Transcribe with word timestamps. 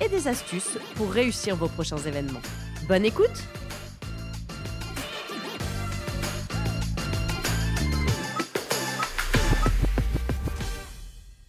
et 0.00 0.08
des 0.08 0.28
astuces 0.28 0.78
pour 0.96 1.10
réussir 1.10 1.56
vos 1.56 1.68
prochains 1.68 1.98
événements. 1.98 2.40
Bonne 2.88 3.04
écoute 3.04 3.44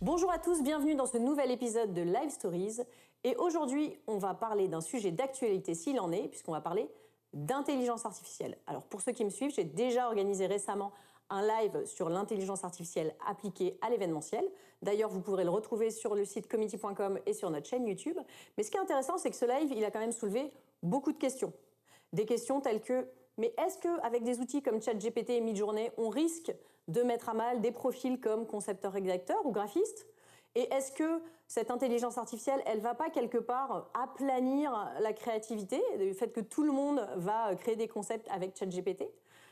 Bonjour 0.02 0.32
à 0.32 0.40
tous, 0.40 0.64
bienvenue 0.64 0.96
dans 0.96 1.06
ce 1.06 1.18
nouvel 1.18 1.52
épisode 1.52 1.94
de 1.94 2.02
Live 2.02 2.30
Stories. 2.30 2.78
Et 3.23 3.36
aujourd'hui, 3.36 3.96
on 4.08 4.18
va 4.18 4.34
parler 4.34 4.68
d'un 4.68 4.81
sujet 4.81 5.12
d'actualité 5.12 5.76
s'il 5.76 6.00
en 6.00 6.12
est, 6.12 6.28
puisqu'on 6.28 6.52
va 6.52 6.62
parler 6.62 6.90
d'intelligence 7.34 8.06
artificielle. 8.06 8.58
Alors 8.66 8.84
pour 8.84 9.02
ceux 9.02 9.12
qui 9.12 9.23
me 9.23 9.30
suivent, 9.30 9.54
j'ai 9.54 9.64
déjà 9.64 10.08
organisé 10.08 10.48
récemment 10.48 10.92
un 11.30 11.45
live 11.45 11.86
sur 11.86 12.09
l'intelligence 12.09 12.64
artificielle 12.64 13.16
appliquée 13.28 13.78
à 13.81 13.90
l'événementiel. 13.90 14.44
D'ailleurs, 14.82 15.10
vous 15.10 15.22
pourrez 15.22 15.44
le 15.44 15.50
retrouver 15.50 15.92
sur 15.92 16.16
le 16.16 16.26
site 16.26 16.48
committee.com 16.48 17.20
et 17.26 17.34
sur 17.34 17.50
notre 17.50 17.68
chaîne 17.68 17.86
YouTube. 17.86 18.18
Mais 18.58 18.64
ce 18.64 18.72
qui 18.72 18.78
est 18.78 18.82
intéressant, 18.82 19.18
c'est 19.18 19.30
que 19.30 19.36
ce 19.36 19.46
live, 19.46 19.72
il 19.76 19.84
a 19.84 19.92
quand 19.92 20.00
même 20.00 20.12
soulevé 20.12 20.52
beaucoup 20.84 21.12
de 21.12 21.17
questions. 21.17 21.52
Des 22.14 22.26
questions 22.26 22.62
telles 22.62 22.81
que 22.81 23.08
mais 23.40 23.53
est-ce 23.58 23.78
qu'avec 23.78 24.23
des 24.23 24.42
outils 24.42 24.62
comme 24.62 24.81
ChatGPT 24.81 25.30
et 25.30 25.40
Midjourney, 25.40 25.92
on 25.98 26.09
risque 26.09 26.53
de 26.90 27.02
mettre 27.03 27.30
à 27.30 27.34
mal 27.34 27.62
des 27.62 27.72
profils 27.72 28.20
comme 28.20 28.45
concepteur-rédacteur 28.45 29.45
ou 29.45 29.52
graphiste? 29.52 30.06
Et 30.56 30.68
est-ce 30.73 30.92
que 30.92 31.22
cette 31.48 31.72
intelligence 31.72 32.18
artificielle, 32.18 32.62
elle 32.66 32.81
va 32.81 32.96
pas 32.96 33.09
quelque 33.09 33.38
part 33.38 33.90
aplanir 33.94 34.92
la 35.00 35.14
créativité, 35.14 35.81
le 35.98 36.12
fait 36.14 36.34
que 36.34 36.42
tout 36.42 36.64
le 36.64 36.73
monde 36.73 37.08
va 37.16 37.56
créer 37.56 37.78
des 37.78 37.88
concepts 37.88 38.28
avec 38.30 38.58
ChatGPT? 38.58 39.03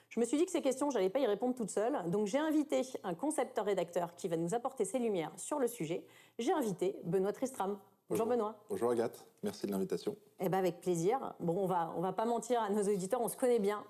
Je 0.10 0.20
me 0.20 0.26
suis 0.26 0.38
dit 0.38 0.46
que 0.46 0.52
ces 0.52 0.62
questions, 0.62 0.90
je 0.90 0.96
n'allais 0.96 1.10
pas 1.10 1.20
y 1.20 1.28
répondre 1.28 1.56
toute 1.56 1.70
seule. 1.70 2.10
Donc 2.10 2.28
j'ai 2.28 2.38
invité 2.38 2.82
un 3.04 3.14
concepteur-rédacteur 3.14 4.16
qui 4.16 4.28
va 4.28 4.38
nous 4.38 4.54
apporter 4.54 4.86
ses 4.86 5.00
lumières 5.00 5.32
sur 5.38 5.60
le 5.60 5.68
sujet. 5.68 6.06
J'ai 6.40 6.54
invité 6.54 6.98
Benoît 7.04 7.34
Tristram. 7.34 7.78
Bonjour, 8.10 8.26
Benoît. 8.26 8.56
Bonjour 8.70 8.92
Agathe, 8.92 9.26
merci 9.44 9.68
de 9.68 9.72
l'invitation. 9.72 10.16
Eh 10.40 10.48
ben 10.48 10.60
avec 10.60 10.80
plaisir. 10.80 11.34
Bon, 11.42 11.58
on 11.58 11.66
va, 11.66 11.94
on 11.98 12.02
va 12.02 12.14
pas 12.14 12.24
mentir 12.24 12.62
à 12.62 12.70
nos 12.70 12.84
auditeurs, 12.84 13.20
on 13.22 13.28
se 13.28 13.36
connaît 13.36 13.60
bien. 13.60 13.84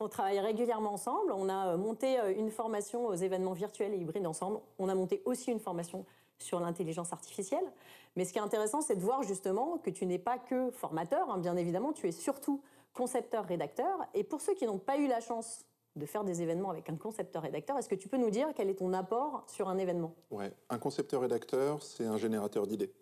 On 0.00 0.08
travaille 0.08 0.40
régulièrement 0.40 0.92
ensemble. 0.92 1.32
On 1.32 1.48
a 1.48 1.68
euh, 1.68 1.76
monté 1.76 2.18
euh, 2.18 2.34
une 2.36 2.50
formation 2.50 3.06
aux 3.06 3.14
événements 3.14 3.52
virtuels 3.52 3.94
et 3.94 3.98
hybrides 3.98 4.26
ensemble. 4.26 4.60
On 4.78 4.88
a 4.88 4.94
monté 4.94 5.22
aussi 5.24 5.50
une 5.50 5.60
formation 5.60 6.04
sur 6.38 6.60
l'intelligence 6.60 7.12
artificielle. 7.12 7.64
Mais 8.16 8.24
ce 8.24 8.32
qui 8.32 8.38
est 8.38 8.42
intéressant, 8.42 8.80
c'est 8.80 8.96
de 8.96 9.00
voir 9.00 9.22
justement 9.22 9.78
que 9.78 9.90
tu 9.90 10.06
n'es 10.06 10.18
pas 10.18 10.38
que 10.38 10.70
formateur, 10.70 11.30
hein, 11.30 11.38
bien 11.38 11.56
évidemment, 11.56 11.92
tu 11.92 12.06
es 12.08 12.12
surtout 12.12 12.60
concepteur-rédacteur. 12.92 13.98
Et 14.14 14.24
pour 14.24 14.40
ceux 14.40 14.54
qui 14.54 14.66
n'ont 14.66 14.78
pas 14.78 14.96
eu 14.98 15.06
la 15.08 15.20
chance 15.20 15.64
de 15.96 16.06
faire 16.06 16.24
des 16.24 16.40
événements 16.42 16.70
avec 16.70 16.88
un 16.88 16.96
concepteur-rédacteur, 16.96 17.76
est-ce 17.78 17.88
que 17.88 17.94
tu 17.94 18.08
peux 18.08 18.16
nous 18.16 18.30
dire 18.30 18.48
quel 18.54 18.70
est 18.70 18.74
ton 18.76 18.92
apport 18.92 19.44
sur 19.46 19.68
un 19.68 19.78
événement? 19.78 20.14
Ouais, 20.30 20.52
un 20.70 20.78
concepteur-rédacteur, 20.78 21.82
c'est 21.82 22.06
un 22.06 22.16
générateur 22.16 22.66
d'idées, 22.66 22.92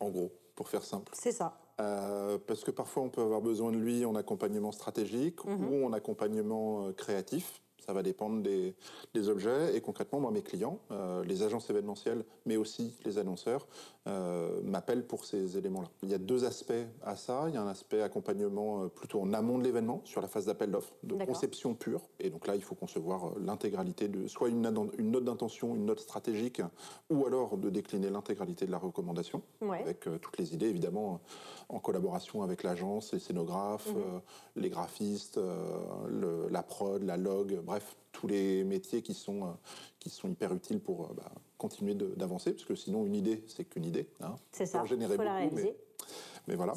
en 0.00 0.10
gros, 0.10 0.32
pour 0.56 0.68
faire 0.68 0.82
simple. 0.84 1.12
C'est 1.14 1.32
ça. 1.32 1.58
Euh, 1.80 2.36
parce 2.46 2.62
que 2.62 2.70
parfois 2.70 3.02
on 3.04 3.08
peut 3.08 3.22
avoir 3.22 3.40
besoin 3.40 3.72
de 3.72 3.78
lui 3.78 4.04
en 4.04 4.14
accompagnement 4.14 4.70
stratégique 4.72 5.42
Mhm. 5.46 5.72
ou 5.72 5.86
en 5.86 5.92
accompagnement 5.94 6.86
euh, 6.88 6.92
créatif. 6.92 7.62
Ça 7.80 7.92
va 7.92 8.02
dépendre 8.02 8.42
des, 8.42 8.74
des 9.14 9.28
objets. 9.28 9.74
Et 9.74 9.80
concrètement, 9.80 10.20
moi, 10.20 10.30
mes 10.30 10.42
clients, 10.42 10.78
euh, 10.90 11.24
les 11.24 11.42
agences 11.42 11.70
événementielles, 11.70 12.24
mais 12.46 12.56
aussi 12.56 12.94
les 13.04 13.18
annonceurs, 13.18 13.66
euh, 14.06 14.60
m'appellent 14.62 15.06
pour 15.06 15.24
ces 15.24 15.56
éléments-là. 15.56 15.88
Il 16.02 16.10
y 16.10 16.14
a 16.14 16.18
deux 16.18 16.44
aspects 16.44 16.72
à 17.02 17.16
ça. 17.16 17.44
Il 17.48 17.54
y 17.54 17.56
a 17.56 17.62
un 17.62 17.68
aspect 17.68 18.02
accompagnement 18.02 18.82
euh, 18.84 18.88
plutôt 18.88 19.20
en 19.20 19.32
amont 19.32 19.58
de 19.58 19.64
l'événement, 19.64 20.02
sur 20.04 20.20
la 20.20 20.28
phase 20.28 20.46
d'appel 20.46 20.70
d'offres, 20.70 20.92
de 21.02 21.14
conception 21.24 21.74
pure. 21.74 22.02
Et 22.18 22.30
donc 22.30 22.46
là, 22.46 22.54
il 22.54 22.62
faut 22.62 22.74
concevoir 22.74 23.32
l'intégralité 23.38 24.08
de 24.08 24.28
soit 24.28 24.48
une, 24.48 24.60
note 24.60 25.24
d'intention, 25.24 25.74
une 25.74 25.86
note 25.86 26.00
stratégique, 26.00 26.60
ou 27.08 27.26
alors 27.26 27.56
de 27.56 27.70
décliner 27.70 28.10
l'intégralité 28.10 28.66
de 28.66 28.70
la 28.70 28.78
recommandation 28.78 29.42
Ouais. 29.62 29.80
avec 29.80 30.06
euh, 30.06 30.18
toutes 30.18 30.38
les 30.38 30.54
idées, 30.54 30.68
évidemment, 30.68 31.20
en 31.68 31.78
collaboration 31.78 32.42
avec 32.42 32.62
l'agence, 32.62 33.12
les 33.12 33.18
scénographes, 33.18 33.88
Mhm. 33.88 34.20
les 34.56 34.70
graphistes, 34.70 35.38
le- 36.08 36.48
la 36.50 36.62
prod, 36.62 37.02
la 37.02 37.16
log, 37.16 37.60
bref, 37.70 37.96
tous 38.10 38.26
les 38.26 38.64
métiers 38.64 39.00
qui 39.00 39.14
sont, 39.14 39.44
euh, 39.44 39.50
qui 40.00 40.10
sont 40.10 40.28
hyper 40.28 40.52
utiles 40.52 40.80
pour 40.80 41.04
euh, 41.04 41.14
bah, 41.16 41.30
continuer 41.56 41.94
d'avancer, 41.94 42.52
parce 42.52 42.64
que 42.64 42.74
sinon, 42.74 43.06
une 43.06 43.14
idée, 43.14 43.44
c'est 43.46 43.64
qu'une 43.64 43.84
idée. 43.84 44.08
hein. 44.20 44.34
C'est 44.50 44.66
ça, 44.66 44.82
il 44.84 44.88
générer 44.88 45.14
faut 45.16 45.22
la 45.22 45.40
beaucoup, 45.44 45.54
réaliser. 45.54 45.76
Mais 46.48 46.56
voilà. 46.56 46.72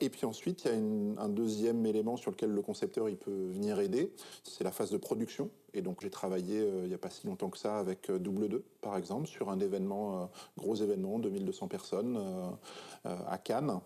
Et 0.00 0.08
puis 0.08 0.24
ensuite, 0.26 0.62
il 0.64 0.68
y 0.68 0.70
a 0.70 0.74
une- 0.76 1.16
un 1.18 1.28
deuxième 1.28 1.84
élément 1.84 2.16
sur 2.16 2.30
lequel 2.30 2.50
le 2.50 2.62
concepteur 2.62 3.08
il 3.08 3.16
peut 3.16 3.48
venir 3.48 3.80
aider, 3.80 4.12
c'est 4.44 4.62
la 4.62 4.70
phase 4.70 4.90
de 4.90 4.98
production. 4.98 5.50
Et 5.74 5.82
donc 5.82 6.00
j'ai 6.02 6.10
travaillé 6.10 6.60
euh, 6.60 6.82
il 6.84 6.88
n'y 6.88 6.94
a 6.94 6.98
pas 6.98 7.10
si 7.10 7.26
longtemps 7.26 7.50
que 7.50 7.58
ça 7.58 7.78
avec 7.78 8.08
Double 8.10 8.48
2, 8.48 8.62
par 8.82 8.96
exemple, 8.96 9.26
sur 9.26 9.50
un 9.50 9.58
événement, 9.58 10.22
euh, 10.22 10.26
gros 10.58 10.76
événement, 10.76 11.18
2200 11.18 11.66
personnes 11.66 12.16
euh, 12.16 13.16
à 13.26 13.36
Cannes. 13.38 13.80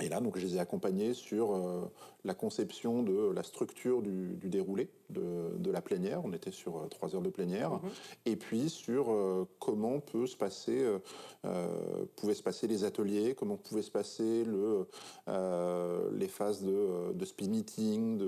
Et 0.00 0.08
là, 0.08 0.20
donc, 0.20 0.38
je 0.38 0.46
les 0.46 0.56
ai 0.56 0.58
accompagnés 0.58 1.14
sur 1.14 1.54
euh, 1.54 1.82
la 2.24 2.34
conception 2.34 3.02
de 3.02 3.30
la 3.32 3.42
structure 3.42 4.02
du, 4.02 4.36
du 4.36 4.48
déroulé 4.48 4.88
de, 5.10 5.56
de 5.58 5.70
la 5.70 5.80
plénière. 5.82 6.22
On 6.24 6.32
était 6.32 6.50
sur 6.50 6.78
euh, 6.78 6.86
trois 6.88 7.14
heures 7.14 7.22
de 7.22 7.28
plénière. 7.30 7.72
Mhm. 7.72 7.90
Et 8.26 8.36
puis 8.36 8.70
sur 8.70 9.10
euh, 9.10 9.46
comment 9.58 10.00
peut 10.00 10.26
se 10.26 10.36
passer, 10.36 10.84
pouvaient 12.16 12.34
se 12.34 12.42
passer 12.42 12.66
les 12.66 12.84
ateliers, 12.84 13.34
comment 13.34 13.56
pouvaient 13.56 13.82
se 13.82 13.90
passer 13.90 14.44
le, 14.44 14.86
les 16.12 16.28
phases 16.28 16.62
de, 16.62 17.12
de 17.12 17.24
speed 17.24 17.50
meeting, 17.50 18.22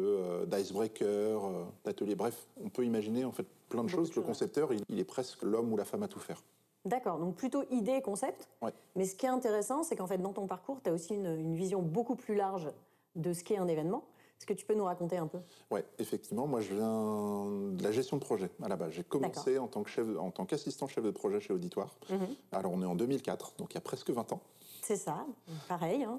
d'icebreaker, 0.47 1.41
d'ateliers. 1.85 2.15
Bref, 2.15 2.47
on 2.63 2.69
peut 2.69 2.85
imaginer 2.85 3.25
en 3.25 3.33
fait 3.33 3.47
plein 3.69 3.83
de 3.83 3.89
Beaucoup 3.89 4.03
choses. 4.03 4.11
de 4.11 4.17
Le 4.17 4.23
concepteur, 4.23 4.73
il, 4.73 4.83
il 4.89 4.99
est 4.99 5.05
presque 5.05 5.43
l'homme 5.43 5.73
ou 5.73 5.77
la 5.77 5.85
femme 5.85 6.03
à 6.03 6.09
tout 6.09 6.21
faire. 6.21 6.43
D'accord, 6.85 7.19
donc 7.19 7.37
plutôt 7.37 7.63
idée 7.71 7.93
et 7.93 8.03
concept. 8.03 8.49
Ouais. 8.61 8.73
Mais 8.97 9.05
ce 9.07 9.15
qui 9.15 9.27
est 9.27 9.31
intéressant, 9.31 9.83
c'est 9.85 9.95
qu'en 9.97 10.07
fait, 10.09 10.19
dans 10.19 10.33
ton 10.33 10.47
parcours, 10.49 10.81
tu 10.83 10.91
as 10.91 10.93
aussi 10.93 11.15
une, 11.15 11.27
une 11.39 11.55
vision 11.55 11.81
beaucoup 11.81 12.17
plus 12.17 12.35
large 12.35 12.69
de 13.15 13.33
ce 13.33 13.45
qu'est 13.45 13.57
un 13.59 13.69
événement. 13.69 14.03
Est-ce 14.39 14.47
que 14.47 14.53
tu 14.55 14.67
peux 14.67 14.75
nous 14.75 14.85
raconter 14.85 15.17
un 15.19 15.29
peu? 15.29 15.39
Ouais, 15.71 15.85
effectivement, 16.01 16.49
moi 16.49 16.61
je 16.61 16.75
viens 16.75 17.71
de 17.77 17.83
la 17.85 17.93
gestion 17.93 18.17
de 18.17 18.23
projet 18.25 18.51
à 18.61 18.67
la 18.69 18.75
base. 18.75 18.91
J'ai 18.91 19.05
commencé 19.05 19.57
en 19.59 19.69
tant 19.69 19.85
que 19.85 19.91
chef, 19.91 20.05
en 20.19 20.33
tant 20.33 20.45
qu'assistant 20.45 20.89
chef 20.89 21.05
de 21.05 21.13
projet 21.13 21.39
chez 21.39 21.53
Auditoire. 21.53 21.95
Mhm. 22.11 22.27
Alors 22.51 22.73
on 22.73 22.83
est 22.83 22.87
en 22.87 22.97
2004, 22.97 23.53
donc 23.59 23.71
il 23.73 23.75
y 23.77 23.79
a 23.79 23.83
presque 23.83 24.11
20 24.11 24.33
ans. 24.33 24.41
C'est 24.83 24.97
ça, 24.97 25.25
pareil. 25.69 26.03
hein. 26.03 26.19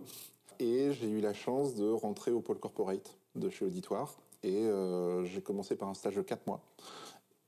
Et 0.60 0.94
j'ai 0.94 1.10
eu 1.10 1.20
la 1.20 1.34
chance 1.34 1.76
de 1.76 1.90
rentrer 1.92 2.32
au 2.32 2.40
pôle 2.40 2.60
corporate 2.60 3.18
de 3.36 3.50
chez 3.50 3.66
Auditoire. 3.66 4.16
Et 4.44 4.56
euh, 4.68 5.26
j'ai 5.26 5.42
commencé 5.42 5.76
par 5.76 5.90
un 5.90 5.94
stage 5.94 6.16
de 6.16 6.22
4 6.22 6.48
mois. 6.48 6.62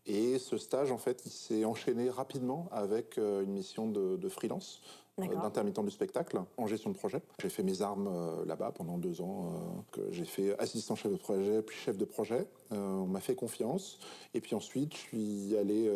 Et 0.08 0.38
ce 0.38 0.58
stage, 0.58 0.92
en 0.92 0.98
fait, 0.98 1.24
il 1.26 1.32
s'est 1.32 1.66
enchaîné 1.66 2.10
rapidement 2.10 2.68
avec 2.72 3.18
euh, 3.18 3.44
une 3.44 3.52
mission 3.54 3.90
de, 3.90 4.18
de 4.18 4.30
freelance, 4.30 4.82
euh, 5.20 5.24
d'intermittent 5.42 5.84
du 5.84 5.90
spectacle, 5.92 6.40
en 6.58 6.68
gestion 6.68 6.92
de 6.92 6.96
projet. 6.96 7.22
J'ai 7.42 7.50
fait 7.50 7.64
mes 7.64 7.82
armes 7.82 8.08
euh, 8.08 8.46
là-bas 8.46 8.72
pendant 8.72 8.98
deux 9.00 9.22
ans. 9.22 9.84
euh, 9.98 10.08
j'ai 10.12 10.26
fait 10.26 10.58
assistant 10.60 10.96
chef 10.96 11.12
de 11.12 11.18
projet, 11.18 11.62
puis 11.64 11.76
chef 11.76 11.98
de 11.98 12.06
projet. 12.06 12.48
Euh, 12.72 12.76
on 12.78 13.08
m'a 13.08 13.20
fait 13.20 13.36
confiance. 13.36 13.98
Et 14.34 14.42
puis 14.42 14.54
ensuite, 14.56 14.94
je 14.94 15.00
suis 15.00 15.58
allé 15.58 15.90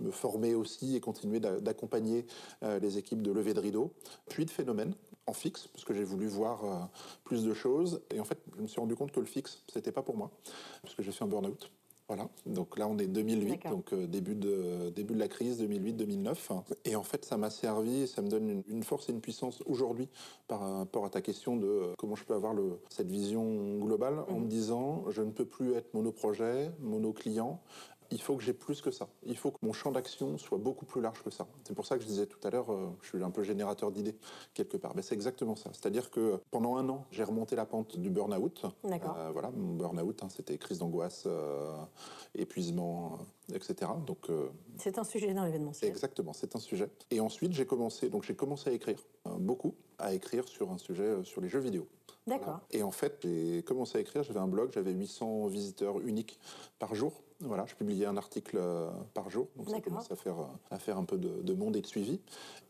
me 0.00 0.10
former 0.10 0.54
aussi 0.54 0.94
et 0.96 1.00
continuer 1.00 1.40
d'a- 1.40 1.58
d'accompagner 1.60 2.26
les 2.62 2.98
équipes 2.98 3.22
de 3.22 3.32
levée 3.32 3.54
de 3.54 3.60
rideau, 3.60 3.92
puis 4.28 4.44
de 4.44 4.50
phénomène 4.50 4.94
en 5.26 5.32
fixe, 5.32 5.66
parce 5.68 5.84
que 5.84 5.92
j'ai 5.94 6.04
voulu 6.04 6.26
voir 6.26 6.88
plus 7.24 7.44
de 7.44 7.52
choses. 7.54 8.00
Et 8.14 8.20
en 8.20 8.24
fait, 8.24 8.38
je 8.56 8.62
me 8.62 8.66
suis 8.66 8.80
rendu 8.80 8.94
compte 8.94 9.10
que 9.12 9.20
le 9.20 9.26
fixe, 9.26 9.62
c'était 9.72 9.92
pas 9.92 10.02
pour 10.02 10.16
moi, 10.16 10.30
parce 10.82 10.94
que 10.94 11.02
j'ai 11.02 11.12
fait 11.12 11.24
un 11.24 11.28
burn-out. 11.28 11.70
Voilà, 12.08 12.28
donc 12.46 12.78
là 12.78 12.86
on 12.86 12.96
est 12.98 13.08
2008, 13.08 13.48
D'accord. 13.50 13.70
donc 13.72 13.92
euh, 13.92 14.06
début, 14.06 14.36
de, 14.36 14.90
début 14.90 15.14
de 15.14 15.18
la 15.18 15.26
crise 15.26 15.60
2008-2009. 15.60 16.36
Et 16.84 16.94
en 16.94 17.02
fait 17.02 17.24
ça 17.24 17.36
m'a 17.36 17.50
servi 17.50 18.06
ça 18.06 18.22
me 18.22 18.28
donne 18.28 18.48
une, 18.48 18.62
une 18.68 18.82
force 18.84 19.08
et 19.08 19.12
une 19.12 19.20
puissance 19.20 19.60
aujourd'hui 19.66 20.08
par 20.46 20.60
rapport 20.60 21.04
à 21.04 21.10
ta 21.10 21.20
question 21.20 21.56
de 21.56 21.66
euh, 21.66 21.94
comment 21.98 22.14
je 22.14 22.24
peux 22.24 22.34
avoir 22.34 22.54
le, 22.54 22.78
cette 22.90 23.10
vision 23.10 23.78
globale 23.80 24.20
en 24.28 24.34
Mhm. 24.36 24.42
me 24.44 24.46
disant 24.48 25.04
je 25.10 25.22
ne 25.22 25.32
peux 25.32 25.46
plus 25.46 25.74
être 25.74 25.92
monoprojet, 25.94 26.70
mono-client. 26.80 27.60
Il 28.10 28.20
faut 28.20 28.36
que 28.36 28.42
j'ai 28.42 28.52
plus 28.52 28.80
que 28.80 28.90
ça. 28.90 29.08
Il 29.24 29.36
faut 29.36 29.50
que 29.50 29.58
mon 29.62 29.72
champ 29.72 29.92
d'action 29.92 30.38
soit 30.38 30.58
beaucoup 30.58 30.84
plus 30.84 31.00
large 31.00 31.22
que 31.22 31.30
ça. 31.30 31.46
C'est 31.64 31.74
pour 31.74 31.86
ça 31.86 31.96
que 31.96 32.02
je 32.02 32.06
disais 32.06 32.26
tout 32.26 32.38
à 32.44 32.50
l'heure, 32.50 32.72
euh, 32.72 32.88
je 33.02 33.08
suis 33.08 33.22
un 33.22 33.30
peu 33.30 33.42
générateur 33.42 33.90
d'idées 33.90 34.16
quelque 34.54 34.76
part. 34.76 34.94
Mais 34.94 35.02
c'est 35.02 35.14
exactement 35.14 35.56
ça. 35.56 35.70
C'est-à-dire 35.72 36.10
que 36.10 36.40
pendant 36.50 36.76
un 36.76 36.88
an, 36.88 37.04
j'ai 37.10 37.24
remonté 37.24 37.56
la 37.56 37.66
pente 37.66 37.96
du 37.98 38.10
burn-out. 38.10 38.66
D'accord. 38.84 39.16
Euh, 39.18 39.30
voilà, 39.32 39.50
mon 39.50 39.74
burn-out, 39.74 40.22
hein, 40.22 40.28
c'était 40.28 40.56
crise 40.58 40.78
d'angoisse, 40.78 41.24
euh, 41.26 41.74
épuisement, 42.34 43.18
euh, 43.50 43.56
etc. 43.56 43.90
Donc 44.06 44.28
C'est 44.78 44.98
un 44.98 45.04
sujet 45.04 45.32
dans 45.34 45.44
l'événementiel. 45.44 45.90
Exactement, 45.90 46.32
c'est 46.32 46.56
un 46.56 46.60
sujet. 46.60 46.90
Et 47.10 47.20
ensuite, 47.20 47.52
j'ai 47.52 47.66
commencé, 47.66 48.08
donc 48.08 48.24
j'ai 48.24 48.34
commencé 48.34 48.70
à 48.70 48.72
écrire 48.72 48.98
beaucoup, 49.38 49.74
à 49.98 50.14
écrire 50.14 50.46
sur 50.48 50.70
un 50.70 50.78
sujet 50.78 51.24
sur 51.24 51.40
les 51.40 51.48
jeux 51.48 51.60
vidéo. 51.60 51.86
D'accord. 52.26 52.44
Voilà. 52.44 52.62
Et 52.72 52.82
en 52.82 52.90
fait, 52.90 53.20
j'ai 53.22 53.62
commencé 53.62 53.98
à 53.98 54.00
écrire, 54.00 54.22
j'avais 54.22 54.40
un 54.40 54.48
blog, 54.48 54.70
j'avais 54.72 54.92
800 54.92 55.46
visiteurs 55.46 56.00
uniques 56.00 56.38
par 56.78 56.94
jour. 56.94 57.12
Voilà, 57.40 57.66
je 57.66 57.74
publiais 57.74 58.06
un 58.06 58.16
article 58.16 58.56
euh, 58.58 58.88
par 59.12 59.28
jour, 59.28 59.48
donc 59.56 59.68
ça 59.68 59.80
commence 59.80 60.10
à 60.10 60.16
faire, 60.16 60.38
euh, 60.38 60.70
à 60.70 60.78
faire 60.78 60.96
un 60.96 61.04
peu 61.04 61.18
de, 61.18 61.42
de 61.42 61.52
monde 61.52 61.76
et 61.76 61.82
de 61.82 61.86
suivi. 61.86 62.20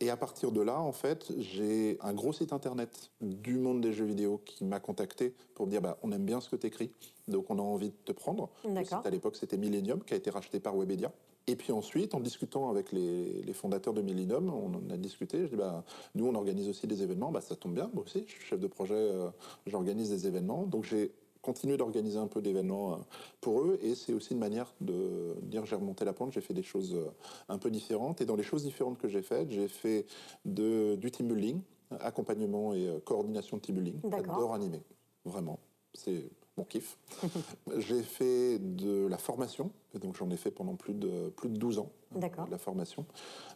Et 0.01 0.09
à 0.09 0.17
partir 0.17 0.51
de 0.51 0.61
là, 0.61 0.81
en 0.81 0.91
fait, 0.91 1.31
j'ai 1.37 1.97
un 2.01 2.13
gros 2.13 2.33
site 2.33 2.51
internet 2.51 3.11
du 3.21 3.57
monde 3.57 3.79
des 3.79 3.93
jeux 3.93 4.05
vidéo 4.05 4.41
qui 4.43 4.65
m'a 4.65 4.79
contacté 4.79 5.33
pour 5.55 5.67
me 5.67 5.71
dire 5.71 5.81
bah, 5.81 5.97
on 6.03 6.11
aime 6.11 6.25
bien 6.25 6.41
ce 6.41 6.49
que 6.49 6.57
tu 6.57 6.67
écris, 6.67 6.91
donc 7.27 7.49
on 7.49 7.59
a 7.59 7.61
envie 7.61 7.89
de 7.89 7.95
te 8.05 8.11
prendre. 8.11 8.49
Le 8.65 8.73
D'accord. 8.73 8.99
site, 8.99 9.07
à 9.07 9.09
l'époque, 9.09 9.37
c'était 9.37 9.57
Millennium, 9.57 10.03
qui 10.03 10.13
a 10.13 10.17
été 10.17 10.29
racheté 10.29 10.59
par 10.59 10.75
Webedia. 10.75 11.11
Et 11.49 11.55
puis 11.55 11.71
ensuite, 11.71 12.13
en 12.13 12.19
discutant 12.19 12.69
avec 12.69 12.91
les, 12.91 13.41
les 13.41 13.53
fondateurs 13.53 13.93
de 13.93 14.01
Millennium, 14.01 14.49
on 14.49 14.73
en 14.73 14.89
a 14.93 14.97
discuté. 14.97 15.43
Je 15.45 15.51
dis, 15.51 15.55
bah, 15.55 15.85
nous, 16.13 16.27
on 16.27 16.35
organise 16.35 16.67
aussi 16.67 16.87
des 16.87 17.01
événements. 17.03 17.31
Bah, 17.31 17.39
ça 17.39 17.55
tombe 17.55 17.73
bien, 17.73 17.89
moi 17.93 18.03
aussi, 18.03 18.25
je 18.27 18.33
suis 18.33 18.43
chef 18.43 18.59
de 18.59 18.67
projet, 18.67 18.95
euh, 18.95 19.29
j'organise 19.65 20.09
des 20.09 20.27
événements. 20.27 20.63
Donc 20.63 20.83
j'ai 20.83 21.13
continué 21.47 21.77
d'organiser 21.77 22.19
un 22.19 22.27
peu 22.27 22.41
d'événements 22.41 22.93
euh, 22.93 22.97
pour 23.39 23.61
eux. 23.61 23.79
Et 23.81 23.95
c'est 23.95 24.11
aussi 24.11 24.33
une 24.33 24.39
manière 24.39 24.73
de 24.81 25.37
dire, 25.43 25.65
j'ai 25.65 25.77
remonté 25.77 26.03
la 26.03 26.11
pente, 26.11 26.33
j'ai 26.33 26.41
fait 26.41 26.53
des 26.53 26.61
choses 26.61 26.93
euh, 26.93 27.07
un 27.47 27.57
peu 27.57 27.71
différentes. 27.71 28.19
Et 28.19 28.25
dans 28.25 28.35
les 28.35 28.43
choses 28.43 28.63
différentes 28.63 28.97
que 28.97 29.07
j'ai 29.07 29.21
faites, 29.21 29.49
j'ai 29.49 29.69
fait 29.69 30.05
de, 30.43 30.95
du 30.95 31.09
team 31.09 31.27
building, 31.29 31.61
accompagnement 32.01 32.73
et 32.73 32.85
euh, 32.89 32.99
coordination 32.99 33.55
de 33.57 33.61
team 33.61 33.75
building. 33.75 34.01
D'accord. 34.03 34.35
J'adore 34.35 34.53
animer, 34.55 34.83
vraiment. 35.23 35.57
C'est 35.93 36.29
mon 36.57 36.65
kiff. 36.65 36.97
j'ai 37.77 38.03
fait 38.03 38.59
de 38.59 39.07
la 39.07 39.17
formation, 39.17 39.71
et 39.95 39.99
donc 39.99 40.17
j'en 40.17 40.29
ai 40.29 40.37
fait 40.37 40.51
pendant 40.51 40.75
plus 40.75 40.95
de, 40.95 41.29
plus 41.29 41.47
de 41.47 41.57
12 41.57 41.79
ans. 41.79 41.89
D'accord. 42.13 42.45
De 42.45 42.51
la 42.51 42.57
formation. 42.57 43.05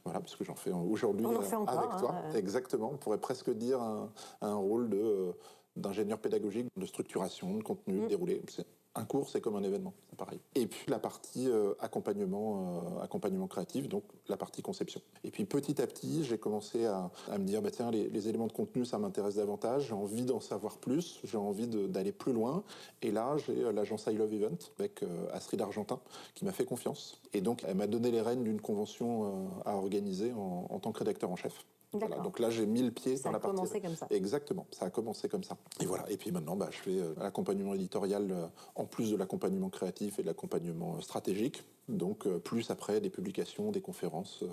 Voilà, 0.05 0.21
parce 0.21 0.35
que 0.37 0.45
j'en 0.45 0.55
fais 0.55 0.71
aujourd'hui 0.71 1.25
en 1.25 1.31
avec 1.31 1.89
toi. 1.99 2.13
hein, 2.13 2.31
euh. 2.33 2.37
Exactement. 2.37 2.91
On 2.93 2.97
pourrait 2.97 3.17
presque 3.19 3.49
dire 3.49 3.81
un, 3.81 4.11
un 4.41 4.55
rôle 4.55 4.89
de, 4.89 5.33
d'ingénieur 5.75 6.19
pédagogique, 6.19 6.67
de 6.77 6.85
structuration, 6.85 7.55
de 7.57 7.63
contenu, 7.63 8.01
de 8.01 8.07
déroulé. 8.07 8.41
C'est- 8.49 8.65
un 8.93 9.05
cours, 9.05 9.29
c'est 9.29 9.39
comme 9.39 9.55
un 9.55 9.63
événement, 9.63 9.93
c'est 10.09 10.17
pareil. 10.19 10.41
Et 10.53 10.67
puis 10.67 10.83
la 10.91 10.99
partie 10.99 11.47
euh, 11.47 11.73
accompagnement, 11.79 12.81
euh, 12.99 13.03
accompagnement 13.03 13.47
créatif, 13.47 13.87
donc 13.87 14.03
la 14.27 14.35
partie 14.35 14.61
conception. 14.61 14.99
Et 15.23 15.31
puis 15.31 15.45
petit 15.45 15.81
à 15.81 15.87
petit, 15.87 16.25
j'ai 16.25 16.37
commencé 16.37 16.85
à, 16.85 17.09
à 17.29 17.37
me 17.37 17.45
dire, 17.45 17.61
bah, 17.61 17.71
tiens, 17.71 17.89
les, 17.89 18.09
les 18.09 18.27
éléments 18.27 18.47
de 18.47 18.51
contenu, 18.51 18.83
ça 18.83 18.97
m'intéresse 18.97 19.35
davantage, 19.35 19.87
j'ai 19.87 19.93
envie 19.93 20.23
d'en 20.23 20.41
savoir 20.41 20.77
plus, 20.77 21.21
j'ai 21.23 21.37
envie 21.37 21.67
d'aller 21.67 22.11
plus 22.11 22.33
loin. 22.33 22.65
Et 23.01 23.11
là, 23.11 23.37
j'ai 23.37 23.63
euh, 23.63 23.71
l'agence 23.71 24.07
I 24.07 24.13
Love 24.15 24.33
Event 24.33 24.57
avec 24.77 25.03
euh, 25.03 25.07
Astrid 25.31 25.61
Argentin 25.61 26.01
qui 26.35 26.43
m'a 26.43 26.51
fait 26.51 26.65
confiance. 26.65 27.21
Et 27.31 27.39
donc, 27.39 27.63
elle 27.65 27.77
m'a 27.77 27.87
donné 27.87 28.11
les 28.11 28.19
rênes 28.19 28.43
d'une 28.43 28.59
convention 28.59 29.47
à 29.65 29.75
organiser 29.77 30.33
en, 30.33 30.67
en 30.69 30.79
tant 30.79 30.91
que 30.91 30.99
rédacteur 30.99 31.31
en 31.31 31.37
chef. 31.37 31.65
Voilà, 31.93 32.17
donc 32.19 32.39
là, 32.39 32.49
j'ai 32.49 32.65
mis 32.65 32.81
le 32.83 32.91
pied 32.91 33.17
Ça 33.17 33.23
dans 33.25 33.29
a 33.29 33.33
la 33.33 33.39
partie. 33.39 33.55
commencé 33.55 33.81
comme 33.81 33.95
ça. 33.95 34.07
Exactement, 34.09 34.65
ça 34.71 34.85
a 34.85 34.89
commencé 34.89 35.27
comme 35.27 35.43
ça. 35.43 35.57
Et 35.81 35.85
voilà. 35.85 36.09
Et 36.09 36.17
puis 36.17 36.31
maintenant, 36.31 36.55
bah, 36.55 36.69
je 36.71 36.77
fais 36.77 36.97
euh, 36.99 37.13
l'accompagnement 37.17 37.73
éditorial 37.73 38.31
euh, 38.31 38.47
en 38.75 38.85
plus 38.85 39.11
de 39.11 39.17
l'accompagnement 39.17 39.69
créatif 39.69 40.17
et 40.17 40.21
de 40.21 40.27
l'accompagnement 40.27 40.95
euh, 40.97 41.01
stratégique. 41.01 41.63
Donc 41.89 42.25
euh, 42.27 42.39
plus 42.39 42.71
après 42.71 43.01
des 43.01 43.09
publications, 43.09 43.71
des 43.71 43.81
conférences. 43.81 44.43
euh, 44.43 44.47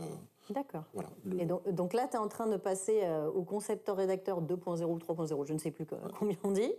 D'accord. 0.50 0.82
voilà. 0.94 1.10
Le- 1.24 1.40
Et 1.40 1.46
donc, 1.46 1.68
donc 1.70 1.92
là, 1.92 2.08
tu 2.08 2.16
es 2.16 2.18
en 2.18 2.26
train 2.28 2.46
de 2.48 2.56
passer 2.56 3.00
euh, 3.04 3.30
au 3.30 3.44
concepteur-rédacteur 3.44 4.42
2.0 4.42 4.84
ou 4.84 4.98
3.0, 4.98 5.44
je 5.46 5.52
ne 5.52 5.58
sais 5.58 5.70
plus 5.70 5.86
co- 5.86 5.96
combien 6.18 6.36
on 6.42 6.50
dit. 6.50 6.72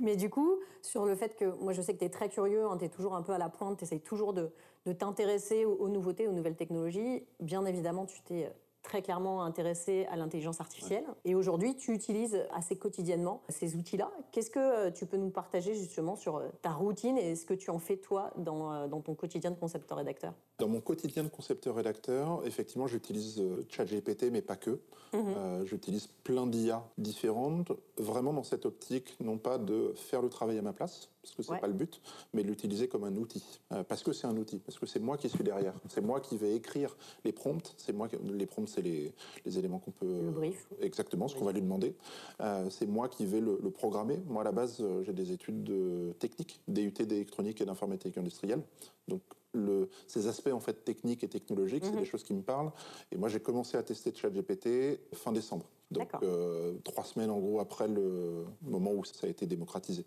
Mais 0.00 0.16
du 0.16 0.28
coup, 0.30 0.58
sur 0.82 1.04
le 1.04 1.14
fait 1.14 1.36
que, 1.36 1.44
moi 1.62 1.72
je 1.72 1.82
sais 1.82 1.92
que 1.94 1.98
tu 2.00 2.04
es 2.06 2.10
très 2.10 2.28
curieux, 2.28 2.64
tu 2.78 2.84
es 2.84 2.88
toujours 2.88 3.14
un 3.14 3.22
peu 3.22 3.32
à 3.32 3.38
la 3.38 3.48
pointe, 3.50 3.78
tu 3.78 3.84
essayes 3.84 4.00
toujours 4.00 4.32
de, 4.32 4.50
de 4.86 4.92
t'intéresser 4.92 5.64
aux, 5.66 5.74
aux 5.74 5.88
nouveautés, 5.88 6.26
aux 6.26 6.32
nouvelles 6.32 6.56
technologies. 6.56 7.24
Bien 7.38 7.64
évidemment, 7.66 8.06
tu 8.06 8.20
t'es 8.22 8.46
euh, 8.46 8.50
très 8.82 9.02
clairement 9.02 9.42
intéressé 9.42 10.06
à 10.10 10.16
l'intelligence 10.16 10.60
artificielle. 10.60 11.04
Et 11.24 11.34
aujourd'hui, 11.34 11.76
tu 11.76 11.92
utilises 11.92 12.44
assez 12.52 12.76
quotidiennement 12.76 13.42
ces 13.48 13.76
outils-là. 13.76 14.10
Qu'est-ce 14.32 14.50
que 14.50 14.58
euh, 14.58 14.90
tu 14.90 15.06
peux 15.06 15.16
nous 15.16 15.30
partager 15.30 15.74
justement 15.74 16.16
sur 16.16 16.36
euh, 16.36 16.48
ta 16.62 16.70
routine 16.70 17.18
et 17.18 17.36
ce 17.36 17.44
que 17.44 17.54
tu 17.54 17.70
en 17.70 17.78
fais 17.78 17.96
toi 17.96 18.32
dans, 18.36 18.72
euh, 18.72 18.88
dans 18.88 19.00
ton 19.00 19.14
quotidien 19.14 19.50
de 19.50 19.56
concepteur-rédacteur 19.56 20.32
Dans 20.58 20.68
mon 20.68 20.80
quotidien 20.80 21.24
de 21.24 21.28
concepteur-rédacteur, 21.28 22.42
effectivement, 22.46 22.86
j'utilise 22.86 23.42
ChatGPT, 23.68 24.30
mais 24.30 24.42
pas 24.42 24.56
que. 24.56 24.80
Euh, 25.14 25.64
j'utilise 25.64 26.06
plein 26.06 26.46
d'IA 26.46 26.84
différentes, 26.98 27.72
vraiment 27.96 28.32
dans 28.32 28.44
cette 28.44 28.64
optique, 28.64 29.16
non 29.20 29.38
pas 29.38 29.58
de 29.58 29.92
faire 29.96 30.22
le 30.22 30.28
travail 30.28 30.58
à 30.58 30.62
ma 30.62 30.72
place, 30.72 31.08
parce 31.22 31.34
que 31.34 31.42
c'est 31.42 31.52
Ouais. 31.52 31.60
pas 31.60 31.66
le 31.66 31.72
but, 31.74 32.00
mais 32.32 32.42
l'utiliser 32.42 32.88
comme 32.88 33.04
un 33.04 33.14
outil. 33.16 33.42
Euh, 33.72 33.82
parce 33.84 34.02
que 34.02 34.12
c'est 34.12 34.26
un 34.26 34.36
outil, 34.36 34.58
parce 34.58 34.78
que 34.78 34.86
c'est 34.86 35.00
moi 35.00 35.16
qui 35.16 35.28
suis 35.28 35.44
derrière. 35.44 35.74
C'est 35.88 36.00
moi 36.00 36.20
qui 36.20 36.36
vais 36.36 36.54
écrire 36.54 36.96
les 37.24 37.32
prompts. 37.32 37.74
C'est 37.76 37.92
moi 37.92 38.08
qui- 38.08 38.16
les 38.32 38.46
prompts, 38.46 38.68
c'est 38.68 38.82
les, 38.82 39.12
les 39.44 39.58
éléments 39.58 39.78
qu'on 39.78 39.90
peut. 39.90 40.06
Le 40.22 40.30
brief. 40.30 40.66
Exactement, 40.80 41.28
ce 41.28 41.36
qu'on 41.36 41.44
va 41.44 41.52
lui 41.52 41.62
demander. 41.62 41.94
Euh, 42.40 42.68
c'est 42.70 42.86
moi 42.86 43.08
qui 43.08 43.26
vais 43.26 43.40
le, 43.40 43.58
le 43.62 43.70
programmer. 43.70 44.18
Moi, 44.28 44.42
à 44.42 44.44
la 44.44 44.52
base, 44.52 44.78
euh, 44.80 45.02
j'ai 45.02 45.12
des 45.12 45.32
études 45.32 45.62
de 45.64 46.12
technique, 46.18 46.60
DUT 46.68 46.92
d'électronique 47.06 47.60
et 47.60 47.64
d'informatique 47.64 48.16
industrielle. 48.16 48.62
Donc, 49.08 49.20
le, 49.52 49.88
ces 50.06 50.28
aspects 50.28 50.52
en 50.52 50.60
fait 50.60 50.84
techniques 50.84 51.24
et 51.24 51.28
technologiques, 51.28 51.84
c'est 51.84 51.96
des 51.96 52.04
choses 52.04 52.22
qui 52.22 52.32
me 52.34 52.42
parlent. 52.42 52.70
Et 53.10 53.16
moi, 53.16 53.28
j'ai 53.28 53.40
commencé 53.40 53.76
à 53.76 53.82
tester 53.82 54.14
ChatGPT 54.14 55.00
fin 55.12 55.32
décembre. 55.32 55.66
Donc, 55.90 56.10
euh, 56.22 56.74
trois 56.84 57.04
semaines 57.04 57.30
en 57.30 57.38
gros 57.38 57.58
après 57.58 57.88
le 57.88 58.44
moment 58.62 58.92
où 58.92 59.04
ça 59.04 59.26
a 59.26 59.30
été 59.30 59.46
démocratisé. 59.46 60.04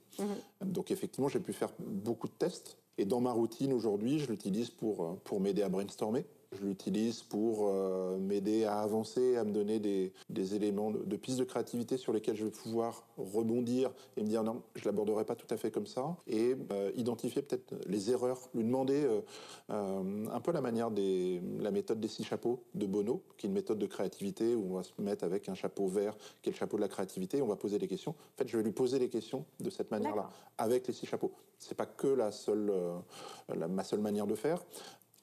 Donc, 0.61 0.91
effectivement, 0.91 1.27
j'ai 1.27 1.39
pu 1.39 1.53
faire 1.53 1.69
beaucoup 1.79 2.27
de 2.27 2.33
tests. 2.33 2.77
Et 2.97 3.05
dans 3.05 3.19
ma 3.19 3.31
routine 3.31 3.73
aujourd'hui, 3.73 4.19
je 4.19 4.29
l'utilise 4.29 4.69
pour, 4.69 5.03
euh, 5.03 5.13
pour 5.23 5.39
m'aider 5.39 5.63
à 5.63 5.69
brainstormer. 5.69 6.25
Je 6.59 6.65
l'utilise 6.65 7.23
pour 7.23 7.67
euh, 7.69 8.17
m'aider 8.17 8.65
à 8.65 8.79
avancer, 8.81 9.35
à 9.37 9.43
me 9.43 9.51
donner 9.51 9.79
des, 9.79 10.13
des 10.29 10.55
éléments 10.55 10.91
de, 10.91 10.99
de 10.99 11.15
pistes 11.15 11.39
de 11.39 11.43
créativité 11.43 11.97
sur 11.97 12.13
lesquels 12.13 12.35
je 12.35 12.45
vais 12.45 12.51
pouvoir 12.51 13.05
rebondir 13.17 13.91
et 14.17 14.21
me 14.23 14.27
dire 14.27 14.43
non, 14.43 14.61
je 14.75 14.85
l'aborderai 14.85 15.25
pas 15.25 15.35
tout 15.35 15.47
à 15.49 15.57
fait 15.57 15.71
comme 15.71 15.87
ça. 15.87 16.15
Et 16.27 16.55
euh, 16.71 16.91
identifier 16.95 17.41
peut-être 17.41 17.73
les 17.87 18.11
erreurs, 18.11 18.39
lui 18.53 18.63
demander 18.63 19.07
euh, 19.69 20.27
un 20.31 20.39
peu 20.41 20.51
la 20.51 20.61
manière 20.61 20.91
des 20.91 21.41
la 21.59 21.71
méthode 21.71 21.99
des 21.99 22.07
six 22.07 22.23
chapeaux 22.23 22.59
de 22.75 22.85
Bono, 22.85 23.21
qui 23.37 23.47
est 23.47 23.49
une 23.49 23.53
méthode 23.55 23.79
de 23.79 23.85
créativité 23.87 24.55
où 24.55 24.71
on 24.71 24.75
va 24.75 24.83
se 24.83 24.91
mettre 24.99 25.23
avec 25.23 25.49
un 25.49 25.55
chapeau 25.55 25.87
vert, 25.87 26.15
qui 26.41 26.49
est 26.49 26.53
le 26.53 26.57
chapeau 26.57 26.77
de 26.77 26.81
la 26.81 26.87
créativité, 26.87 27.37
et 27.37 27.41
on 27.41 27.47
va 27.47 27.55
poser 27.55 27.79
des 27.79 27.87
questions. 27.87 28.11
En 28.11 28.37
fait, 28.37 28.47
je 28.47 28.57
vais 28.57 28.63
lui 28.63 28.71
poser 28.71 28.99
les 28.99 29.09
questions 29.09 29.45
de 29.59 29.69
cette 29.69 29.91
manière-là, 29.91 30.29
avec 30.57 30.87
les 30.87 30.93
six 30.93 31.05
chapeaux. 31.05 31.31
C'est 31.59 31.75
pas 31.75 31.85
que 31.85 32.07
la 32.07 32.31
seule, 32.31 32.71
la- 33.55 33.67
ma 33.69 33.83
seule 33.83 34.01
manière 34.01 34.27
de 34.27 34.35
faire. 34.35 34.61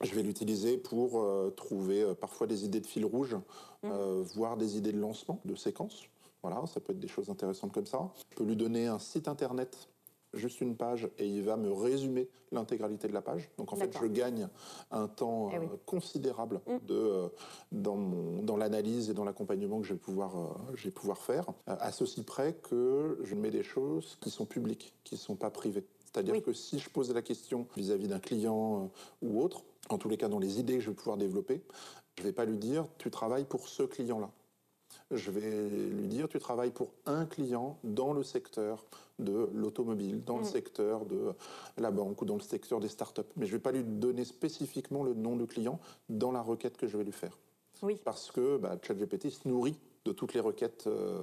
Je 0.02 0.14
vais 0.14 0.22
l'utiliser 0.22 0.78
pour 0.78 1.20
euh, 1.20 1.50
trouver 1.50 2.02
euh, 2.02 2.14
parfois 2.14 2.46
des 2.46 2.64
idées 2.64 2.80
de 2.80 2.86
fil 2.86 3.04
rouge, 3.04 3.36
euh, 3.84 4.22
voire 4.34 4.56
des 4.56 4.78
idées 4.78 4.92
de 4.92 4.98
lancement, 5.00 5.40
de 5.44 5.54
séquence. 5.54 6.04
Voilà, 6.42 6.64
ça 6.66 6.80
peut 6.80 6.92
être 6.92 7.00
des 7.00 7.08
choses 7.08 7.28
intéressantes 7.28 7.72
comme 7.72 7.84
ça. 7.86 8.10
Je 8.30 8.36
peux 8.36 8.44
lui 8.44 8.56
donner 8.56 8.86
un 8.86 8.98
site 8.98 9.28
internet, 9.28 9.90
juste 10.32 10.62
une 10.62 10.74
page, 10.74 11.10
et 11.18 11.26
il 11.26 11.42
va 11.42 11.58
me 11.58 11.70
résumer 11.70 12.30
l'intégralité 12.50 13.08
de 13.08 13.12
la 13.12 13.20
page. 13.20 13.50
Donc 13.58 13.74
en 13.74 13.76
fait, 13.76 13.94
je 14.00 14.06
gagne 14.06 14.48
un 14.90 15.06
temps 15.06 15.50
Eh 15.52 15.58
oui. 15.58 15.66
considérable 15.84 16.62
de, 16.86 16.94
euh, 16.94 17.28
dans, 17.70 18.56
l'analyse 18.56 19.10
et 19.10 19.14
dans 19.14 19.24
l'accompagnement 19.24 19.80
que 19.82 19.86
je 19.86 19.92
vais 19.92 20.00
pouvoir, 20.00 20.56
je 20.74 20.84
vais 20.84 20.90
pouvoir 20.90 21.18
faire, 21.18 21.44
à 21.66 21.92
ceci 21.92 22.22
près 22.22 22.54
que 22.54 23.18
je 23.22 23.34
mets 23.34 23.50
des 23.50 23.62
choses 23.62 24.16
qui 24.22 24.30
sont 24.30 24.46
publiques, 24.46 24.94
qui 25.04 25.16
ne 25.16 25.20
sont 25.20 25.36
pas 25.36 25.50
privées. 25.50 25.84
C'est-à-dire 26.06 26.34
Oui. 26.34 26.42
que 26.42 26.54
si 26.54 26.78
je 26.78 26.88
pose 26.88 27.12
la 27.12 27.22
question 27.22 27.66
vis-à-vis 27.76 28.08
d'un 28.08 28.18
client 28.18 28.90
ou 29.22 29.42
autre, 29.42 29.62
en 29.92 29.98
tous 29.98 30.08
les 30.08 30.16
cas 30.16 30.28
dans 30.28 30.38
les 30.38 30.58
idées 30.58 30.74
que 30.74 30.80
je 30.80 30.90
vais 30.90 30.96
pouvoir 30.96 31.16
développer, 31.16 31.62
je 32.16 32.22
ne 32.22 32.28
vais 32.28 32.32
pas 32.32 32.44
lui 32.44 32.58
dire 32.58 32.86
tu 32.98 33.10
travailles 33.10 33.44
pour 33.44 33.68
ce 33.68 33.82
client-là. 33.82 34.30
Je 35.10 35.30
vais 35.30 35.68
lui 35.68 36.06
dire 36.06 36.28
tu 36.28 36.38
travailles 36.38 36.70
pour 36.70 36.92
un 37.06 37.26
client 37.26 37.78
dans 37.84 38.12
le 38.12 38.22
secteur 38.22 38.84
de 39.18 39.50
l'automobile, 39.52 40.24
dans 40.24 40.38
le 40.38 40.44
secteur 40.44 41.04
de 41.04 41.32
la 41.78 41.90
banque 41.90 42.22
ou 42.22 42.24
dans 42.24 42.36
le 42.36 42.40
secteur 42.40 42.80
des 42.80 42.88
startups. 42.88 43.22
Mais 43.36 43.46
je 43.46 43.52
ne 43.52 43.56
vais 43.56 43.62
pas 43.62 43.72
lui 43.72 43.84
donner 43.84 44.24
spécifiquement 44.24 45.02
le 45.02 45.14
nom 45.14 45.36
du 45.36 45.46
client 45.46 45.80
dans 46.08 46.32
la 46.32 46.42
requête 46.42 46.76
que 46.76 46.86
je 46.86 46.96
vais 46.96 47.04
lui 47.04 47.12
faire. 47.12 47.36
Oui. 47.82 48.00
Parce 48.04 48.30
que 48.30 48.56
bah, 48.58 48.76
ChatGPT 48.82 49.30
se 49.30 49.48
nourrit 49.48 49.76
de 50.04 50.12
toutes 50.12 50.34
les 50.34 50.40
requêtes 50.40 50.86
euh, 50.86 51.22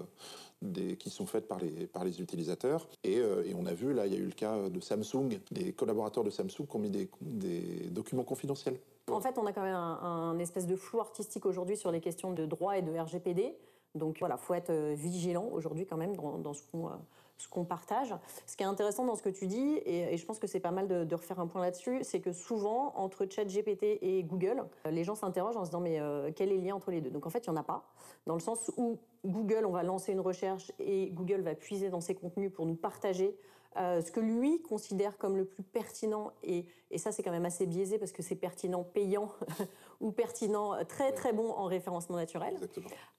qui 1.00 1.10
sont 1.10 1.26
faites 1.26 1.48
par 1.48 1.60
les, 1.60 1.88
par 1.88 2.04
les 2.04 2.22
utilisateurs. 2.22 2.88
Et, 3.04 3.20
euh, 3.20 3.44
et 3.46 3.54
on 3.54 3.66
a 3.66 3.74
vu, 3.74 3.94
là, 3.94 4.08
il 4.08 4.14
y 4.14 4.16
a 4.16 4.20
eu 4.20 4.26
le 4.26 4.32
cas 4.32 4.70
de 4.70 4.80
Samsung, 4.80 5.40
des 5.52 5.74
collaborateurs 5.74 6.24
de 6.24 6.30
Samsung 6.30 6.68
qui 6.70 6.76
ont 6.76 6.80
mis 6.80 6.90
des, 6.90 7.10
des 7.22 7.90
documents 7.90 8.24
confidentiels. 8.24 8.80
En 9.10 9.22
fait, 9.22 9.38
on 9.38 9.46
a 9.46 9.54
quand 9.54 9.64
même 9.64 9.76
un, 9.76 10.38
espèce 10.40 10.68
de 10.68 10.76
flou 10.76 11.00
artistique 11.00 11.46
aujourd'hui 11.46 11.78
sur 11.78 11.92
les 11.92 12.02
questions 12.02 12.34
de 12.34 12.46
droit 12.46 12.78
et 12.78 12.82
de 12.82 12.92
RGPD. 12.92 13.56
Donc 13.96 14.18
voilà, 14.20 14.38
faut 14.38 14.54
être 14.54 14.74
vigilant 14.94 15.48
aujourd'hui 15.52 15.86
quand 15.86 15.98
même 15.98 16.16
dans, 16.16 16.54
ce 16.54 16.62
qu'on 16.72 16.90
ce 17.38 17.48
qu'on 17.48 17.66
partage. 17.66 18.14
Ce 18.46 18.56
qui 18.56 18.64
est 18.64 18.68
intéressant 18.68 19.06
dans 19.06 19.16
ce 19.16 19.22
que 19.22 19.30
tu 19.30 19.48
dis, 19.48 19.80
et, 19.86 20.18
je 20.18 20.26
pense 20.26 20.40
que 20.40 20.48
c'est 20.48 20.60
pas 20.60 20.72
mal 20.72 20.88
de, 20.88 21.16
refaire 21.16 21.40
un 21.40 21.48
point 21.48 21.62
là-dessus, 21.62 22.00
c'est 22.04 22.20
que 22.20 22.32
souvent, 22.32 22.94
entre 22.96 23.26
ChatGPT 23.30 24.00
et 24.02 24.24
Google, 24.24 24.64
les 24.90 25.04
gens 25.04 25.16
s'interrogent 25.16 25.58
en 25.58 25.66
se 25.66 25.70
disant 25.70 25.82
mais 25.82 26.00
quel 26.36 26.52
est 26.52 26.58
le 26.58 26.64
lien 26.64 26.76
entre 26.76 26.92
les 26.92 27.02
deux? 27.02 27.10
Donc 27.10 27.26
en 27.26 27.30
fait, 27.30 27.46
il 27.46 27.50
n'y 27.50 27.58
en 27.58 27.60
a 27.60 27.64
pas, 27.64 27.86
dans 28.26 28.34
le 28.34 28.40
sens 28.40 28.72
où 28.78 29.00
Google, 29.26 29.66
on 29.66 29.72
va 29.72 29.84
lancer 29.84 30.12
une 30.12 30.20
recherche 30.20 30.72
et 30.80 31.10
Google 31.12 31.42
va 31.42 31.56
puiser 31.56 31.90
dans 31.90 32.02
ses 32.02 32.16
contenus 32.16 32.52
pour 32.52 32.66
nous 32.66 32.76
partager 32.76 33.36
euh, 33.78 34.02
ce 34.02 34.12
que 34.12 34.20
lui 34.20 34.62
considère 34.62 35.18
comme 35.18 35.38
le 35.38 35.46
plus 35.46 35.64
pertinent, 35.64 36.32
et, 36.44 36.66
ça 36.98 37.12
c'est 37.12 37.22
quand 37.24 37.32
même 37.32 37.46
assez 37.46 37.66
biaisé 37.66 37.98
parce 37.98 38.12
que 38.12 38.24
c'est 38.24 38.36
pertinent 38.36 38.84
payant 38.84 39.32
ou 40.02 40.12
pertinent 40.12 40.74
très 40.86 41.12
très 41.12 41.34
bon 41.34 41.50
en 41.52 41.66
référencement 41.66 42.16
naturel, 42.16 42.56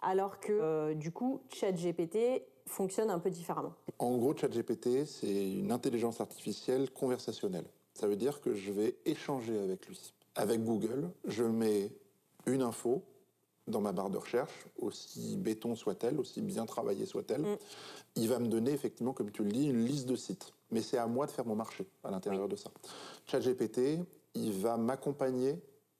alors 0.00 0.41
que 0.41 0.53
euh, 0.53 0.95
du 0.95 1.12
coup 1.12 1.41
ChatGPT 1.50 2.43
fonctionne 2.67 3.11
un 3.11 3.19
peu 3.19 3.31
différemment. 3.31 3.75
En 3.99 4.17
gros, 4.17 4.37
ChatGPT 4.37 5.05
c'est 5.05 5.53
une 5.53 5.73
intelligence 5.73 6.21
artificielle 6.21 6.91
conversationnelle. 6.91 7.67
Ça 7.95 8.07
veut 8.07 8.17
dire 8.17 8.41
que 8.41 8.55
je 8.55 8.73
vais 8.73 8.97
échanger 9.05 9.59
avec 9.59 9.87
lui. 9.87 10.12
Avec 10.35 10.62
Google, 10.62 11.11
je 11.25 11.45
mets 11.45 11.91
une 12.47 12.62
info, 12.62 13.03
dans 13.68 13.80
ma 13.80 13.92
barre 13.92 14.10
de 14.10 14.18
recherche, 14.18 14.66
aussi 14.80 15.37
béton 15.37 15.76
soit-elle, 15.76 16.18
aussi 16.18 16.40
bien 16.40 16.66
travaillée 16.66 17.06
soit-elle, 17.06 17.42
mm. 17.42 17.56
il 18.16 18.28
va 18.28 18.38
me 18.38 18.48
donner 18.48 18.72
effectivement, 18.72 19.12
comme 19.12 19.30
tu 19.30 19.44
le 19.44 19.50
dis, 19.50 19.68
une 19.68 19.84
liste 19.84 20.06
de 20.06 20.16
sites. 20.16 20.52
Mais 20.70 20.82
c'est 20.82 20.98
à 20.98 21.06
moi 21.06 21.26
de 21.26 21.30
faire 21.30 21.46
mon 21.46 21.56
marché 21.56 21.87
à 22.04 22.10
l'intérieur 22.10 22.48
de 22.48 22.56
ça. 22.56 22.70
ChatGPT, 23.26 24.00
il 24.34 24.52
va 24.52 24.76
m'accompagner 24.76 25.58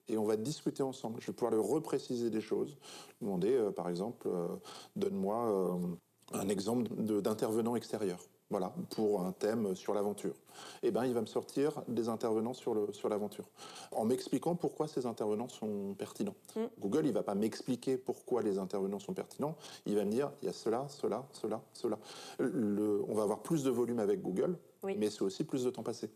et 0.09 0.17
on 0.19 0.25
va 0.25 0.37
discuter 0.37 0.83
ensemble. 0.83 1.21
Je 1.21 1.29
vais 1.29 1.33
pouvoir 1.33 1.53
lui 1.53 1.61
repréciser 1.61 2.31
des 2.31 2.41
choses, 2.41 2.77
demander 3.21 3.53
euh, 3.53 3.71
par 3.71 3.89
exemple, 3.89 4.29
euh, 4.29 4.49
donne-moi 4.97 5.49
euh, 5.49 6.39
un 6.39 6.49
exemple 6.49 6.89
d'intervenant 7.21 7.77
extérieur 7.77 8.19
voilà, 8.51 8.73
pour 8.91 9.23
un 9.23 9.33
thème 9.33 9.75
sur 9.75 9.95
l'aventure. 9.95 10.35
Eh 10.83 10.91
ben, 10.91 11.05
il 11.05 11.15
va 11.15 11.21
me 11.21 11.27
sortir 11.27 11.83
des 11.87 12.09
intervenants 12.09 12.55
sur 12.55 12.75
le 12.75 12.93
sur 12.93 13.09
l'aventure, 13.09 13.45
en 13.93 14.05
m'expliquant 14.05 14.55
pourquoi 14.57 14.89
ces 14.89 15.07
intervenants 15.07 15.49
sont 15.49 15.95
pertinents. 15.99 16.35
Mm. 16.57 16.61
Google, 16.81 17.07
il 17.07 17.13
va 17.13 17.23
pas 17.23 17.35
m'expliquer 17.35 17.97
pourquoi 17.97 18.43
les 18.43 18.59
intervenants 18.59 18.99
sont 18.99 19.13
pertinents. 19.13 19.57
Il 19.87 19.97
va 19.97 20.05
me 20.05 20.11
dire, 20.11 20.31
il 20.43 20.47
y 20.47 20.49
a 20.49 20.53
cela, 20.53 20.87
cela, 20.89 21.27
cela, 21.33 21.61
cela. 21.73 21.99
Le, 22.39 23.05
on 23.09 23.15
va 23.15 23.23
avoir 23.23 23.41
plus 23.41 23.63
de 23.65 23.71
volume 23.71 23.99
avec 23.99 24.23
Google, 24.23 24.59
mais 24.83 25.11
c'est 25.11 25.23
aussi 25.23 25.45
plus 25.45 25.65
de 25.65 25.71
temps 25.71 25.83
passé. 25.83 26.11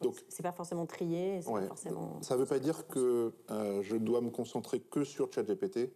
Donc, 0.00 0.24
c'est 0.28 0.42
pas 0.42 0.52
forcément 0.52 0.86
trié, 0.86 1.42
Ça 1.42 1.52
ne 1.52 1.66
forcément... 1.66 2.22
Ça 2.22 2.36
veut 2.36 2.46
pas 2.46 2.58
dire 2.58 2.86
que 2.88 3.32
euh, 3.50 3.82
je 3.82 3.96
dois 3.96 4.22
me 4.22 4.30
concentrer 4.30 4.80
que 4.80 5.04
sur 5.04 5.30
ChatGPT 5.32 5.90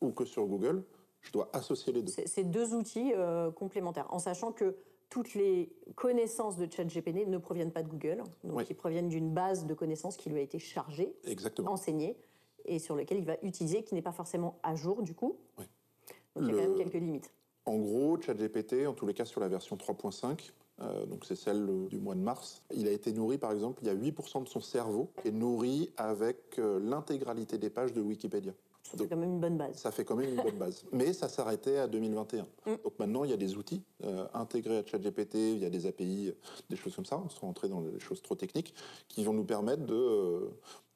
ou 0.00 0.10
que 0.12 0.24
sur 0.24 0.46
Google. 0.46 0.82
Je 1.20 1.32
dois 1.32 1.50
associer 1.52 1.92
les 1.92 2.02
deux. 2.02 2.12
C'est 2.24 2.44
deux 2.44 2.72
outils 2.74 3.12
euh, 3.14 3.50
complémentaires, 3.50 4.06
en 4.08 4.18
sachant 4.18 4.52
que 4.52 4.74
toutes 5.10 5.34
les 5.34 5.72
connaissances 5.96 6.56
de 6.56 6.70
ChatGPT 6.70 7.26
ne 7.26 7.36
proviennent 7.36 7.72
pas 7.72 7.82
de 7.82 7.88
Google, 7.88 8.22
donc 8.44 8.70
ils 8.70 8.76
proviennent 8.76 9.08
d'une 9.08 9.34
base 9.34 9.66
de 9.66 9.74
connaissances 9.74 10.16
qui 10.16 10.30
lui 10.30 10.38
a 10.38 10.42
été 10.42 10.58
chargée, 10.58 11.14
enseignée, 11.66 12.16
et 12.64 12.78
sur 12.78 12.94
lequel 12.94 13.18
il 13.18 13.24
va 13.24 13.36
utiliser, 13.42 13.82
qui 13.82 13.94
n'est 13.94 14.02
pas 14.02 14.12
forcément 14.12 14.58
à 14.62 14.76
jour 14.76 15.02
du 15.02 15.14
coup. 15.14 15.36
Donc 16.36 16.48
il 16.48 16.54
y 16.54 16.58
a 16.58 16.62
quand 16.62 16.68
même 16.68 16.78
quelques 16.78 16.94
limites. 16.94 17.32
En 17.66 17.76
gros, 17.76 18.20
ChatGPT, 18.20 18.86
en 18.86 18.94
tous 18.94 19.06
les 19.06 19.14
cas 19.14 19.24
sur 19.24 19.40
la 19.40 19.48
version 19.48 19.76
3.5, 19.76 20.52
euh, 20.80 21.04
donc 21.06 21.24
c'est 21.26 21.36
celle 21.36 21.88
du 21.88 21.98
mois 21.98 22.14
de 22.14 22.20
mars. 22.20 22.62
Il 22.74 22.88
a 22.88 22.92
été 22.92 23.12
nourri, 23.12 23.36
par 23.36 23.52
exemple, 23.52 23.80
il 23.82 23.88
y 23.88 23.90
a 23.90 23.94
8% 23.94 24.44
de 24.44 24.48
son 24.48 24.60
cerveau 24.60 25.10
qui 25.20 25.28
est 25.28 25.32
nourri 25.32 25.92
avec 25.96 26.58
euh, 26.58 26.80
l'intégralité 26.80 27.58
des 27.58 27.68
pages 27.68 27.92
de 27.92 28.00
Wikipédia. 28.00 28.52
Ça 28.82 28.96
fait 28.96 29.08
quand 29.08 29.16
même 29.16 29.30
une 29.30 29.40
bonne 29.40 29.56
base. 29.56 29.76
Ça 29.76 29.90
fait 29.90 30.04
quand 30.04 30.16
même 30.16 30.30
une 30.30 30.42
bonne 30.42 30.58
base. 30.58 30.84
Mais 30.92 31.12
ça 31.12 31.28
s'arrêtait 31.28 31.78
à 31.78 31.86
2021. 31.86 32.42
Mm. 32.42 32.46
Donc 32.84 32.98
maintenant, 32.98 33.24
il 33.24 33.30
y 33.30 33.32
a 33.32 33.36
des 33.36 33.56
outils 33.56 33.82
euh, 34.04 34.26
intégrés 34.34 34.78
à 34.78 34.84
ChatGPT, 34.84 35.34
il 35.34 35.58
y 35.58 35.64
a 35.64 35.70
des 35.70 35.86
API, 35.86 36.32
des 36.68 36.76
choses 36.76 36.96
comme 36.96 37.04
ça. 37.04 37.20
On 37.24 37.28
se 37.28 37.40
rentrer 37.40 37.68
dans 37.68 37.82
des 37.82 38.00
choses 38.00 38.22
trop 38.22 38.34
techniques 38.34 38.74
qui 39.08 39.24
vont 39.24 39.32
nous 39.32 39.44
permettre 39.44 39.84
de 39.84 39.94
euh, 39.94 40.50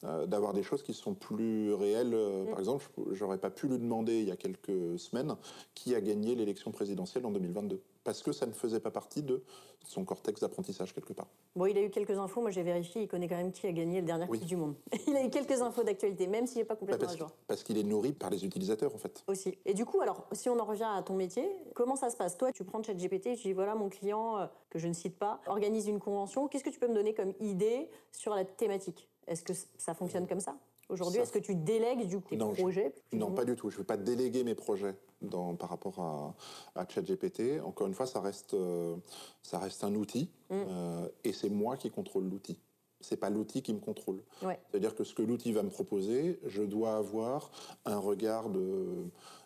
euh, 0.05 0.27
d'avoir 0.27 0.53
des 0.53 0.63
choses 0.63 0.83
qui 0.83 0.95
sont 0.95 1.15
plus 1.15 1.73
réelles. 1.75 2.15
Mm. 2.15 2.51
Par 2.51 2.59
exemple, 2.59 2.91
j'aurais 3.13 3.39
pas 3.39 3.51
pu 3.51 3.69
lui 3.69 3.79
demander 3.79 4.19
il 4.19 4.29
y 4.29 4.33
a 4.33 4.37
quelques 4.37 4.99
semaines 4.99 5.37
qui 5.75 5.95
a 5.95 6.01
gagné 6.01 6.35
l'élection 6.35 6.73
présidentielle 6.73 7.27
en 7.27 7.31
2022 7.31 7.81
parce 8.05 8.23
que 8.23 8.33
ça 8.33 8.47
ne 8.47 8.53
faisait 8.53 8.81
pas 8.81 8.91
partie 8.91 9.23
de 9.23 9.43
son 9.85 10.05
cortex 10.05 10.41
d'apprentissage 10.41 10.95
quelque 10.95 11.13
part. 11.13 11.27
Bon, 11.57 11.67
il 11.67 11.77
a 11.77 11.83
eu 11.83 11.91
quelques 11.91 12.17
infos, 12.19 12.41
moi 12.41 12.51
j'ai 12.51 12.63
vérifié, 12.63 13.03
il 13.03 13.09
connaît 13.09 13.29
quand 13.29 13.37
même 13.37 13.53
qui 13.53 13.67
a 13.67 13.73
gagné 13.73 14.01
le 14.01 14.07
dernier 14.07 14.27
prix 14.27 14.39
du 14.41 14.57
monde. 14.57 14.77
il 15.07 15.17
a 15.17 15.25
eu 15.25 15.31
quelques 15.31 15.61
infos 15.63 15.83
d'actualité, 15.83 16.27
même 16.27 16.47
s'il 16.47 16.59
n'est 16.59 16.65
pas 16.65 16.77
complètement 16.77 17.09
à 17.09 17.17
jour. 17.17 17.31
Parce 17.47 17.63
qu'il 17.63 17.79
est 17.79 17.83
nourri 17.83 18.13
par 18.13 18.31
les 18.31 18.45
utilisateurs 18.45 18.95
en 18.95 18.99
fait. 18.99 19.25
Aussi. 19.27 19.59
Et 19.65 19.75
du 19.75 19.85
coup, 19.85 20.01
alors, 20.01 20.27
si 20.33 20.49
on 20.49 20.59
en 20.59 20.65
revient 20.65 20.89
à 20.89 21.03
ton 21.03 21.15
métier, 21.15 21.49
comment 21.75 21.97
ça 21.97 22.11
se 22.11 22.17
passe? 22.17 22.37
Toi, 22.37 22.53
tu 22.53 22.65
prends 22.65 22.83
ChatGPT 22.83 23.27
et 23.27 23.37
tu 23.37 23.49
dis 23.49 23.53
voilà, 23.53 23.75
mon 23.75 23.89
client, 23.89 24.39
euh, 24.39 24.47
que 24.71 24.79
je 24.79 24.87
ne 24.87 24.93
cite 24.93 25.19
pas, 25.19 25.41
organise 25.47 25.87
une 25.89 26.01
convention, 26.01 26.49
qu'est-ce 26.49 26.65
que 26.65 26.71
tu 26.71 26.79
peux 26.79 26.89
me 26.89 26.95
donner 26.95 27.15
comme 27.15 27.33
idée 27.41 27.89
sur 28.13 28.35
la 28.35 28.45
thématique? 28.45 29.09
Est-ce 29.27 29.43
que 29.43 29.53
ça 29.79 29.95
fonctionne 29.95 30.27
comme 30.27 30.41
ça? 30.41 30.57
Aujourd'hui, 30.89 31.21
est-ce 31.21 31.33
que 31.33 31.39
tu 31.39 31.55
délègues 31.55 32.07
du 32.07 32.21
coup 32.21 32.37
tes 32.37 32.61
projets 32.61 32.93
Non, 33.13 33.33
pas 33.33 33.45
du 33.45 33.57
tout. 33.57 33.71
Je 33.71 33.77
ne 33.77 33.79
veux 33.79 33.87
pas 33.87 33.97
déléguer 33.97 34.45
mes 34.45 34.55
projets 34.55 34.97
dans, 35.23 35.55
par 35.55 35.71
rapport 35.71 35.99
à, 36.01 36.35
à 36.81 36.89
ChatGPT. 36.89 37.61
Encore 37.63 37.87
une 37.87 37.95
fois, 37.95 38.07
ça 38.07 38.21
reste, 38.21 38.55
euh, 38.55 38.97
ça 39.43 39.59
reste 39.59 39.85
un 39.85 39.95
outil 39.95 40.31
mm. 40.51 40.55
euh, 40.55 41.09
et 41.25 41.33
c'est 41.33 41.51
moi 41.51 41.77
qui 41.77 41.91
contrôle 41.91 42.25
l'outil. 42.25 42.59
C'est 43.01 43.17
pas 43.17 43.31
l'outil 43.31 43.63
qui 43.63 43.75
me 43.75 43.81
contrôle. 43.81 44.23
C'est-à-dire 44.41 44.95
que 44.95 45.05
ce 45.05 45.15
que 45.15 45.23
l'outil 45.23 45.53
va 45.53 45.63
me 45.63 45.71
proposer, 45.71 46.41
je 46.47 46.63
dois 46.63 46.97
avoir 46.97 47.51
un 47.85 47.99
regard 47.99 48.49
de 48.49 49.05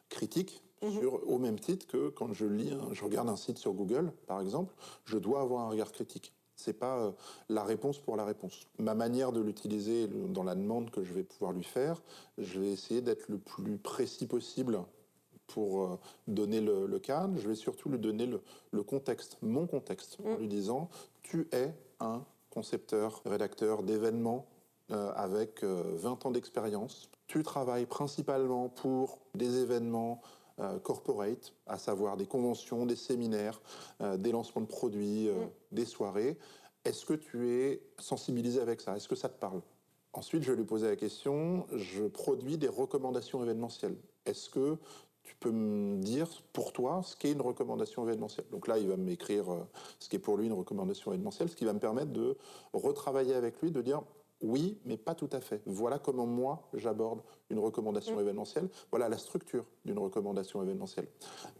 critique 0.08 0.62
mm-hmm. 0.82 0.98
sur, 1.00 1.28
au 1.28 1.38
même 1.38 1.58
titre 1.58 1.86
que 1.86 2.08
quand 2.08 2.32
je 2.32 2.46
lis, 2.46 2.72
je 2.92 3.04
regarde 3.04 3.28
un 3.28 3.36
site 3.36 3.58
sur 3.58 3.72
Google, 3.72 4.12
par 4.26 4.40
exemple, 4.40 4.74
je 5.04 5.18
dois 5.18 5.40
avoir 5.40 5.62
un 5.62 5.70
regard 5.70 5.90
critique. 5.90 6.32
C'est 6.58 6.72
pas 6.72 6.98
euh, 6.98 7.12
la 7.48 7.62
réponse 7.62 7.98
pour 7.98 8.16
la 8.16 8.24
réponse. 8.24 8.66
Ma 8.80 8.94
manière 8.94 9.30
de 9.30 9.40
l'utiliser 9.40 10.08
dans 10.08 10.42
la 10.42 10.56
demande 10.56 10.90
que 10.90 11.04
je 11.04 11.14
vais 11.14 11.22
pouvoir 11.22 11.52
lui 11.52 11.62
faire, 11.62 12.02
je 12.36 12.58
vais 12.58 12.72
essayer 12.72 13.00
d'être 13.00 13.28
le 13.28 13.38
plus 13.38 13.78
précis 13.78 14.26
possible 14.26 14.82
pour 15.46 15.82
euh, 15.84 15.98
donner 16.26 16.60
le, 16.60 16.98
cadre. 16.98 17.38
Je 17.38 17.48
vais 17.48 17.54
surtout 17.54 17.88
lui 17.88 18.00
donner 18.00 18.28
le, 18.72 18.82
contexte, 18.82 19.38
mon 19.40 19.68
contexte, 19.68 20.18
en 20.24 20.34
mm. 20.34 20.38
lui 20.40 20.48
disant 20.48 20.90
tu 21.22 21.48
es 21.52 21.72
un 22.00 22.24
concepteur, 22.50 23.22
rédacteur 23.24 23.84
d'événements 23.84 24.46
euh, 24.90 25.12
avec 25.14 25.62
20 25.62 26.26
ans 26.26 26.32
d'expérience. 26.32 27.08
Tu 27.28 27.44
travailles 27.44 27.86
principalement 27.86 28.68
pour 28.68 29.20
des 29.36 29.58
événements 29.58 30.20
corporate, 30.82 31.54
à 31.66 31.78
savoir 31.78 32.16
des 32.16 32.26
conventions, 32.26 32.86
des 32.86 32.96
séminaires, 32.96 33.60
euh, 34.00 34.16
des 34.16 34.32
lancements 34.32 34.62
de 34.62 34.66
produits, 34.66 35.28
euh, 35.28 35.34
mm. 35.34 35.48
des 35.72 35.84
soirées. 35.84 36.38
Est-ce 36.84 37.04
que 37.04 37.14
tu 37.14 37.50
es 37.50 37.82
sensibilisé 37.98 38.60
avec 38.60 38.80
ça? 38.80 38.96
Est-ce 38.96 39.08
que 39.08 39.16
ça 39.16 39.28
te 39.28 39.38
parle? 39.38 39.60
Ensuite, 40.12 40.42
je 40.42 40.52
vais 40.52 40.56
lui 40.56 40.64
poser 40.64 40.88
la 40.88 40.96
question, 40.96 41.66
je 41.74 42.04
produis 42.04 42.56
des 42.56 42.68
recommandations 42.68 43.42
événementielles. 43.42 43.96
Est-ce 44.26 44.48
que 44.48 44.76
tu 45.22 45.36
peux 45.36 45.50
me 45.50 45.98
dire 45.98 46.28
pour 46.52 46.72
toi 46.72 47.02
ce 47.04 47.14
qu'est 47.14 47.32
une 47.32 47.42
recommandation 47.42 48.04
événementielle? 48.04 48.46
Donc 48.50 48.66
là, 48.66 48.78
il 48.78 48.88
va 48.88 48.96
m'écrire 48.96 49.44
ce 49.98 50.08
qu'est 50.08 50.18
pour 50.18 50.38
lui 50.38 50.46
une 50.46 50.54
recommandation 50.54 51.12
événementielle, 51.12 51.50
ce 51.50 51.56
qui 51.56 51.66
va 51.66 51.74
me 51.74 51.78
permettre 51.78 52.12
de 52.12 52.36
retravailler 52.72 53.34
avec 53.34 53.60
lui, 53.60 53.70
de 53.70 53.82
dire 53.82 54.02
oui, 54.40 54.78
mais 54.84 54.96
pas 54.96 55.14
tout 55.14 55.28
à 55.32 55.40
fait. 55.40 55.62
Voilà 55.66 55.98
comment 55.98 56.26
moi 56.26 56.68
j'aborde 56.74 57.20
une 57.50 57.58
recommandation 57.58 58.16
mm. 58.16 58.20
événementielle. 58.20 58.68
Voilà 58.90 59.08
la 59.08 59.18
structure 59.18 59.64
d'une 59.84 59.98
recommandation 59.98 60.62
événementielle 60.62 61.08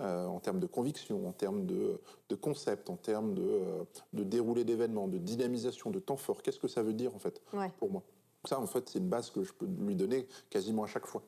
euh, 0.01 0.27
en 0.27 0.41
termes 0.41 0.61
de 0.61 0.67
conviction, 0.67 1.27
en 1.27 1.33
termes 1.33 1.67
de, 1.67 2.01
concept, 2.41 2.91
en 2.91 2.97
termes 2.97 3.35
de, 3.35 3.43
euh, 3.43 3.85
de 4.13 4.23
déroulé 4.23 4.65
d'événements, 4.65 5.09
de 5.09 5.19
dynamisation, 5.19 5.91
de 5.91 5.99
temps 5.99 6.17
fort. 6.17 6.43
Qu'est-ce 6.43 6.61
que 6.61 6.69
ça 6.69 6.83
veut 6.83 6.95
dire 6.95 7.15
en 7.15 7.19
fait 7.19 7.43
pour 7.79 7.91
moi? 7.91 8.03
Ça, 8.45 8.61
en 8.61 8.67
fait, 8.67 8.89
c'est 8.89 9.01
une 9.01 9.09
base 9.09 9.31
que 9.31 9.43
je 9.43 9.53
peux 9.53 9.67
lui 9.67 9.97
donner 9.97 10.29
quasiment 10.49 10.85
à 10.85 10.87
chaque 10.87 11.07
fois. 11.07 11.23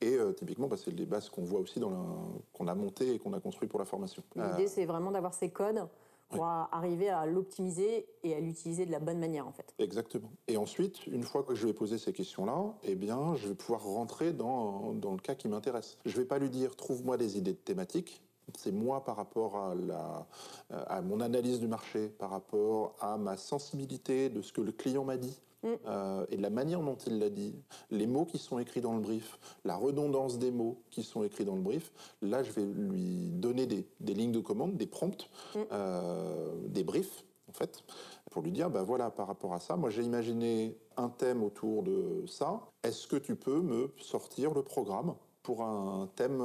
Et 0.00 0.14
euh, 0.14 0.32
typiquement, 0.32 0.66
bah, 0.66 0.76
c'est 0.82 0.90
les 0.90 1.04
bases 1.04 1.28
qu'on 1.28 1.44
voit 1.44 1.60
aussi, 1.60 1.78
qu'on 1.78 2.66
a 2.66 2.74
montées 2.74 3.14
et 3.14 3.18
qu'on 3.18 3.34
a 3.34 3.40
construit 3.40 3.68
pour 3.68 3.78
la 3.78 3.84
formation. 3.84 4.22
L'idée, 4.34 4.66
c'est 4.66 4.86
vraiment 4.86 5.10
d'avoir 5.10 5.34
ces 5.34 5.50
codes 5.50 5.86
pour 6.34 6.44
arriver 6.44 7.08
à 7.08 7.26
l'optimiser 7.26 8.06
et 8.22 8.34
à 8.34 8.40
l'utiliser 8.40 8.86
de 8.86 8.92
la 8.92 9.00
bonne 9.00 9.18
manière 9.18 9.46
en 9.46 9.52
fait. 9.52 9.74
Exactement. 9.78 10.30
Et 10.48 10.56
ensuite, 10.56 11.06
une 11.06 11.22
fois 11.22 11.42
que 11.42 11.54
je 11.54 11.66
vais 11.66 11.72
poser 11.72 11.98
ces 11.98 12.12
questions-là, 12.12 12.74
eh 12.82 12.94
bien, 12.94 13.34
je 13.36 13.48
vais 13.48 13.54
pouvoir 13.54 13.82
rentrer 13.82 14.32
dans, 14.32 14.92
dans 14.92 15.12
le 15.12 15.18
cas 15.18 15.34
qui 15.34 15.48
m'intéresse. 15.48 15.98
Je 16.04 16.16
ne 16.16 16.22
vais 16.22 16.26
pas 16.26 16.38
lui 16.38 16.50
dire 16.50 16.76
trouve-moi 16.76 17.16
des 17.16 17.38
idées 17.38 17.52
de 17.52 17.58
thématiques. 17.58 18.22
C'est 18.58 18.72
moi 18.72 19.02
par 19.04 19.16
rapport 19.16 19.56
à, 19.56 19.74
la, 19.74 20.26
à 20.70 21.00
mon 21.00 21.20
analyse 21.20 21.60
du 21.60 21.66
marché, 21.66 22.08
par 22.08 22.28
rapport 22.30 22.94
à 23.00 23.16
ma 23.16 23.38
sensibilité 23.38 24.28
de 24.28 24.42
ce 24.42 24.52
que 24.52 24.60
le 24.60 24.72
client 24.72 25.02
m'a 25.04 25.16
dit, 25.16 25.40
Mm. 25.64 25.68
Euh, 25.86 26.26
et 26.30 26.36
de 26.36 26.42
la 26.42 26.50
manière 26.50 26.80
dont 26.80 26.96
il 27.06 27.18
l'a 27.18 27.30
dit, 27.30 27.54
les 27.90 28.06
mots 28.06 28.26
qui 28.26 28.38
sont 28.38 28.58
écrits 28.58 28.80
dans 28.80 28.94
le 28.94 29.00
brief, 29.00 29.38
la 29.64 29.76
redondance 29.76 30.38
des 30.38 30.50
mots 30.50 30.82
qui 30.90 31.02
sont 31.02 31.24
écrits 31.24 31.44
dans 31.44 31.56
le 31.56 31.62
brief, 31.62 31.92
là, 32.22 32.42
je 32.42 32.52
vais 32.52 32.64
lui 32.64 33.30
donner 33.32 33.66
des, 33.66 33.86
lignes 34.14 34.32
de 34.32 34.40
commande, 34.40 34.76
des 34.76 34.86
prompts, 34.86 35.28
mm. 35.54 35.58
euh, 35.72 36.54
des 36.68 36.84
briefs, 36.84 37.24
en 37.48 37.52
fait, 37.52 37.82
pour 38.30 38.42
lui 38.42 38.52
dire, 38.52 38.70
ben 38.70 38.82
voilà, 38.82 39.10
par 39.10 39.26
rapport 39.26 39.54
à 39.54 39.60
ça, 39.60 39.76
moi 39.76 39.90
j'ai 39.90 40.02
imaginé 40.02 40.76
un 40.96 41.08
thème 41.08 41.42
autour 41.42 41.82
de 41.82 42.24
ça, 42.26 42.60
est-ce 42.82 43.06
que 43.06 43.16
tu 43.16 43.36
peux 43.36 43.60
me 43.60 43.92
sortir 43.96 44.54
le 44.54 44.62
programme? 44.62 45.14
Pour 45.44 45.62
un 45.62 46.08
thème, 46.16 46.42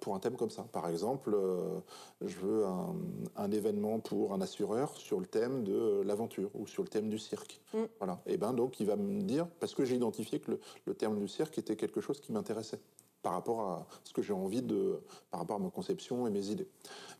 pour 0.00 0.14
un 0.14 0.18
thème 0.18 0.36
comme 0.36 0.48
ça. 0.48 0.62
Par 0.72 0.88
exemple, 0.88 1.36
je 2.22 2.38
veux 2.38 2.64
un, 3.36 3.50
événement 3.50 4.00
pour 4.00 4.32
un 4.32 4.40
assureur 4.40 4.96
sur 4.96 5.20
le 5.20 5.26
thème 5.26 5.64
de 5.64 6.02
l'aventure 6.04 6.50
ou 6.54 6.66
sur 6.66 6.82
le 6.82 6.88
thème 6.88 7.10
du 7.10 7.18
cirque. 7.18 7.60
Mm. 7.74 7.78
Voilà. 7.98 8.20
Et 8.26 8.38
ben 8.38 8.54
donc 8.54 8.80
il 8.80 8.86
va 8.86 8.96
me 8.96 9.20
dire 9.22 9.46
parce 9.60 9.74
que 9.74 9.84
j'ai 9.84 9.96
identifié 9.96 10.40
que 10.40 10.58
le 10.86 10.94
terme 10.94 11.18
du 11.18 11.28
cirque 11.28 11.58
était 11.58 11.76
quelque 11.76 12.00
chose 12.00 12.20
qui 12.20 12.32
m'intéressait 12.32 12.80
par 13.26 13.32
rapport 13.32 13.60
à 13.60 13.86
ce 14.04 14.12
que 14.12 14.22
j'ai 14.22 14.32
envie 14.32 14.62
de, 14.62 15.00
par 15.32 15.40
rapport 15.40 15.56
à 15.56 15.58
ma 15.58 15.68
conception 15.68 16.28
et 16.28 16.30
mes 16.30 16.46
idées. 16.46 16.68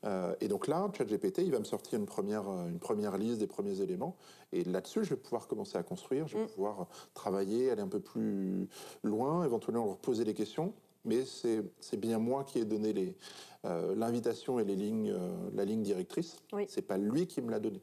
Euh, 0.04 0.36
et 0.40 0.46
donc 0.46 0.68
là, 0.68 0.88
ChatGPT, 0.96 1.38
il 1.38 1.50
va 1.50 1.58
me 1.58 1.64
sortir 1.64 1.98
une 1.98 2.06
première, 2.06 2.48
euh, 2.48 2.68
une 2.68 2.78
première 2.78 3.18
liste 3.18 3.40
des 3.40 3.48
premiers 3.48 3.80
éléments. 3.80 4.14
Et 4.52 4.62
là-dessus, 4.62 5.02
je 5.02 5.10
vais 5.10 5.16
pouvoir 5.16 5.48
commencer 5.48 5.76
à 5.76 5.82
construire, 5.82 6.28
je 6.28 6.38
vais 6.38 6.44
mm. 6.44 6.50
pouvoir 6.50 6.86
travailler, 7.12 7.72
aller 7.72 7.82
un 7.82 7.88
peu 7.88 7.98
plus 7.98 8.68
loin, 9.02 9.44
éventuellement 9.44 9.84
leur 9.84 9.98
poser 9.98 10.22
des 10.22 10.34
questions. 10.34 10.74
Mais 11.04 11.24
c'est 11.24 11.96
bien 11.96 12.20
moi 12.20 12.44
qui 12.44 12.60
ai 12.60 12.64
donné 12.64 13.16
euh, 13.64 13.96
l'invitation 13.96 14.60
et 14.60 14.64
les 14.64 14.76
lignes, 14.76 15.12
la 15.54 15.64
ligne 15.64 15.82
directrice. 15.82 16.40
Oui. 16.52 16.66
C'est 16.68 16.82
pas 16.82 16.98
lui 16.98 17.26
qui 17.26 17.42
me 17.42 17.50
l'a 17.50 17.58
donné. 17.58 17.80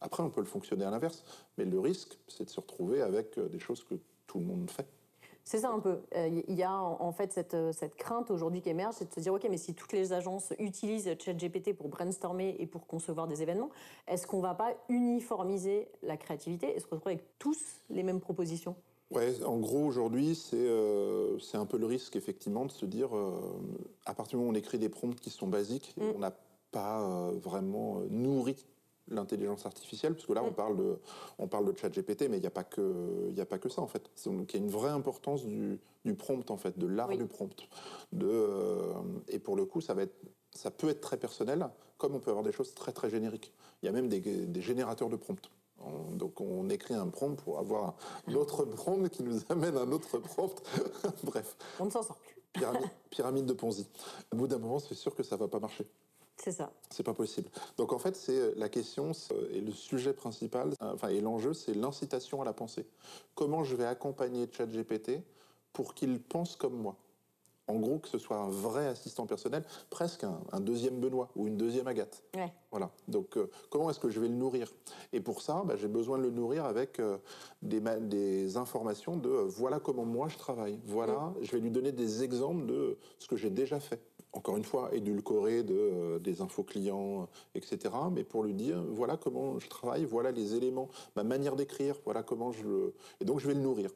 Après, 0.00 0.22
on 0.22 0.30
peut 0.30 0.40
le 0.40 0.46
fonctionner 0.46 0.86
à 0.86 0.90
l'inverse, 0.90 1.24
mais 1.58 1.66
le 1.66 1.78
risque, 1.78 2.18
c'est 2.26 2.44
de 2.44 2.50
se 2.50 2.60
retrouver 2.60 3.02
avec 3.02 3.38
des 3.38 3.58
choses 3.58 3.84
que 3.84 3.96
tout 4.26 4.38
le 4.38 4.46
monde 4.46 4.70
fait. 4.70 4.88
C'est 5.46 5.60
ça 5.60 5.70
un 5.70 5.78
peu. 5.78 6.00
Il 6.12 6.18
euh, 6.18 6.42
y 6.48 6.64
a 6.64 6.72
en 6.72 7.12
fait 7.12 7.32
cette, 7.32 7.54
euh, 7.54 7.70
cette 7.72 7.94
crainte 7.94 8.32
aujourd'hui 8.32 8.62
qui 8.62 8.68
émerge, 8.68 8.96
c'est 8.98 9.08
de 9.08 9.14
se 9.14 9.20
dire, 9.20 9.32
OK, 9.32 9.46
mais 9.48 9.58
si 9.58 9.74
toutes 9.74 9.92
les 9.92 10.12
agences 10.12 10.52
utilisent 10.58 11.08
ChatGPT 11.20 11.72
pour 11.72 11.88
brainstormer 11.88 12.56
et 12.58 12.66
pour 12.66 12.88
concevoir 12.88 13.28
des 13.28 13.42
événements, 13.42 13.70
est-ce 14.08 14.26
qu'on 14.26 14.38
ne 14.38 14.42
va 14.42 14.54
pas 14.54 14.74
uniformiser 14.88 15.88
la 16.02 16.16
créativité? 16.16 16.74
Et 16.74 16.80
se 16.80 16.88
retrouver 16.88 17.14
avec 17.14 17.38
tous 17.38 17.60
les 17.90 18.02
mêmes 18.02 18.18
propositions? 18.18 18.74
Ouais, 19.12 19.40
en 19.44 19.58
gros, 19.58 19.86
aujourd'hui, 19.86 20.34
c'est 20.34 20.56
euh, 20.56 21.38
un 21.54 21.64
peu 21.64 21.78
le 21.78 21.86
risque, 21.86 22.16
effectivement, 22.16 22.64
de 22.64 22.72
se 22.72 22.84
dire, 22.84 23.10
à 24.04 24.14
partir 24.14 24.30
du 24.30 24.36
moment 24.38 24.48
où 24.48 24.52
on 24.52 24.58
écrit 24.58 24.80
des 24.80 24.88
prompts 24.88 25.14
qui 25.14 25.30
sont 25.30 25.46
basiques, 25.46 25.94
mm. 25.96 26.10
on 26.16 26.18
n'a 26.18 26.32
pas 26.72 27.30
vraiment 27.40 28.00
nourri 28.10 28.66
l'intelligence 29.08 29.66
artificielle, 29.66 30.14
parce 30.14 30.26
que 30.26 30.32
là, 30.32 30.42
on 30.42 30.50
mm. 30.50 30.54
parle 30.54 30.76
de, 30.76 30.98
on 31.38 31.48
parle 31.48 31.72
de 31.72 31.78
chat 31.78 31.88
GPT, 31.88 32.28
mais 32.28 32.38
il 32.38 32.40
n'y 32.40 32.46
a, 32.46 32.50
pas 32.50 32.64
que, 32.64 33.28
il 33.30 33.40
a 33.40 33.46
pas 33.46 33.58
que 33.58 33.68
ça, 33.68 33.82
en 33.82 33.86
fait. 33.86 34.10
Donc, 34.26 34.52
il 34.52 34.56
y 34.56 34.62
a 34.62 34.64
une 34.64 34.70
vraie 34.70 34.90
importance 34.90 35.44
du, 35.44 35.80
du 36.04 36.14
prompt, 36.14 36.50
en 36.50 36.56
fait, 36.56 36.78
de 36.78 36.86
l'art 36.86 37.16
du 37.16 37.26
prompt. 37.26 37.68
De, 38.12 38.26
euh, 38.28 38.92
et 39.28 39.38
pour 39.38 39.56
le 39.56 39.64
coup, 39.64 39.80
ça, 39.80 39.94
va 39.94 40.02
être, 40.02 40.16
ça 40.52 40.70
peut 40.70 40.88
être 40.88 41.00
très 41.00 41.16
personnel, 41.16 41.68
comme 41.98 42.14
on 42.14 42.20
peut 42.20 42.30
avoir 42.30 42.44
des 42.44 42.52
choses 42.52 42.74
très, 42.74 42.92
très 42.92 43.10
génériques. 43.10 43.52
Il 43.82 43.86
y 43.86 43.88
a 43.88 43.92
même 43.92 44.08
des, 44.08 44.20
des 44.20 44.60
générateurs 44.60 45.08
de 45.08 45.16
prompt. 45.16 45.50
donc 46.14 46.40
on 46.40 46.68
écrit 46.70 46.94
un 46.94 47.08
prompt 47.08 47.36
pour 47.36 47.58
avoir 47.58 47.94
un 48.26 48.34
autre 48.34 48.64
prompt 48.64 49.08
qui 49.08 49.22
nous 49.22 49.40
amène 49.48 49.76
un 49.76 49.92
autre 49.92 50.18
prompt. 50.18 50.62
Bref. 51.24 51.56
On 51.78 51.86
ne 51.86 51.90
s'en 51.90 52.02
sort 52.02 52.16
plus. 52.16 52.36
Pyramide, 52.52 52.90
pyramide 53.10 53.46
de 53.46 53.52
Ponzi. 53.52 53.86
Au 54.32 54.36
bout 54.36 54.46
d'un 54.46 54.58
moment, 54.58 54.78
c'est 54.78 54.94
sûr 54.94 55.14
que 55.14 55.22
ça 55.22 55.36
ne 55.36 55.40
va 55.40 55.48
pas 55.48 55.60
marcher. 55.60 55.86
C'est 56.36 56.52
ça. 56.52 56.70
C'est 56.90 57.02
pas 57.02 57.14
possible. 57.14 57.48
Donc 57.76 57.92
en 57.92 57.98
fait, 57.98 58.14
c'est 58.14 58.36
euh, 58.38 58.52
la 58.56 58.68
question 58.68 59.12
et 59.50 59.60
le 59.60 59.72
sujet 59.72 60.12
principal, 60.12 60.74
euh, 60.82 60.92
enfin 60.94 61.08
et 61.08 61.20
l'enjeu, 61.20 61.54
c'est 61.54 61.74
l'incitation 61.74 62.42
à 62.42 62.44
la 62.44 62.52
pensée. 62.52 62.86
Comment 63.34 63.64
je 63.64 63.74
vais 63.74 63.86
accompagner 63.86 64.48
ChatGPT 64.50 65.22
pour 65.72 65.94
qu'il 65.94 66.20
pense 66.20 66.56
comme 66.56 66.74
moi? 66.74 66.96
En 67.68 67.80
gros, 67.80 67.98
que 67.98 68.06
ce 68.06 68.18
soit 68.18 68.36
un 68.36 68.48
vrai 68.48 68.86
assistant 68.86 69.26
personnel, 69.26 69.64
presque 69.90 70.22
un, 70.22 70.60
deuxième 70.60 71.00
Benoît 71.00 71.30
ou 71.34 71.48
une 71.48 71.56
deuxième 71.56 71.88
Agathe. 71.88 72.22
Voilà. 72.70 72.92
Donc, 73.08 73.36
euh, 73.36 73.50
comment 73.70 73.90
est-ce 73.90 73.98
que 73.98 74.08
je 74.08 74.20
vais 74.20 74.28
le 74.28 74.36
nourrir? 74.36 74.72
Et 75.12 75.20
pour 75.20 75.42
ça, 75.42 75.64
bah, 75.64 75.74
j'ai 75.74 75.88
besoin 75.88 76.16
de 76.16 76.22
le 76.22 76.30
nourrir 76.30 76.64
avec 76.64 77.00
des, 77.62 77.80
des, 77.80 78.56
informations 78.56 79.16
de 79.16 79.30
voilà 79.30 79.80
comment 79.80 80.04
moi 80.04 80.28
je 80.28 80.38
travaille. 80.38 80.78
Voilà, 80.84 81.34
je 81.42 81.50
vais 81.50 81.58
lui 81.58 81.72
donner 81.72 81.90
des 81.90 82.22
exemples 82.22 82.66
de 82.66 82.98
ce 83.18 83.26
que 83.26 83.36
j'ai 83.36 83.50
déjà 83.50 83.80
fait 83.80 84.00
encore 84.32 84.56
une 84.56 84.64
fois, 84.64 84.90
édulcoré 84.92 85.62
de, 85.62 85.74
euh, 85.74 86.18
des 86.18 86.40
infos 86.42 86.62
clients, 86.62 87.28
etc. 87.54 87.94
Mais 88.12 88.24
pour 88.24 88.44
lui 88.44 88.54
dire, 88.54 88.82
voilà 88.90 89.16
comment 89.16 89.58
je 89.58 89.68
travaille, 89.68 90.04
voilà 90.04 90.30
les 90.30 90.54
éléments, 90.54 90.88
ma 91.16 91.24
manière 91.24 91.56
d'écrire, 91.56 91.96
voilà 92.04 92.22
comment 92.22 92.52
je 92.52 92.62
le... 92.62 92.94
Et 93.20 93.24
donc 93.24 93.40
je 93.40 93.48
vais 93.48 93.54
le 93.54 93.60
nourrir. 93.60 93.90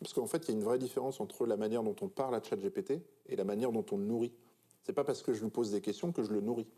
Parce 0.00 0.12
qu'en 0.12 0.26
fait, 0.26 0.44
il 0.44 0.48
y 0.48 0.54
a 0.54 0.56
une 0.56 0.64
vraie 0.64 0.78
différence 0.78 1.20
entre 1.20 1.46
la 1.46 1.56
manière 1.56 1.82
dont 1.82 1.96
on 2.00 2.08
parle 2.08 2.34
à 2.34 2.42
ChatGPT 2.42 3.00
et 3.26 3.36
la 3.36 3.44
manière 3.44 3.72
dont 3.72 3.86
on 3.92 3.96
le 3.96 4.04
nourrit. 4.04 4.32
C'est 4.82 4.92
pas 4.92 5.04
parce 5.04 5.22
que 5.22 5.32
je 5.32 5.42
lui 5.42 5.50
pose 5.50 5.70
des 5.70 5.80
questions 5.80 6.12
que 6.12 6.22
je 6.22 6.32
le 6.32 6.40
nourris. 6.40 6.68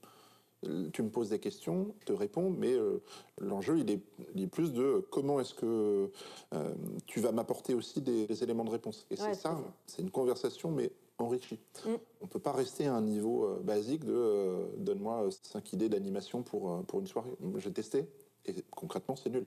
Tu 0.92 1.02
me 1.02 1.10
poses 1.10 1.28
des 1.28 1.38
questions, 1.38 1.94
je 2.00 2.06
te 2.06 2.12
réponds, 2.12 2.50
mais 2.50 2.72
euh, 2.72 3.02
l'enjeu, 3.38 3.78
il 3.78 3.90
est, 3.90 4.46
plus 4.46 4.72
de 4.72 5.06
comment 5.10 5.38
est-ce 5.38 5.54
que 5.54 6.10
euh, 6.54 6.74
tu 7.06 7.20
vas 7.20 7.30
m'apporter 7.30 7.74
aussi 7.74 8.00
des, 8.00 8.42
éléments 8.42 8.64
de 8.64 8.70
réponse. 8.70 9.06
Et 9.10 9.16
c'est 9.16 9.34
ça, 9.34 9.60
c'est 9.86 10.02
une 10.02 10.10
conversation, 10.10 10.70
mais 10.70 10.90
enrichi. 11.18 11.58
Mm. 11.84 11.94
On 12.20 12.24
ne 12.24 12.28
peut 12.28 12.38
pas 12.38 12.52
rester 12.52 12.86
à 12.86 12.94
un 12.94 13.02
niveau 13.02 13.44
euh, 13.44 13.60
basique 13.62 14.04
de 14.04 14.12
euh, 14.14 14.66
donne-moi 14.78 15.28
5 15.30 15.58
euh, 15.58 15.68
idées 15.72 15.88
d'animation 15.88 16.42
pour, 16.42 16.82
pour 16.84 17.00
une 17.00 17.06
soirée. 17.06 17.30
J'ai 17.56 17.72
testé 17.72 18.06
et 18.46 18.54
concrètement, 18.70 19.16
c'est 19.16 19.30
nul. 19.30 19.46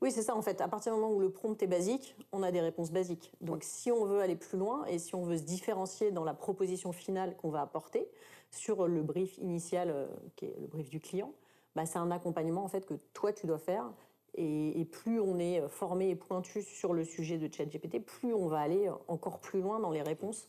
Oui, 0.00 0.10
c'est 0.10 0.22
ça 0.22 0.34
en 0.34 0.42
fait. 0.42 0.60
À 0.60 0.68
partir 0.68 0.94
du 0.94 1.00
moment 1.00 1.14
où 1.14 1.20
le 1.20 1.30
prompt 1.30 1.60
est 1.62 1.66
basique, 1.66 2.16
on 2.32 2.42
a 2.42 2.50
des 2.50 2.60
réponses 2.60 2.90
basiques. 2.90 3.32
Donc 3.40 3.62
si 3.62 3.90
on 3.90 4.04
veut 4.04 4.20
aller 4.20 4.36
plus 4.36 4.58
loin 4.58 4.84
et 4.86 4.98
si 4.98 5.14
on 5.14 5.22
veut 5.22 5.36
se 5.36 5.42
différencier 5.42 6.10
dans 6.10 6.24
la 6.24 6.34
proposition 6.34 6.92
finale 6.92 7.36
qu'on 7.36 7.50
va 7.50 7.62
apporter 7.62 8.08
sur 8.50 8.86
le 8.86 9.02
brief 9.02 9.38
initial, 9.38 10.08
qui 10.36 10.46
est 10.46 10.56
le 10.60 10.66
brief 10.66 10.90
du 10.90 11.00
client, 11.00 11.32
bah, 11.74 11.86
c'est 11.86 11.98
un 11.98 12.10
accompagnement 12.10 12.64
en 12.64 12.68
fait 12.68 12.84
que 12.84 12.94
toi 13.14 13.32
tu 13.32 13.46
dois 13.46 13.58
faire. 13.58 13.92
Et, 14.34 14.80
et, 14.80 14.84
plus 14.86 15.20
on 15.20 15.38
est 15.38 15.62
formé 15.68 16.08
et 16.08 16.16
pointu 16.16 16.62
sur 16.62 16.94
le 16.94 17.04
sujet 17.04 17.36
de 17.36 17.52
ChatGPT, 17.52 18.02
plus 18.02 18.32
on 18.32 18.46
va 18.46 18.60
aller 18.60 18.90
encore 19.06 19.40
plus 19.40 19.60
loin 19.60 19.78
dans 19.78 19.90
les 19.90 20.00
réponses 20.00 20.48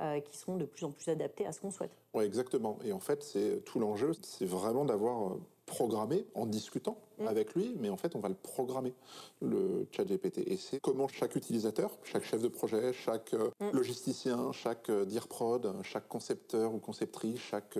euh, 0.00 0.20
qui 0.20 0.36
sont 0.36 0.56
de 0.56 0.64
plus 0.64 0.84
en 0.84 0.90
plus 0.90 1.08
adaptés 1.10 1.44
à 1.44 1.52
ce 1.52 1.60
qu'on 1.60 1.70
souhaite. 1.70 1.90
Oui, 2.14 2.24
exactement. 2.24 2.78
Et 2.84 2.92
en 2.92 3.00
fait, 3.00 3.22
c'est 3.22 3.62
tout 3.66 3.78
l'enjeu, 3.78 4.12
c'est 4.22 4.46
vraiment 4.46 4.86
d'avoir 4.86 5.32
euh, 5.32 5.40
programmé 5.66 6.24
en 6.34 6.46
discutant 6.46 6.96
mm. 7.18 7.26
avec 7.26 7.54
lui, 7.54 7.76
mais 7.78 7.90
en 7.90 7.98
fait, 7.98 8.16
on 8.16 8.20
va 8.20 8.30
le 8.30 8.34
programmer, 8.34 8.94
le 9.42 9.86
chat 9.92 10.04
GPT. 10.04 10.38
Et 10.46 10.56
c'est 10.56 10.80
comment 10.80 11.06
chaque 11.06 11.36
utilisateur, 11.36 11.98
chaque 12.02 12.24
chef 12.24 12.40
de 12.40 12.48
projet, 12.48 12.94
chaque 12.94 13.34
euh, 13.34 13.50
mm. 13.60 13.70
logisticien, 13.72 14.52
chaque 14.52 14.90
dire 14.90 15.28
prod, 15.28 15.70
chaque 15.82 16.08
concepteur 16.08 16.72
ou 16.72 16.78
conceptrice, 16.78 17.38
chaque 17.38 17.78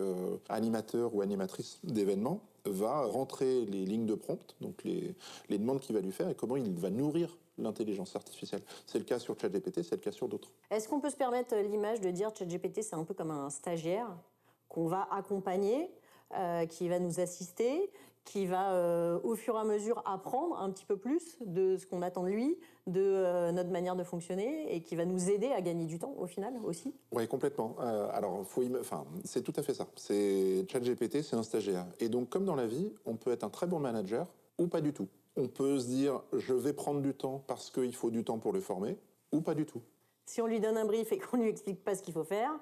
animateur 0.50 1.14
ou 1.14 1.22
animatrice 1.22 1.80
d'événements 1.84 2.42
va 2.66 3.06
rentrer 3.06 3.64
les 3.64 3.86
lignes 3.86 4.04
de 4.04 4.14
prompt, 4.14 4.56
donc 4.60 4.84
les, 4.84 5.14
les 5.48 5.56
demandes 5.56 5.80
qu'il 5.80 5.94
va 5.94 6.02
lui 6.02 6.12
faire, 6.12 6.28
et 6.28 6.34
comment 6.34 6.56
il 6.56 6.74
va 6.74 6.90
nourrir 6.90 7.38
l'intelligence 7.60 8.16
artificielle. 8.16 8.62
C'est 8.86 8.98
le 8.98 9.04
cas 9.04 9.18
sur 9.18 9.38
ChatGPT, 9.38 9.82
c'est 9.82 9.96
le 9.96 10.00
cas 10.00 10.12
sur 10.12 10.28
d'autres. 10.28 10.50
Est-ce 10.70 10.88
qu'on 10.88 11.00
peut 11.00 11.10
se 11.10 11.16
permettre 11.16 11.54
euh, 11.54 11.62
l'image 11.62 12.00
de 12.00 12.10
dire 12.10 12.30
ChatGPT, 12.36 12.82
c'est 12.82 12.96
un 12.96 13.04
peu 13.04 13.14
comme 13.14 13.30
un 13.30 13.50
stagiaire 13.50 14.08
qu'on 14.68 14.86
va 14.86 15.08
accompagner, 15.10 15.90
euh, 16.36 16.66
qui 16.66 16.88
va 16.88 16.98
nous 16.98 17.20
assister, 17.20 17.90
qui 18.24 18.46
va 18.46 18.72
euh, 18.72 19.18
au 19.24 19.34
fur 19.34 19.56
et 19.56 19.58
à 19.58 19.64
mesure 19.64 20.02
apprendre 20.06 20.58
un 20.60 20.70
petit 20.70 20.84
peu 20.84 20.96
plus 20.96 21.38
de 21.40 21.76
ce 21.76 21.86
qu'on 21.86 22.02
attend 22.02 22.22
de 22.22 22.28
lui, 22.28 22.56
de 22.86 23.50
notre 23.52 23.70
manière 23.70 23.96
de 23.96 24.04
fonctionner, 24.04 24.74
et 24.74 24.82
qui 24.82 24.94
va 24.94 25.04
nous 25.04 25.30
aider 25.30 25.48
à 25.48 25.60
gagner 25.60 25.86
du 25.86 25.98
temps 25.98 26.14
au 26.18 26.26
final 26.26 26.54
aussi? 26.64 26.94
Oui, 27.12 27.26
complètement. 27.26 27.76
alors, 28.12 28.44
faut 28.46 28.62
enfin, 28.78 29.04
c'est 29.24 29.42
tout 29.42 29.52
à 29.56 29.62
fait 29.62 29.74
ça. 29.74 29.86
C'est 29.96 30.64
ChatGPT, 30.70 31.22
c'est 31.22 31.36
un 31.36 31.42
stagiaire. 31.42 31.86
Et 31.98 32.08
donc, 32.08 32.28
comme 32.28 32.44
dans 32.44 32.56
la 32.56 32.66
vie, 32.66 32.92
on 33.06 33.16
peut 33.16 33.32
être 33.32 33.44
un 33.44 33.50
très 33.50 33.66
bon 33.66 33.78
manager 33.78 34.26
ou 34.58 34.66
pas 34.66 34.80
du 34.80 34.92
tout 34.92 35.08
on 35.40 35.48
peut 35.48 35.78
se 35.78 35.86
dire 35.86 36.22
je 36.32 36.54
vais 36.54 36.72
prendre 36.72 37.00
du 37.00 37.14
temps 37.14 37.42
parce 37.46 37.70
qu'il 37.70 37.94
faut 37.94 38.10
du 38.10 38.24
temps 38.24 38.38
pour 38.38 38.52
le 38.52 38.60
former, 38.60 38.96
ou 39.32 39.40
pas 39.40 39.54
du 39.54 39.66
tout. 39.66 39.82
Si 40.26 40.40
on 40.40 40.46
lui 40.46 40.60
donne 40.60 40.76
un 40.76 40.84
brief 40.84 41.10
et 41.12 41.18
qu'on 41.18 41.38
ne 41.38 41.42
lui 41.42 41.50
explique 41.50 41.82
pas 41.82 41.94
ce 41.94 42.02
qu'il 42.02 42.14
faut 42.14 42.24
faire, 42.24 42.52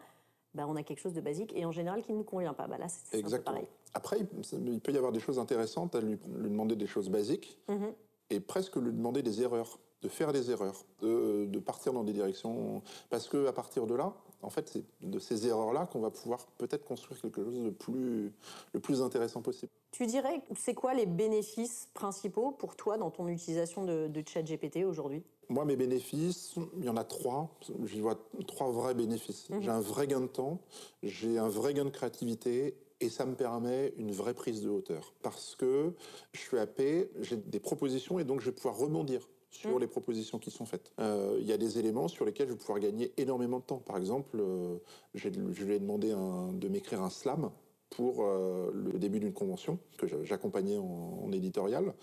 bah, 0.55 0.65
on 0.69 0.77
a 0.77 0.83
quelque 0.83 1.01
chose 1.01 1.13
de 1.13 1.21
basique 1.21 1.53
et 1.55 1.65
en 1.65 1.73
général 1.73 2.03
qui 2.03 2.13
ne 2.13 2.19
nous 2.19 2.25
convient 2.25 2.55
pas. 2.55 2.67
Bah, 2.67 2.79
là, 2.79 2.87
c'est 2.89 3.45
pareil. 3.45 3.67
Après, 3.95 4.19
il 4.21 4.81
peut 4.81 4.93
y 4.93 4.97
avoir 4.97 5.13
des 5.13 5.21
choses 5.21 5.39
intéressantes 5.39 5.95
à 5.95 6.01
lui, 6.01 6.19
demander 6.27 6.77
des 6.77 6.87
choses 6.87 7.11
basiques 7.11 7.59
mhm. 7.69 7.93
et 8.31 8.41
presque 8.41 8.77
lui 8.77 8.93
demander 8.93 9.23
des 9.23 9.43
erreurs, 9.43 9.79
de 10.03 10.09
faire 10.09 10.33
des 10.33 10.51
erreurs, 10.51 10.85
de, 11.01 11.47
de 11.47 11.59
partir 11.59 11.93
dans 11.93 12.05
des 12.05 12.13
directions. 12.13 12.83
Parce 13.11 13.29
que 13.29 13.47
à 13.47 13.53
partir 13.53 13.87
de 13.87 13.95
là, 13.95 14.15
en 14.43 14.51
fait, 14.51 14.69
c'est 14.69 14.85
de 15.01 15.19
ces 15.19 15.47
erreurs-là 15.47 15.87
qu'on 15.87 16.01
va 16.01 16.11
pouvoir 16.11 16.47
peut-être 16.59 16.85
construire 16.85 17.21
quelque 17.21 17.43
chose 17.43 17.65
de 17.65 17.71
plus, 17.71 18.33
le 18.73 18.81
plus 18.81 19.03
intéressant 19.03 19.43
possible. 19.43 19.73
Tu 19.91 20.07
dirais, 20.07 20.43
c'est 20.57 20.75
quoi 20.75 20.95
les 20.95 21.07
bénéfices 21.07 21.89
principaux 21.95 22.53
pour 22.53 22.77
toi 22.77 22.99
dans 22.99 23.11
ton 23.11 23.27
utilisation 23.29 23.85
de, 23.85 24.07
de 24.07 24.25
ChatGPT 24.27 24.85
aujourd'hui? 24.85 25.23
Moi, 25.49 25.65
mes 25.65 25.77
bénéfices, 25.77 26.55
il 26.77 26.85
y 26.85 26.89
en 26.89 26.97
a 26.97 27.05
trois. 27.05 27.49
J'y 27.85 28.01
vois 28.01 28.19
trois 28.47 28.71
vrais 28.71 28.95
bénéfices. 28.95 29.49
Mhm. 29.49 29.63
J'ai 29.63 29.71
un 29.71 29.81
vrai 29.81 30.07
gain 30.07 30.21
de 30.21 30.27
temps, 30.27 30.61
j'ai 31.03 31.39
un 31.39 31.49
vrai 31.49 31.75
gain 31.75 31.87
de 31.87 31.91
créativité 31.91 32.77
et 33.01 33.09
ça 33.09 33.25
me 33.25 33.35
permet 33.35 33.95
une 33.97 34.13
vraie 34.13 34.35
prise 34.35 34.63
de 34.63 34.69
hauteur. 34.69 35.15
Parce 35.23 35.57
que 35.57 35.95
je 36.33 36.41
suis 36.41 36.57
paix, 36.77 37.11
j'ai 37.21 37.37
des 37.37 37.61
propositions 37.61 38.19
et 38.19 38.25
donc 38.25 38.41
je 38.41 38.47
vais 38.47 38.53
pouvoir 38.53 38.77
rebondir 38.77 39.29
sur 39.51 39.77
mm. 39.77 39.81
les 39.81 39.87
propositions 39.87 40.39
qui 40.39 40.51
sont 40.51 40.67
faites. 40.67 40.93
Euh, 41.01 41.39
il 41.41 41.47
y 41.47 41.53
a 41.53 41.59
des 41.59 41.79
éléments 41.79 42.09
sur 42.09 42.25
lesquels 42.25 42.49
je 42.49 42.53
vais 42.53 42.59
pouvoir 42.59 42.81
gagner 42.81 43.13
énormément 43.17 43.59
de 43.59 43.65
temps. 43.65 43.79
Par 43.79 43.97
exemple, 43.97 44.39
euh, 44.41 44.79
je 45.15 45.29
lui 45.29 45.75
ai 45.75 45.79
demandé 45.79 46.09
de 46.09 46.69
m'écrire 46.69 47.03
un 47.03 47.11
slam 47.11 47.51
pour 47.91 48.23
euh, 48.23 48.71
le 48.75 48.99
début 48.99 49.21
d'une 49.21 49.33
convention 49.33 49.79
que 49.97 50.07
j'accompagnais 50.25 50.77
en, 50.77 51.31
éditorial. 51.33 51.95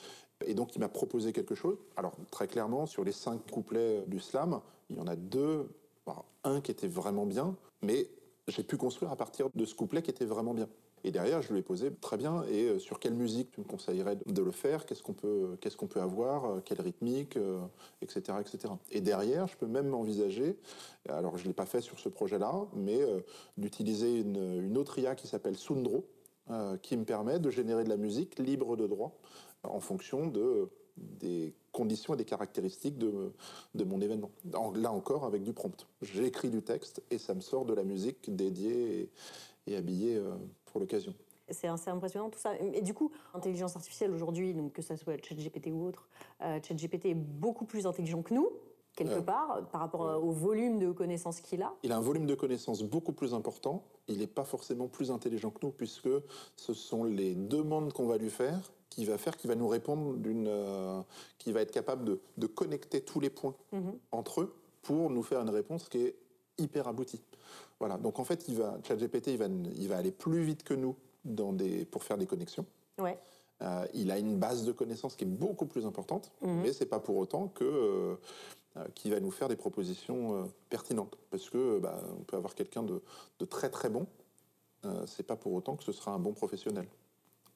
Et 0.45 0.53
donc, 0.53 0.75
il 0.75 0.79
m'a 0.79 0.89
proposé 0.89 1.31
quelque 1.31 1.55
chose. 1.55 1.77
Alors, 1.95 2.13
très 2.31 2.47
clairement, 2.47 2.85
sur 2.85 3.03
les 3.03 3.11
cinq 3.11 3.39
couplets 3.51 4.03
du 4.07 4.19
slam, 4.19 4.59
il 4.89 4.97
y 4.97 4.99
en 4.99 5.07
a 5.07 5.15
deux 5.15 5.69
un 6.43 6.61
qui 6.61 6.69
était 6.69 6.87
vraiment 6.87 7.25
bien, 7.25 7.55
mais 7.81 8.07
j'ai 8.47 8.63
pu 8.63 8.77
construire 8.77 9.11
à 9.11 9.15
partir 9.15 9.49
de 9.55 9.65
ce 9.65 9.73
couplet 9.73 10.03
qui 10.03 10.11
était 10.11 10.25
vraiment 10.25 10.53
bien. 10.53 10.69
Et 11.05 11.11
derrière, 11.11 11.43
je 11.43 11.53
lui 11.53 11.59
ai 11.59 11.61
posé 11.61 11.93
très 12.01 12.17
bien. 12.17 12.43
Et 12.49 12.63
euh, 12.63 12.79
sur 12.79 12.99
quelle 12.99 13.13
musique 13.13 13.51
tu 13.51 13.61
me 13.61 13.65
conseillerais 13.65 14.17
de 14.25 14.41
le 14.41 14.49
faire? 14.49 14.87
Qu'est-ce 14.87 15.03
qu'on 15.03 15.13
peut, 15.13 15.55
qu'est-ce 15.61 15.77
qu'on 15.77 15.85
peut 15.85 16.01
avoir? 16.01 16.45
Euh, 16.45 16.59
Quelle 16.65 16.81
rythmique? 16.81 17.37
Etc. 18.01 18.23
Euh, 18.29 18.39
etc. 18.39 18.73
Et 18.89 19.01
derrière, 19.01 19.45
je 19.45 19.55
peux 19.55 19.67
même 19.67 19.93
envisager, 19.93 20.57
alors 21.07 21.37
je 21.37 21.45
l'ai 21.45 21.53
pas 21.53 21.67
fait 21.67 21.81
sur 21.81 21.99
ce 21.99 22.09
projet-là, 22.09 22.65
mais 22.73 22.99
d'utiliser 23.57 24.19
une, 24.19 24.77
autre 24.77 24.97
IA 24.97 25.13
qui 25.13 25.27
s'appelle 25.27 25.55
Sundro, 25.55 26.07
qui 26.81 26.97
me 26.97 27.05
permet 27.05 27.37
de 27.39 27.49
générer 27.51 27.83
de 27.83 27.89
la 27.89 27.97
musique 27.97 28.39
libre 28.39 28.75
de 28.75 28.87
droit 28.87 29.15
en 29.63 29.79
fonction 29.79 30.27
de, 30.27 30.69
des 30.97 31.53
conditions 31.71 32.15
et 32.15 32.17
des 32.17 32.25
caractéristiques 32.25 32.97
de, 32.97 33.31
de 33.75 33.83
mon 33.83 34.01
événement. 34.01 34.31
Là 34.75 34.91
encore, 34.91 35.25
avec 35.25 35.43
du 35.43 35.53
prompt. 35.53 35.87
J'écris 36.01 36.49
du 36.49 36.63
texte 36.63 37.03
et 37.11 37.19
ça 37.19 37.35
me 37.35 37.41
sort 37.41 37.65
de 37.65 37.73
la 37.73 37.83
musique 37.83 38.35
dédiée 38.35 39.11
et 39.67 39.75
habillée 39.75 40.19
l'occasion. 40.79 41.13
C'est 41.49 41.67
assez 41.67 41.89
impressionnant 41.89 42.29
tout 42.29 42.39
ça. 42.39 42.57
Et 42.59 42.81
du 42.81 42.93
coup, 42.93 43.11
l'intelligence 43.33 43.75
artificielle 43.75 44.11
aujourd'hui, 44.11 44.53
donc 44.53 44.73
que 44.73 44.81
ça 44.81 44.97
soit 44.97 45.23
ChatGPT 45.23 45.67
ou 45.71 45.85
autre, 45.85 46.07
euh, 46.41 46.59
ChatGPT 46.61 47.05
est 47.05 47.13
beaucoup 47.13 47.65
plus 47.65 47.85
intelligent 47.85 48.23
que 48.23 48.33
nous, 48.33 48.49
quelque 48.95 49.19
euh, 49.19 49.21
part, 49.21 49.67
par 49.71 49.81
rapport 49.81 50.23
au 50.23 50.31
volume 50.31 50.79
de 50.79 50.91
connaissances 50.91 51.41
qu'il 51.41 51.61
a. 51.61 51.71
Il 51.83 51.91
a 51.91 51.97
un 51.97 52.01
volume 52.01 52.25
de 52.25 52.33
connaissances 52.33 52.81
beaucoup 52.81 53.13
plus 53.13 53.35
important. 53.35 53.83
Il 54.07 54.17
n'est 54.19 54.27
pas 54.27 54.43
forcément 54.43 54.87
plus 54.87 55.11
intelligent 55.11 55.51
que 55.51 55.59
nous, 55.63 55.71
puisque 55.71 56.09
ce 56.55 56.73
sont 56.73 57.03
les 57.03 57.35
demandes 57.35 57.93
qu'on 57.93 58.07
va 58.07 58.17
lui 58.17 58.31
faire 58.31 58.71
qui 58.95 59.05
va 59.05 59.17
faire, 59.17 59.35
qui 59.35 59.47
va 59.47 59.55
nous 59.55 59.67
répondre 59.67 60.13
d'une, 60.15 60.47
euh, 60.47 61.01
qui 61.37 61.51
va 61.51 61.61
être 61.61 61.71
capable 61.71 62.17
de, 62.37 62.47
connecter 62.47 63.01
tous 63.01 63.19
les 63.19 63.29
points 63.29 63.55
mhm. 63.73 63.93
entre 64.11 64.41
eux 64.41 64.55
pour 64.81 65.09
nous 65.09 65.21
faire 65.21 65.41
une 65.41 65.49
réponse 65.49 65.89
qui 65.89 65.97
est 65.97 66.15
hyper 66.57 66.87
aboutie. 66.87 67.21
Voilà. 67.79 67.97
Donc 67.97 68.19
en 68.19 68.23
fait, 68.23 68.47
il 68.47 68.55
va, 68.55 68.77
ChatGPT, 68.87 69.27
il 69.27 69.37
va, 69.37 69.45
il 69.47 69.87
va 69.87 69.97
aller 69.97 70.11
plus 70.11 70.43
vite 70.43 70.63
que 70.63 70.73
nous 70.73 70.95
dans 71.23 71.53
des, 71.53 71.85
pour 71.85 72.03
faire 72.03 72.17
des 72.17 72.25
connexions. 72.25 72.65
Ouais. 72.97 73.17
Euh, 73.61 73.85
il 73.93 74.11
a 74.11 74.19
une 74.19 74.37
base 74.37 74.65
de 74.65 74.71
connaissances 74.71 75.15
qui 75.15 75.23
est 75.23 75.27
beaucoup 75.27 75.65
plus 75.65 75.85
importante, 75.85 76.31
mhm. 76.41 76.61
mais 76.61 76.73
c'est 76.73 76.85
pas 76.85 76.99
pour 76.99 77.15
autant 77.17 77.47
que 77.47 77.63
euh, 77.63 78.15
euh, 78.77 78.85
qu'il 78.95 79.11
va 79.11 79.19
nous 79.19 79.31
faire 79.31 79.47
des 79.47 79.55
propositions 79.55 80.49
pertinentes, 80.69 81.17
parce 81.31 81.49
que 81.49 81.79
bah, 81.79 82.01
on 82.19 82.23
peut 82.23 82.35
avoir 82.35 82.55
quelqu'un 82.55 82.83
de, 82.83 83.01
de, 83.39 83.45
très 83.45 83.69
très 83.69 83.89
bon, 83.89 84.07
c'est 85.07 85.25
pas 85.25 85.35
pour 85.35 85.53
autant 85.53 85.75
que 85.75 85.83
ce 85.83 85.91
sera 85.91 86.11
un 86.11 86.19
bon 86.19 86.33
professionnel. 86.33 86.85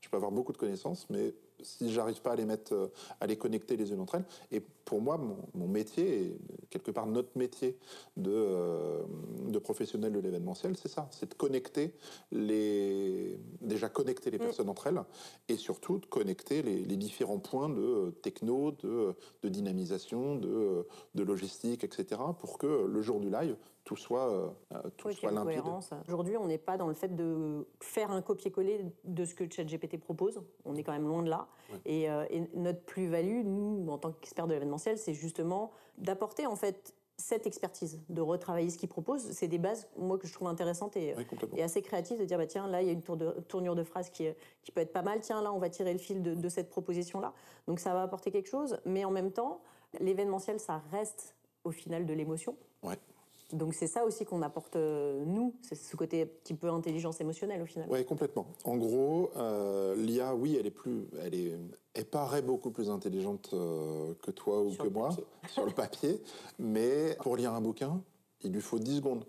Je 0.02 0.10
peux 0.10 0.18
avoir 0.18 0.32
beaucoup 0.32 0.52
de 0.52 0.58
connaissances, 0.58 1.06
mais 1.12 1.36
si 1.62 1.92
j'arrive 1.92 2.22
pas 2.22 2.32
à 2.32 2.36
les 2.36 2.46
mettre, 2.46 2.74
euh, 2.74 2.88
à 3.20 3.28
les 3.28 3.38
connecter 3.38 3.78
les 3.78 3.92
unes 3.92 4.00
entre 4.00 4.16
elles. 4.16 4.26
Et 4.52 4.60
pour 4.60 5.02
moi, 5.02 5.20
mon, 5.54 5.68
métier, 5.68 6.22
et 6.22 6.38
quelque 6.70 6.92
part 6.92 7.06
notre 7.06 7.38
métier 7.38 7.78
de, 8.18 8.32
euh, 8.32 9.04
de 9.48 9.60
professionnel 9.60 10.14
de 10.14 10.20
l'événementiel, 10.20 10.76
c'est 10.78 10.88
ça, 10.88 11.08
c'est 11.12 11.30
de 11.30 11.36
connecter 11.36 11.94
les, 12.32 13.40
déjà 13.62 13.88
connecter 13.90 14.32
les 14.32 14.38
mm. 14.38 14.42
personnes 14.42 14.70
entre 14.70 14.88
elles, 14.88 15.02
et 15.48 15.58
surtout 15.58 16.00
de 16.00 16.06
connecter 16.06 16.62
les, 16.64 16.98
différents 17.00 17.40
points 17.40 17.70
de 17.70 17.82
euh, 17.82 18.12
techno, 18.12 18.72
de, 18.72 19.16
de 19.44 19.50
dynamisation, 19.50 20.36
de, 20.36 20.88
de 21.16 21.24
logistique, 21.24 21.84
etc., 21.84 22.22
pour 22.40 22.58
que 22.58 22.88
le 22.88 23.02
jour 23.02 23.20
du 23.20 23.30
live, 23.30 23.56
tout 23.90 23.96
soit, 23.96 24.56
tout 24.98 25.12
soit 25.12 25.32
limpide. 25.32 25.64
Aujourd'hui, 26.08 26.38
on 26.38 26.46
n'est 26.46 26.60
pas 26.60 26.78
dans 26.78 26.88
le 26.88 26.94
fait 26.94 27.16
de 27.16 27.68
faire 27.80 28.12
un 28.12 28.22
copier-coller 28.22 28.86
de 29.04 29.26
ce 29.26 29.34
que 29.34 29.52
ChatGPT 29.52 30.00
propose. 30.00 30.44
On 30.64 30.76
est 30.76 30.84
quand 30.84 30.92
même 30.92 31.08
loin 31.08 31.24
de 31.24 31.30
là. 31.32 31.48
Euh, 31.88 32.26
et, 32.30 32.48
notre 32.54 32.84
plus-value, 32.84 33.44
nous, 33.44 33.88
en 33.90 33.98
tant 33.98 34.12
qu'experts 34.12 34.46
de 34.46 34.54
l'événementiel, 34.54 35.00
c'est 35.00 35.16
justement 35.16 35.72
d'apporter 35.98 36.46
en 36.46 36.56
fait 36.56 36.94
cette 37.18 37.48
expertise, 37.48 38.00
de 38.10 38.22
retravailler 38.22 38.70
ce 38.70 38.78
qu'ils 38.78 38.90
proposent. 38.90 39.32
C'est 39.32 39.48
des 39.48 39.58
bases, 39.58 39.90
moi, 39.98 40.20
que 40.20 40.28
je 40.28 40.34
trouve 40.34 40.50
intéressantes 40.50 40.96
et, 40.96 41.16
et, 41.56 41.64
assez 41.64 41.82
créatives, 41.82 42.20
de 42.20 42.26
dire, 42.26 42.38
bah, 42.38 42.46
tiens, 42.46 42.68
là, 42.68 42.84
il 42.84 42.88
y 42.88 42.92
a 42.92 42.94
une 42.94 43.02
tournure 43.48 43.74
de 43.74 43.84
phrase 43.84 44.12
qui, 44.12 44.28
qui, 44.62 44.72
peut 44.72 44.82
être 44.82 44.94
pas 44.94 45.02
mal, 45.02 45.20
tiens, 45.22 45.42
là, 45.42 45.52
on 45.52 45.58
va 45.58 45.72
tirer 45.72 45.94
le 45.94 46.00
fil 46.00 46.22
de, 46.22 46.36
de 46.36 46.50
cette 46.50 46.70
proposition-là. 46.70 47.34
Donc 47.66 47.80
ça 47.80 47.96
va 47.96 48.04
apporter 48.04 48.30
quelque 48.30 48.50
chose, 48.50 48.78
mais 48.86 49.04
en 49.04 49.12
même 49.12 49.32
temps, 49.32 49.62
l'événementiel, 50.00 50.60
ça 50.60 50.84
reste 50.92 51.36
au 51.64 51.72
final 51.72 52.06
de 52.06 52.14
l'émotion. 52.14 52.56
Ouais. 52.84 53.00
Donc 53.54 53.74
c'est 53.74 53.88
ça 53.88 54.06
aussi 54.06 54.26
qu'on 54.26 54.42
apporte 54.44 54.76
euh, 54.76 55.24
nous, 55.26 55.56
c'est 55.62 55.76
ce 55.76 55.96
côté 55.96 56.22
un 56.24 56.26
petit 56.26 56.54
peu 56.54 56.70
intelligence 56.70 57.20
émotionnelle 57.20 57.62
au 57.62 57.66
final. 57.66 57.88
Oui, 57.90 58.06
complètement. 58.06 58.46
En 58.64 58.78
gros, 58.78 59.32
euh, 59.38 59.96
l'IA, 59.96 60.36
oui, 60.36 60.56
elle 60.60 60.68
est 60.68 60.72
plus, 60.72 61.08
elle 61.22 61.34
est, 61.34 61.58
elle 61.96 62.06
paraît 62.06 62.44
beaucoup 62.44 62.70
plus 62.70 62.90
intelligente 62.90 63.50
euh, 63.54 64.14
que 64.22 64.30
toi 64.30 64.62
ou 64.62 64.76
que 64.76 64.88
moi 64.88 65.10
sur 65.50 65.66
le 65.66 65.72
papier, 65.72 66.22
mais 66.60 67.18
pour 67.22 67.36
lire 67.36 67.54
un 67.54 67.62
bouquin, 67.62 68.02
il 68.44 68.52
lui 68.52 68.62
faut 68.62 68.78
10 68.78 68.98
secondes. 68.98 69.26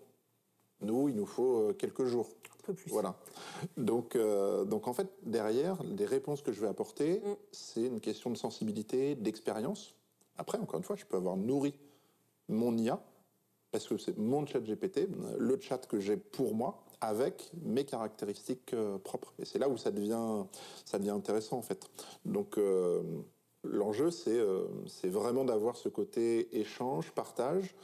Nous, 0.82 1.08
il 1.08 1.16
nous 1.16 1.26
faut 1.26 1.72
quelques 1.78 2.04
jours. 2.04 2.28
Un 2.28 2.66
peu 2.66 2.74
plus. 2.74 2.90
Voilà. 2.90 3.16
Donc, 3.76 4.16
donc 4.16 4.86
en 4.86 4.92
fait, 4.92 5.08
derrière, 5.22 5.82
les 5.82 6.06
réponses 6.06 6.42
que 6.42 6.52
je 6.52 6.60
vais 6.60 6.68
apporter, 6.68 7.20
mm. 7.20 7.36
c'est 7.52 7.82
une 7.82 8.00
question 8.00 8.30
de 8.30 8.36
sensibilité, 8.36 9.14
d'expérience. 9.14 9.94
Après, 10.36 10.58
encore 10.58 10.78
une 10.78 10.84
fois, 10.84 10.96
je 10.96 11.04
peux 11.04 11.16
avoir 11.16 11.36
nourri 11.36 11.74
mon 12.48 12.76
IA 12.76 13.02
parce 13.70 13.86
que 13.86 13.96
c'est 13.98 14.16
mon 14.18 14.46
chat 14.46 14.60
GPT, 14.60 15.08
le 15.38 15.60
chat 15.60 15.86
que 15.86 16.00
j'ai 16.00 16.16
pour 16.16 16.54
moi, 16.54 16.82
avec 17.00 17.50
mes 17.62 17.84
caractéristiques 17.84 18.74
euh, 18.74 18.98
propres. 18.98 19.32
Et 19.38 19.44
c'est 19.44 19.58
là 19.58 19.68
où 19.68 19.76
ça 19.76 19.90
devient, 19.90 20.44
ça 20.84 20.98
devient 20.98 21.10
intéressant, 21.10 21.56
en 21.56 21.62
fait. 21.62 21.88
Donc, 22.24 22.58
euh, 22.58 23.02
l'enjeu, 23.64 24.10
c'est 24.10 24.38
euh, 24.38 24.66
c'est 24.86 25.08
vraiment 25.08 25.44
d'avoir 25.44 25.76
ce 25.76 25.88
côté 25.88 26.58
échange, 26.58 27.12
partage, 27.12 27.74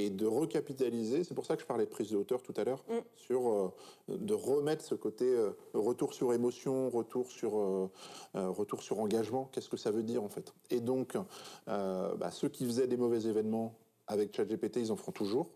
et 0.00 0.10
de 0.10 0.26
recapitaliser. 0.26 1.24
C'est 1.24 1.34
pour 1.34 1.46
ça 1.46 1.56
que 1.56 1.62
je 1.62 1.66
parlais 1.66 1.84
de 1.84 1.90
prise 1.90 2.10
de 2.10 2.16
hauteur 2.16 2.42
tout 2.42 2.54
à 2.56 2.62
l'heure, 2.62 2.84
mm. 2.88 2.98
sur 3.16 3.72
de 4.06 4.34
remettre 4.34 4.84
ce 4.84 4.94
côté 4.94 5.34
retour 5.74 6.14
sur 6.14 6.32
émotion, 6.32 6.88
retour 6.88 7.32
sur 7.32 7.90
retour 8.34 8.80
sur 8.80 9.00
engagement. 9.00 9.48
Qu'est-ce 9.50 9.68
que 9.68 9.76
ça 9.76 9.90
veut 9.90 10.04
dire 10.04 10.22
en 10.22 10.28
fait? 10.28 10.54
Et 10.70 10.78
donc, 10.78 11.16
bah, 11.66 12.30
ceux 12.30 12.48
qui 12.48 12.64
faisaient 12.64 12.86
des 12.86 12.96
mauvais 12.96 13.22
événements 13.22 13.74
avec 14.08 14.34
ChatGPT, 14.34 14.78
ils 14.78 14.92
en 14.92 14.96
feront 14.96 15.12
toujours. 15.12 15.50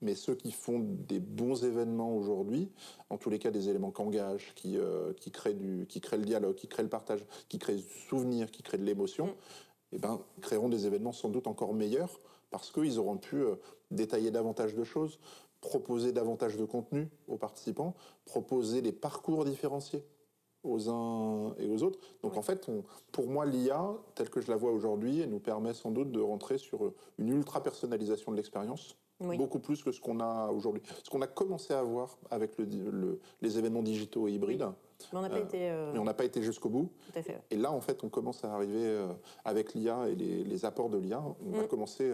Mais 0.00 0.16
ceux 0.16 0.34
qui 0.34 0.50
font 0.50 0.80
des 0.80 1.20
bons 1.20 1.64
événements 1.64 2.16
aujourd'hui, 2.16 2.72
en 3.08 3.18
tous 3.18 3.30
les 3.30 3.38
cas 3.38 3.52
des 3.52 3.68
éléments 3.68 3.92
qui 3.92 4.02
engagent, 4.02 4.52
qui, 4.56 4.76
euh, 4.76 5.12
qui, 5.12 5.30
créent 5.30 5.54
du, 5.54 5.86
qui 5.86 6.02
le 6.10 6.24
dialogue, 6.24 6.56
qui 6.56 6.66
créent 6.66 6.82
le 6.82 6.88
partage, 6.88 7.24
qui 7.48 7.58
créent 7.58 7.76
du 7.76 7.84
souvenir, 8.08 8.50
qui 8.50 8.64
créent 8.64 8.78
de 8.78 8.84
l'émotion, 8.84 9.36
eh 9.92 9.98
ben, 9.98 10.20
créeront 10.40 10.68
des 10.68 10.86
événements 10.86 11.12
sans 11.12 11.28
doute 11.28 11.46
encore 11.46 11.72
meilleurs 11.72 12.18
parce 12.50 12.70
qu'ils 12.70 12.98
auront 12.98 13.16
pu 13.16 13.36
euh, 13.36 13.54
détailler 13.92 14.32
davantage 14.32 14.74
de 14.74 14.82
choses, 14.82 15.20
proposer 15.60 16.12
davantage 16.12 16.56
de 16.56 16.64
contenu 16.64 17.08
aux 17.28 17.36
participants, 17.36 17.94
proposer 18.24 18.82
des 18.82 18.92
parcours 18.92 19.44
différenciés 19.44 20.04
aux 20.64 20.88
uns 20.88 21.54
et 21.58 21.68
aux 21.68 21.82
autres. 21.82 21.98
Donc 22.22 22.36
en 22.36 22.42
fait, 22.42 22.70
pour 23.10 23.26
moi, 23.26 23.46
l'IA, 23.46 23.94
telle 24.14 24.30
que 24.30 24.40
je 24.40 24.50
la 24.50 24.56
vois 24.56 24.72
aujourd'hui, 24.72 25.20
elle 25.20 25.30
nous 25.30 25.40
permet 25.40 25.74
sans 25.74 25.90
doute 25.90 26.10
de 26.10 26.20
rentrer 26.20 26.58
sur 26.58 26.92
une 27.18 27.28
ultra-personnalisation 27.28 28.32
de 28.32 28.36
l'expérience. 28.36 28.96
Beaucoup 29.20 29.60
plus 29.60 29.82
que 29.82 29.92
ce 29.92 30.00
qu'on 30.00 30.20
a 30.20 30.50
aujourd'hui. 30.50 30.82
Ce 31.04 31.10
qu'on 31.10 31.22
a 31.22 31.26
commencé 31.26 31.72
à 31.72 31.78
avoir 31.78 32.18
avec 32.30 32.58
le, 32.58 33.20
les 33.40 33.58
événements 33.58 33.82
digitaux 33.82 34.28
et 34.28 34.32
hybrides. 34.32 34.66
Mais 35.12 35.18
on 35.18 35.22
n'a 35.22 35.30
pas, 35.30 35.36
euh, 35.36 35.44
été, 35.44 35.70
euh, 35.70 35.94
on 35.96 36.04
pas 36.04 36.24
été 36.24 36.42
jusqu'au 36.42 36.68
bout. 36.68 36.90
Tout 37.12 37.18
à 37.18 37.22
fait. 37.22 37.40
Et 37.50 37.56
là, 37.56 37.72
en 37.72 37.80
fait, 37.80 38.04
on 38.04 38.08
commence 38.08 38.44
à 38.44 38.52
arriver 38.52 38.84
euh, 38.84 39.08
avec 39.44 39.74
l'IA 39.74 40.08
et 40.08 40.14
les, 40.14 40.64
apports 40.64 40.90
de 40.90 40.98
l'IA. 40.98 41.22
On 41.44 41.50
va 41.50 41.64
mm. 41.64 41.68
commencer 41.68 42.12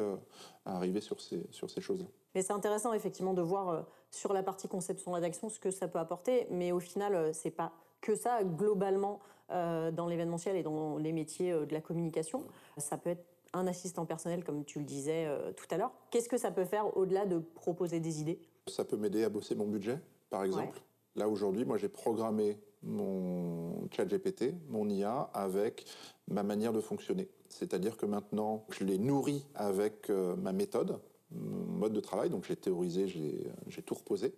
à 0.64 0.76
arriver 0.76 1.00
sur 1.00 1.20
ces, 1.20 1.46
sur 1.50 1.70
ces 1.70 1.80
choses-là. 1.80 2.06
Mais 2.34 2.42
c'est 2.42 2.52
intéressant, 2.52 2.92
effectivement, 2.92 3.34
de 3.34 3.42
voir 3.42 3.86
sur 4.10 4.32
la 4.32 4.42
partie 4.42 4.68
conception-rédaction 4.68 5.48
ce 5.48 5.58
que 5.58 5.70
ça 5.70 5.88
peut 5.88 5.98
apporter. 5.98 6.46
Mais 6.50 6.72
au 6.72 6.80
final, 6.80 7.34
c'est 7.34 7.50
pas 7.50 7.72
que 8.00 8.14
ça 8.14 8.42
globalement 8.44 9.20
euh, 9.50 9.90
dans 9.90 10.06
l'événementiel 10.06 10.56
et 10.56 10.62
dans 10.62 10.98
les 10.98 11.10
métiers 11.10 11.52
euh, 11.52 11.64
de 11.64 11.72
la 11.72 11.80
communication. 11.80 12.44
Ça 12.76 12.98
peut 12.98 13.08
être 13.08 13.24
un 13.54 13.66
assistant 13.66 14.04
personnel, 14.04 14.44
comme 14.44 14.62
tu 14.66 14.78
le 14.78 14.84
disais 14.84 15.24
euh, 15.26 15.52
tout 15.52 15.64
à 15.70 15.78
l'heure. 15.78 15.90
Qu'est-ce 16.10 16.28
que 16.28 16.36
ça 16.36 16.50
peut 16.50 16.66
faire 16.66 16.94
au-delà 16.98 17.24
de 17.24 17.38
proposer 17.38 17.98
des 17.98 18.20
idées? 18.20 18.38
Ça 18.66 18.84
peut 18.84 18.98
m'aider 18.98 19.24
à 19.24 19.30
bosser 19.30 19.54
mon 19.54 19.66
budget, 19.66 19.98
par 20.28 20.44
exemple. 20.44 20.82
Là, 21.16 21.30
aujourd'hui, 21.30 21.64
moi, 21.64 21.78
j'ai 21.78 21.88
programmé 21.88 22.58
mon 22.82 23.88
chat 23.90 24.04
GPT, 24.04 24.54
mon 24.68 24.86
IA, 24.90 25.30
avec 25.32 25.86
ma 26.28 26.42
manière 26.42 26.74
de 26.74 26.82
fonctionner. 26.82 27.30
C'est-à-dire 27.48 27.96
que 27.96 28.04
maintenant, 28.04 28.66
je 28.68 28.84
l'ai 28.84 28.98
nourri 28.98 29.46
avec 29.54 30.10
ma 30.10 30.52
méthode, 30.52 31.00
mode 31.30 31.92
de 31.92 32.00
travail, 32.00 32.30
donc 32.30 32.44
j'ai 32.44 32.56
théorisé, 32.56 33.06
j'ai 33.06 33.82
tout 33.82 33.94
reposé. 33.94 34.34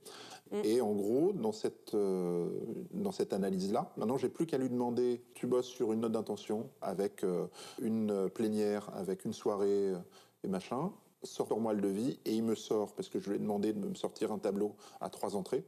Mm. 0.51 0.61
Et 0.65 0.81
en 0.81 0.93
gros, 0.93 1.33
dans 1.33 1.53
cette, 1.53 1.95
euh, 1.95 2.49
dans 2.93 3.13
cette 3.13 3.33
analyse-là, 3.33 3.93
maintenant 3.97 4.19
j'ai 4.19 4.29
plus 4.29 4.47
qu'à 4.47 4.59
lui 4.59 4.69
demander, 4.69 5.23
tu 5.35 5.47
bosses 5.47 5.67
sur 5.67 5.93
une 5.93 6.01
note 6.01 6.13
d'intention 6.13 6.69
avec 6.83 7.25
euh, 7.25 7.47
une 7.81 8.29
plénière, 8.31 8.91
avec 8.95 9.25
une 9.25 9.33
soirée 9.33 9.91
euh, 9.91 9.99
et 10.45 10.49
machin, 10.49 10.93
sors-moi 11.23 11.75
le 11.75 11.81
devis, 11.81 12.19
et 12.25 12.35
il 12.35 12.43
me 12.43 12.55
sort, 12.55 12.95
parce 12.95 13.09
que 13.09 13.21
je 13.21 13.29
lui 13.31 13.37
ai 13.37 13.39
demandé 13.39 13.73
de 13.73 13.89
me 13.89 13.95
sortir 13.95 14.33
un 14.33 14.39
tableau 14.39 14.75
à 15.01 15.11
trois 15.11 15.37
entrées, 15.37 15.65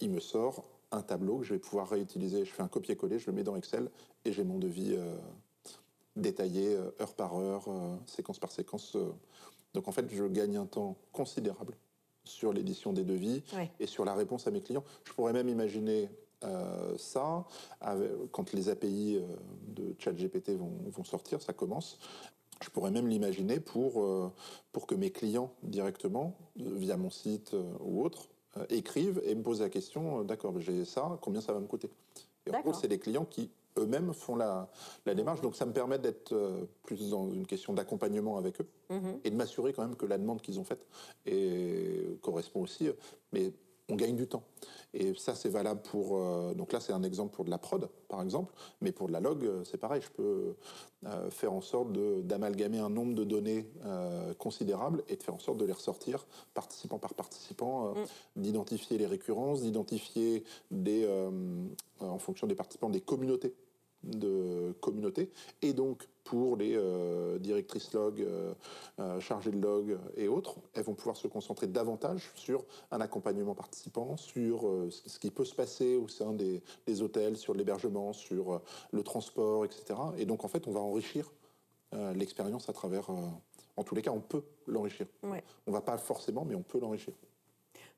il 0.00 0.10
me 0.10 0.20
sort 0.20 0.64
un 0.90 1.02
tableau 1.02 1.38
que 1.38 1.44
je 1.44 1.54
vais 1.54 1.60
pouvoir 1.60 1.88
réutiliser, 1.88 2.44
je 2.44 2.52
fais 2.52 2.62
un 2.62 2.68
copier-coller, 2.68 3.20
je 3.20 3.30
le 3.30 3.36
mets 3.36 3.44
dans 3.44 3.54
Excel, 3.54 3.88
et 4.24 4.32
j'ai 4.32 4.42
mon 4.42 4.58
devis 4.58 4.96
détaillé, 6.16 6.76
heure 7.00 7.14
par 7.14 7.38
heure, 7.38 7.68
séquence 8.06 8.40
par 8.40 8.50
séquence 8.50 8.96
Donc 9.76 9.88
en 9.88 9.92
fait, 9.92 10.06
je 10.10 10.24
gagne 10.24 10.56
un 10.56 10.64
temps 10.64 10.96
considérable 11.12 11.76
sur 12.24 12.50
l'édition 12.50 12.94
des 12.94 13.04
devis 13.04 13.42
et 13.78 13.86
sur 13.86 14.06
la 14.06 14.14
réponse 14.14 14.46
à 14.46 14.50
mes 14.50 14.62
clients. 14.62 14.82
Je 15.04 15.12
pourrais 15.12 15.34
même 15.34 15.50
imaginer 15.50 16.08
euh, 16.44 16.96
ça, 16.96 17.44
quand 18.32 18.52
les 18.54 18.70
API 18.70 19.16
euh, 19.16 19.36
de 19.68 19.94
ChatGPT 19.98 20.56
vont, 20.56 20.72
vont 20.86 21.04
sortir, 21.04 21.42
ça 21.42 21.52
commence. 21.52 21.98
Je 22.62 22.70
pourrais 22.70 22.90
même 22.90 23.06
l'imaginer 23.06 23.60
pour, 23.60 24.02
euh, 24.02 24.32
pour 24.72 24.86
que 24.86 24.94
mes 24.94 25.10
clients 25.10 25.52
directement, 25.62 26.38
via 26.56 26.96
mon 26.96 27.10
site 27.10 27.54
ou 27.80 28.02
autre, 28.02 28.28
écrivent 28.70 29.20
et 29.26 29.34
me 29.34 29.42
posent 29.42 29.60
la 29.60 29.68
question, 29.68 30.24
d'accord, 30.24 30.58
j'ai 30.58 30.86
ça, 30.86 31.18
combien 31.20 31.42
ça 31.42 31.52
va 31.52 31.60
me 31.60 31.66
coûter? 31.66 31.90
Et 32.46 32.56
en 32.56 32.60
gros, 32.60 32.72
c'est 32.72 32.88
les 32.88 32.98
clients 32.98 33.26
qui 33.26 33.50
eux-mêmes 33.78 34.12
font 34.12 34.36
la, 34.36 34.68
la, 35.04 35.14
démarche. 35.14 35.40
Donc 35.40 35.56
ça 35.56 35.66
me 35.66 35.72
permet 35.72 35.98
d'être 35.98 36.34
plus 36.82 37.10
dans 37.10 37.30
une 37.30 37.46
question 37.46 37.72
d'accompagnement 37.72 38.38
avec 38.38 38.60
eux 38.60 38.68
mm-hmm. 38.90 39.20
et 39.24 39.30
de 39.30 39.36
m'assurer 39.36 39.72
quand 39.72 39.82
même 39.82 39.96
que 39.96 40.06
la 40.06 40.18
demande 40.18 40.40
qu'ils 40.40 40.58
ont 40.60 40.64
faite 40.64 40.86
correspond 42.22 42.62
aussi. 42.62 42.90
Mais 43.32 43.52
on 43.88 43.94
gagne 43.94 44.16
du 44.16 44.26
temps. 44.26 44.42
Et 44.94 45.14
ça, 45.14 45.34
c'est 45.34 45.48
valable 45.48 45.80
pour. 45.82 46.16
Euh, 46.16 46.54
donc 46.54 46.72
là, 46.72 46.80
c'est 46.80 46.92
un 46.92 47.02
exemple 47.02 47.34
pour 47.34 47.44
de 47.44 47.50
la 47.50 47.58
prod, 47.58 47.88
par 48.08 48.22
exemple. 48.22 48.52
Mais 48.80 48.92
pour 48.92 49.08
de 49.08 49.12
la 49.12 49.20
log, 49.20 49.44
euh, 49.44 49.62
c'est 49.64 49.78
pareil. 49.78 50.02
Je 50.02 50.10
peux 50.10 50.56
euh, 51.04 51.30
faire 51.30 51.52
en 51.52 51.60
sorte 51.60 51.92
d'amalgamer 51.92 52.78
un 52.78 52.90
nombre 52.90 53.14
de 53.14 53.24
données 53.24 53.68
considérable 54.38 55.04
et 55.08 55.16
de 55.16 55.22
faire 55.22 55.34
en 55.34 55.38
sorte 55.38 55.58
de 55.58 55.64
les 55.64 55.72
ressortir 55.72 56.26
participant 56.54 56.98
par 56.98 57.14
participant, 57.14 57.92
mm. 57.92 57.94
d'identifier 58.36 58.98
les 58.98 59.06
récurrences, 59.06 59.62
d'identifier 59.62 60.44
des, 60.70 61.08
en 62.00 62.18
fonction 62.18 62.46
des 62.46 62.54
participants, 62.54 62.90
des 62.90 63.00
communautés 63.00 63.54
de 64.06 64.72
communauté. 64.80 65.30
Et 65.62 65.72
donc, 65.72 66.08
pour 66.26 66.56
les 66.56 66.74
euh, 66.74 67.38
directrices 67.38 67.92
log, 67.92 68.20
euh, 68.20 68.52
euh, 68.98 69.20
chargées 69.20 69.52
de 69.52 69.60
log 69.60 69.96
et 70.16 70.28
autres, 70.28 70.56
elles 70.74 70.82
vont 70.82 70.94
pouvoir 70.94 71.16
se 71.16 71.28
concentrer 71.28 71.68
davantage 71.68 72.32
sur 72.34 72.64
un 72.90 73.00
accompagnement 73.00 73.54
participant, 73.54 74.16
sur 74.16 74.68
ce 74.90 75.18
qui 75.18 75.30
peut 75.30 75.44
se 75.44 75.54
passer 75.54 75.96
au 75.96 76.08
sein 76.08 76.32
des, 76.32 76.62
hôtels, 77.00 77.36
sur 77.36 77.54
l'hébergement, 77.54 78.12
sur 78.12 78.60
le 78.90 79.02
transport, 79.02 79.64
etc. 79.64 79.98
Et 80.18 80.26
donc, 80.26 80.44
en 80.44 80.48
fait, 80.48 80.66
on 80.66 80.72
va 80.72 80.80
enrichir 80.80 81.30
l'expérience 82.14 82.68
à 82.68 82.72
travers... 82.72 83.08
en 83.10 83.84
tous 83.84 83.94
les 83.94 84.02
cas, 84.02 84.10
on 84.10 84.20
peut 84.20 84.42
l'enrichir. 84.66 85.06
On 85.22 85.28
ne 85.28 85.72
va 85.72 85.80
pas 85.80 85.96
forcément, 85.98 86.44
mais 86.44 86.54
on 86.54 86.62
peut 86.62 86.80
l'enrichir. 86.80 87.14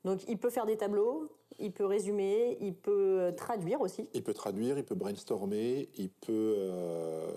Donc 0.05 0.21
il 0.27 0.37
peut 0.37 0.49
faire 0.49 0.65
des 0.65 0.77
tableaux, 0.77 1.29
il 1.59 1.71
peut 1.71 1.85
résumer, 1.85 2.57
il 2.61 2.73
peut 2.73 3.19
euh, 3.19 3.31
traduire 3.31 3.81
aussi. 3.81 4.07
Il 4.13 4.23
peut 4.23 4.33
traduire, 4.33 4.77
il 4.77 4.83
peut 4.83 4.95
brainstormer, 4.95 5.89
il 5.97 6.09
peut, 6.09 6.55
euh, 6.57 7.31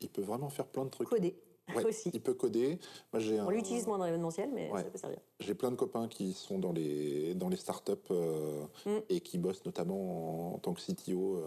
il 0.00 0.08
peut 0.08 0.22
vraiment 0.22 0.50
faire 0.50 0.66
plein 0.66 0.84
de 0.84 0.90
trucs. 0.90 1.08
Coder. 1.08 1.34
aussi. 1.84 2.10
Il 2.14 2.20
peut 2.20 2.34
coder. 2.34 2.78
Moi, 3.12 3.22
On 3.44 3.50
l'utilise 3.50 3.88
moins 3.88 3.98
dans 3.98 4.04
l'événementiel, 4.04 4.50
mais 4.52 4.70
ça 4.70 4.84
peut 4.84 4.98
servir. 4.98 5.18
J'ai 5.40 5.54
plein 5.54 5.72
de 5.72 5.76
copains 5.76 6.06
qui 6.06 6.32
sont 6.32 6.60
dans 6.60 6.72
les, 6.72 7.34
dans 7.34 7.48
les 7.48 7.56
startups 7.56 7.92
euh, 8.12 8.64
mm. 8.84 8.98
et 9.08 9.20
qui 9.20 9.38
bossent 9.38 9.64
notamment 9.64 10.54
en, 10.54 10.58
tant 10.58 10.74
que 10.74 10.80
CTO 10.80 11.42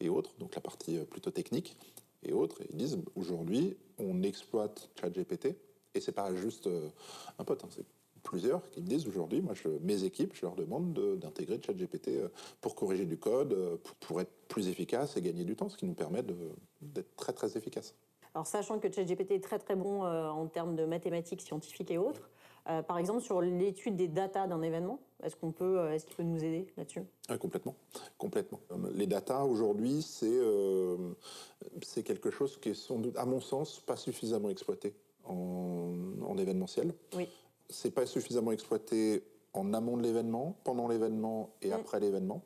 et 0.00 0.10
autres, 0.10 0.34
donc 0.38 0.54
la 0.54 0.60
partie 0.60 0.98
plutôt 1.06 1.30
technique 1.30 1.78
et 2.24 2.34
autres. 2.34 2.60
Et 2.60 2.66
ils 2.70 2.76
disent 2.76 2.98
aujourd'hui, 3.14 3.78
on 3.98 4.22
exploite 4.22 4.90
ChatGPT 5.00 5.56
et 5.94 6.00
c'est 6.00 6.12
pas 6.12 6.34
juste 6.34 6.68
un 7.38 7.44
pote, 7.44 7.64
hein, 7.64 7.68
c'est 7.70 7.86
plusieurs 8.24 8.68
qui 8.70 8.80
me 8.80 8.86
disent 8.86 9.06
aujourd'hui, 9.06 9.40
moi, 9.40 9.54
je, 9.54 9.68
mes 9.82 10.02
équipes, 10.02 10.34
je 10.34 10.42
leur 10.42 10.56
demande 10.56 10.92
d'intégrer 11.20 11.60
ChatGPT 11.64 12.08
euh, 12.08 12.28
pour 12.60 12.74
corriger 12.74 13.04
du 13.04 13.16
code, 13.16 13.52
euh, 13.52 13.76
pour, 14.00 14.20
être 14.20 14.32
plus 14.48 14.68
efficace 14.68 15.16
et 15.16 15.22
gagner 15.22 15.44
du 15.44 15.54
temps, 15.54 15.68
ce 15.68 15.76
qui 15.76 15.86
nous 15.86 15.94
permet 15.94 16.22
d'être 16.22 17.16
très 17.16 17.32
très 17.32 17.56
efficace. 17.56 17.94
Alors 18.34 18.48
sachant 18.48 18.80
que 18.80 18.90
ChatGPT 18.90 19.32
est 19.32 19.44
très 19.44 19.60
très 19.60 19.76
bon 19.76 20.04
euh, 20.04 20.28
en 20.28 20.46
termes 20.46 20.74
de 20.74 20.84
mathématiques 20.84 21.42
scientifiques 21.42 21.92
et 21.92 21.98
autres, 21.98 22.30
par 22.88 22.96
exemple 22.96 23.20
sur 23.20 23.42
l'étude 23.42 23.94
des 23.94 24.08
datas 24.08 24.46
d'un 24.46 24.62
événement, 24.62 24.98
est-ce 25.22 25.36
qu'on 25.36 25.52
peut, 25.52 25.90
est-ce 25.90 26.06
qu'il 26.06 26.16
peut 26.16 26.22
nous 26.22 26.42
aider 26.42 26.66
là-dessus? 26.78 27.02
Complètement, 27.38 27.76
complètement. 28.16 28.58
Les 28.94 29.06
datas 29.06 29.44
aujourd'hui, 29.44 30.00
c'est 30.00 30.40
c'est 31.82 32.02
quelque 32.02 32.30
chose 32.30 32.56
qui 32.56 32.70
est 32.70 32.74
sans 32.74 32.98
doute, 32.98 33.18
à 33.18 33.26
mon 33.26 33.38
sens, 33.38 33.80
pas 33.80 33.96
suffisamment 33.96 34.48
exploité 34.48 34.94
en, 35.26 35.92
en 36.26 36.38
événementiel. 36.38 36.94
Oui 37.14 37.28
c'est 37.74 37.90
pas 37.90 38.06
suffisamment 38.06 38.52
exploité 38.52 39.22
en 39.54 39.72
amont 39.72 39.96
de 39.96 40.02
l'événement, 40.02 40.56
pendant 40.64 40.88
l'événement 40.88 41.50
et 41.62 41.68
mm. 41.68 41.72
après 41.72 42.00
l'événement. 42.00 42.42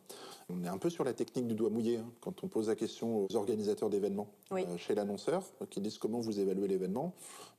On 0.50 0.62
est 0.64 0.68
un 0.68 0.78
peu 0.78 0.88
sur 0.88 1.04
la 1.04 1.12
technique 1.12 1.46
du 1.46 1.54
doigt 1.54 1.68
mouillé 1.68 1.98
hein. 1.98 2.10
quand 2.20 2.42
on 2.42 2.48
pose 2.48 2.68
la 2.68 2.74
question 2.74 3.26
aux 3.26 3.36
organisateurs 3.36 3.90
d'événements 3.90 4.28
euh, 4.52 4.76
chez 4.78 4.94
l'annonceur 4.94 5.42
qui 5.68 5.80
disent 5.80 5.98
comment 5.98 6.20
vous 6.20 6.40
évaluez 6.40 6.68
l'événement. 6.68 7.14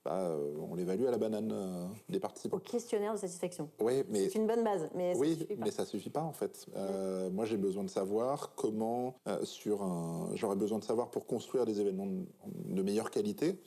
Bah, 0.05 0.17
euh, 0.21 0.55
on 0.71 0.75
l'évalue 0.75 1.05
à 1.05 1.12
la 1.12 1.17
banane 1.17 1.51
euh, 1.51 1.86
des 2.08 2.19
participants. 2.19 2.58
Au 2.58 2.60
questionnaire 2.60 3.13
de 3.13 3.19
satisfaction. 3.19 3.69
Oui, 3.79 4.03
mais 4.10 4.29
c'est 4.29 4.39
une 4.39 4.47
bonne 4.47 4.63
base, 4.63 4.89
mais 4.95 5.13
ça 5.13 5.19
oui, 5.19 5.34
suffit 5.34 5.55
pas. 5.55 5.65
mais 5.65 5.71
ça 5.71 5.86
suffit 5.86 6.10
pas 6.10 6.23
en 6.23 6.34
fait. 6.34 6.67
Mm. 6.75 7.34
Moi, 7.34 7.45
j'ai 7.45 7.58
besoin 7.58 7.84
de 7.84 7.89
savoir 7.89 8.53
comment 8.55 9.15
sur 9.43 9.84
un. 9.84 10.29
J'aurais 10.36 10.55
besoin 10.55 10.79
de 10.79 10.84
savoir 10.84 11.10
pour 11.10 11.25
construire 11.25 11.65
des 11.65 11.82
événements 11.82 12.08
de, 12.08 12.82
meilleure 12.82 13.12
qualité 13.12 13.60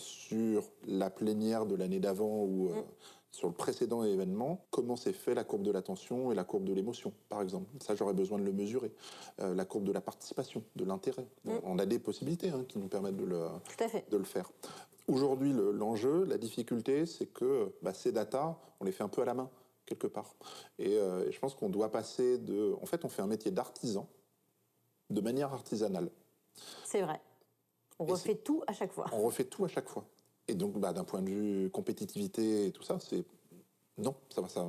sur 0.00 0.70
la 0.86 1.10
plénière 1.10 1.66
de 1.66 1.74
l'année 1.74 2.00
d'avant 2.00 2.44
ou 2.44 2.70
euh, 2.70 2.80
mm. 2.80 2.84
sur 3.30 3.48
le 3.48 3.54
précédent 3.54 4.02
événement, 4.02 4.64
comment 4.70 4.96
s'est 4.96 5.12
fait 5.12 5.34
la 5.34 5.44
courbe 5.44 5.62
de 5.62 5.70
l'attention 5.70 6.32
et 6.32 6.34
la 6.34 6.44
courbe 6.44 6.64
de 6.64 6.72
l'émotion, 6.72 7.12
par 7.28 7.42
exemple. 7.42 7.66
Ça, 7.80 7.94
j'aurais 7.94 8.14
besoin 8.14 8.38
de 8.38 8.44
le 8.44 8.52
mesurer. 8.52 8.92
Euh, 9.40 9.54
la 9.54 9.64
courbe 9.64 9.84
de 9.84 9.92
la 9.92 10.00
participation, 10.00 10.64
de 10.76 10.84
l'intérêt. 10.84 11.26
Mm. 11.44 11.52
On 11.64 11.78
a 11.78 11.86
des 11.86 11.98
possibilités 11.98 12.50
hein, 12.50 12.64
qui 12.68 12.78
nous 12.78 12.88
permettent 12.88 13.16
de 13.16 13.24
le, 13.24 13.46
de 14.10 14.16
le 14.16 14.24
faire. 14.24 14.50
Aujourd'hui, 15.08 15.52
l'enjeu, 15.52 16.24
la 16.24 16.38
difficulté, 16.38 17.06
c'est 17.06 17.26
que 17.26 17.72
bah, 17.82 17.94
ces 17.94 18.12
datas, 18.12 18.56
on 18.80 18.84
les 18.84 18.92
fait 18.92 19.02
un 19.02 19.08
peu 19.08 19.22
à 19.22 19.24
la 19.24 19.34
main, 19.34 19.50
quelque 19.86 20.06
part. 20.06 20.34
Et, 20.78 20.96
euh, 20.96 21.26
et 21.26 21.32
je 21.32 21.38
pense 21.40 21.54
qu'on 21.54 21.68
doit 21.68 21.90
passer 21.90 22.38
de... 22.38 22.74
En 22.80 22.86
fait, 22.86 23.04
on 23.04 23.08
fait 23.08 23.22
un 23.22 23.26
métier 23.26 23.50
d'artisan 23.50 24.08
de 25.10 25.20
manière 25.20 25.52
artisanale. 25.52 26.10
C'est 26.84 27.02
vrai. 27.02 27.20
On 28.00 28.06
refait 28.06 28.34
tout 28.34 28.62
à 28.66 28.72
chaque 28.72 28.92
fois. 28.92 29.06
On 29.12 29.20
refait 29.20 29.44
tout 29.44 29.64
à 29.64 29.68
chaque 29.68 29.88
fois. 29.88 30.04
Et 30.48 30.54
donc, 30.54 30.78
bah, 30.78 30.92
d'un 30.92 31.04
point 31.04 31.20
de 31.20 31.28
vue 31.28 31.70
compétitivité 31.70 32.66
et 32.66 32.72
tout 32.72 32.82
ça, 32.82 32.98
c'est 32.98 33.24
non, 33.98 34.14
ça 34.30 34.48
ça, 34.48 34.66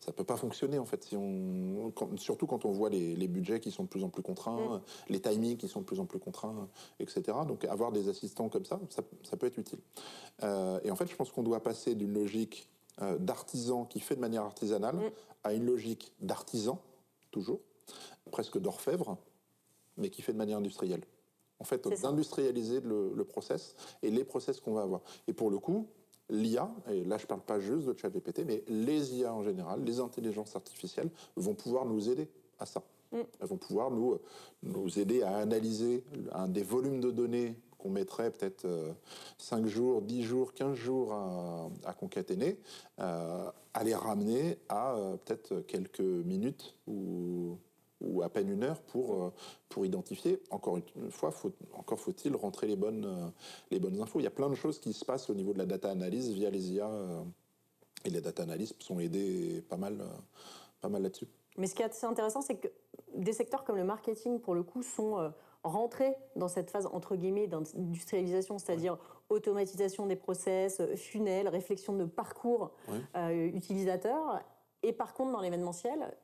ça 0.00 0.12
peut 0.12 0.24
pas 0.24 0.36
fonctionner 0.36 0.78
en 0.78 0.84
fait. 0.84 1.02
Si 1.02 1.16
on, 1.16 1.92
surtout 2.16 2.46
quand 2.46 2.66
on 2.66 2.72
voit 2.72 2.90
les, 2.90 3.28
budgets 3.28 3.58
qui 3.58 3.70
sont 3.70 3.84
de 3.84 3.88
plus 3.88 4.04
en 4.04 4.10
plus 4.10 4.22
contraints, 4.22 4.76
mm. 4.76 4.80
les 5.08 5.20
timings 5.20 5.56
qui 5.56 5.68
sont 5.68 5.80
de 5.80 5.86
plus 5.86 5.98
en 5.98 6.04
plus 6.04 6.18
contraints, 6.18 6.68
etc. 7.00 7.38
Donc 7.48 7.64
avoir 7.64 7.90
des 7.90 8.10
assistants 8.10 8.50
comme 8.50 8.66
ça, 8.66 8.78
ça, 8.90 9.36
peut 9.36 9.46
être 9.46 9.58
utile. 9.58 9.78
Euh, 10.42 10.78
et 10.84 10.90
en 10.90 10.96
fait, 10.96 11.06
je 11.06 11.16
pense 11.16 11.32
qu'on 11.32 11.42
doit 11.42 11.62
passer 11.62 11.94
d'une 11.94 12.12
logique 12.12 12.68
euh, 13.00 13.16
d'artisan 13.16 13.86
qui 13.86 14.00
fait 14.00 14.16
de 14.16 14.20
manière 14.20 14.42
artisanale 14.42 14.96
mm. 14.96 15.10
à 15.44 15.54
une 15.54 15.64
logique 15.64 16.12
d'artisan 16.20 16.82
toujours, 17.30 17.60
presque 18.30 18.58
d'orfèvre, 18.58 19.16
mais 19.96 20.10
qui 20.10 20.20
fait 20.20 20.34
de 20.34 20.38
manière 20.38 20.58
industrielle 20.58 21.02
en 21.58 21.64
fait, 21.64 21.86
d'industrialiser 21.88 22.80
le, 22.80 23.24
process 23.24 23.74
et 24.02 24.10
les 24.10 24.24
process 24.24 24.60
qu'on 24.60 24.74
va 24.74 24.82
avoir. 24.82 25.00
Et 25.26 25.32
pour 25.32 25.50
le 25.50 25.58
coup, 25.58 25.86
l'IA, 26.28 26.70
et 26.90 27.04
là 27.04 27.18
je 27.18 27.24
ne 27.24 27.28
parle 27.28 27.40
pas 27.40 27.60
juste 27.60 27.86
de 27.86 27.96
ChatGPT, 27.96 28.44
mais 28.46 28.64
les 28.68 29.14
IA 29.14 29.32
en 29.32 29.42
général, 29.42 29.84
les 29.84 30.00
intelligences 30.00 30.56
artificielles 30.56 31.10
vont 31.36 31.54
pouvoir 31.54 31.84
nous 31.84 32.08
aider 32.08 32.28
à 32.58 32.66
ça. 32.66 32.82
Mm. 33.12 33.20
Elles 33.40 33.46
vont 33.46 33.56
pouvoir 33.56 33.90
nous, 33.90 34.18
nous 34.62 34.98
aider 34.98 35.22
à 35.22 35.36
analyser 35.36 36.04
un 36.32 36.48
des 36.48 36.62
volumes 36.62 37.00
de 37.00 37.10
données 37.10 37.56
qu'on 37.78 37.90
mettrait 37.90 38.30
peut-être 38.30 38.66
5 39.38 39.64
euh, 39.64 39.66
jours, 39.68 40.02
10 40.02 40.22
jours, 40.22 40.54
15 40.54 40.74
jours 40.74 41.12
à, 41.12 41.92
concaténer, 41.94 42.58
euh, 43.00 43.50
à 43.74 43.84
les 43.84 43.94
ramener 43.94 44.58
à 44.68 44.94
euh, 44.94 45.16
peut-être 45.16 45.60
quelques 45.62 46.00
minutes 46.00 46.74
ou 46.86 47.58
ou 48.06 48.22
à 48.22 48.28
peine 48.28 48.50
une 48.50 48.62
heure 48.62 48.80
pour, 48.80 49.14
euh, 49.14 49.32
pour 49.68 49.84
identifier. 49.84 50.40
Encore 50.50 50.78
une 50.78 51.10
fois, 51.10 51.30
faut, 51.30 51.52
encore 51.74 51.98
faut-il 51.98 52.34
rentrer 52.34 52.66
les 52.66 52.76
bonnes, 52.76 53.04
euh, 53.04 53.28
les 53.70 53.78
bonnes 53.78 54.00
infos. 54.00 54.20
Il 54.20 54.24
y 54.24 54.28
a 54.28 54.30
plein 54.30 54.48
de 54.48 54.54
choses 54.54 54.78
qui 54.78 54.92
se 54.92 55.04
passent 55.04 55.30
au 55.30 55.34
niveau 55.34 55.52
de 55.52 55.58
la 55.58 55.66
data 55.66 55.90
analyse 55.90 56.30
via 56.30 56.50
les 56.50 56.72
IA. 56.72 56.88
Euh, 56.88 57.22
et 58.04 58.10
les 58.10 58.20
data 58.20 58.42
analystes 58.42 58.80
sont 58.82 59.00
aidés 59.00 59.64
pas 59.68 59.76
mal, 59.76 59.98
pas 60.80 60.88
mal 60.88 61.02
là-dessus. 61.02 61.26
Mais 61.56 61.66
ce 61.66 61.74
qui 61.74 61.82
est 61.82 61.86
assez 61.86 62.06
intéressant, 62.06 62.40
c'est 62.40 62.54
que 62.54 62.68
des 63.16 63.32
secteurs 63.32 63.64
comme 63.64 63.76
le 63.76 63.84
marketing, 63.84 64.38
pour 64.38 64.54
le 64.54 64.62
coup, 64.62 64.84
sont 64.84 65.32
rentrés 65.64 66.14
dans 66.36 66.46
cette 66.46 66.70
phase, 66.70 66.86
entre 66.92 67.16
guillemets, 67.16 67.48
d'industrialisation, 67.48 68.58
c'est-à-dire 68.58 68.96
automatisation 69.28 70.06
des 70.06 70.14
process, 70.14 70.80
funnels, 70.94 71.48
réflexion 71.48 71.94
de 71.94 72.04
parcours 72.04 72.70
utilisateur. 73.52 74.40
Et 74.84 74.92
par 74.92 75.12
contre, 75.12 75.32
dans 75.32 75.40
l'événementiel, 75.40 76.14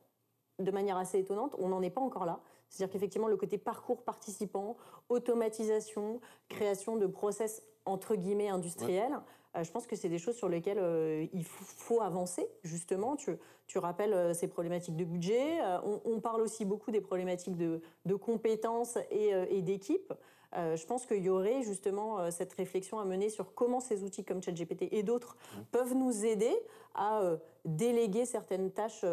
de 0.63 0.71
manière 0.71 0.97
assez 0.97 1.19
étonnante, 1.19 1.55
on 1.59 1.69
n'en 1.69 1.81
est 1.81 1.89
pas 1.89 2.01
encore 2.01 2.25
là. 2.25 2.39
C'est-à-dire 2.69 2.91
qu'effectivement, 2.91 3.27
le 3.27 3.37
côté 3.37 3.57
parcours 3.57 4.03
participant, 4.03 4.77
automatisation, 5.09 6.19
création 6.49 6.97
de 6.97 7.05
process 7.05 7.61
entre 7.85 8.15
guillemets 8.15 8.49
industriels, 8.49 9.19
euh, 9.55 9.63
je 9.63 9.71
pense 9.71 9.85
que 9.85 9.95
c'est 9.95 10.09
des 10.09 10.17
choses 10.17 10.35
sur 10.35 10.49
lesquelles 10.49 10.79
euh, 10.79 11.25
il 11.33 11.43
faut 11.43 12.01
avancer, 12.01 12.47
justement. 12.63 13.15
Tu, 13.15 13.37
tu 13.67 13.77
rappelles 13.77 14.13
euh, 14.13 14.33
ces 14.33 14.47
problématiques 14.47 14.95
de 14.95 15.03
budget. 15.03 15.59
On, 16.05 16.19
parle 16.19 16.41
aussi 16.41 16.65
beaucoup 16.65 16.91
des 16.91 17.01
problématiques 17.01 17.57
de, 17.57 17.81
compétences 18.15 18.97
et, 19.11 19.31
et 19.49 19.61
d'équipe. 19.61 20.13
je 20.53 20.85
pense 20.85 21.05
qu'il 21.05 21.23
y 21.23 21.29
aurait 21.29 21.63
justement 21.63 22.31
cette 22.31 22.53
réflexion 22.53 22.99
à 22.99 23.05
mener 23.05 23.29
sur 23.29 23.53
comment 23.53 23.79
ces 23.79 24.03
outils 24.03 24.23
comme 24.23 24.41
ChatGPT 24.41 24.87
et 24.91 25.03
d'autres 25.03 25.35
peuvent 25.71 25.95
nous 25.95 26.23
aider 26.23 26.55
à 26.93 27.21
déléguer 27.65 28.25
certaines 28.25 28.71
tâches 28.71 29.03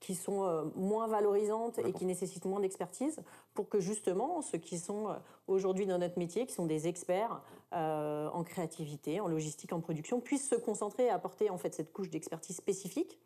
qui 0.00 0.14
sont 0.14 0.44
euh, 0.44 0.64
moins 0.76 1.08
valorisantes 1.08 1.78
et 1.78 1.92
qui 1.92 2.04
nécessitent 2.04 2.44
moins 2.44 2.60
d'expertise 2.60 3.20
pour 3.54 3.68
que 3.68 3.80
justement 3.80 4.42
ceux 4.42 4.58
qui 4.58 4.78
sont 4.78 5.08
euh, 5.08 5.14
aujourd'hui 5.46 5.86
dans 5.86 5.98
notre 5.98 6.18
métier, 6.18 6.46
qui 6.46 6.54
sont 6.54 6.66
des 6.66 6.86
experts 6.86 7.42
euh, 7.72 8.28
en 8.28 8.44
créativité, 8.44 9.20
en 9.20 9.28
logistique, 9.28 9.72
en 9.72 9.80
production, 9.80 10.20
puissent 10.20 10.48
se 10.48 10.54
concentrer 10.54 11.08
à 11.08 11.14
apporter 11.14 11.50
en 11.50 11.58
fait 11.58 11.74
cette 11.74 11.92
couche 11.92 12.10
d'expertise 12.10 12.56
spécifique 12.56 13.18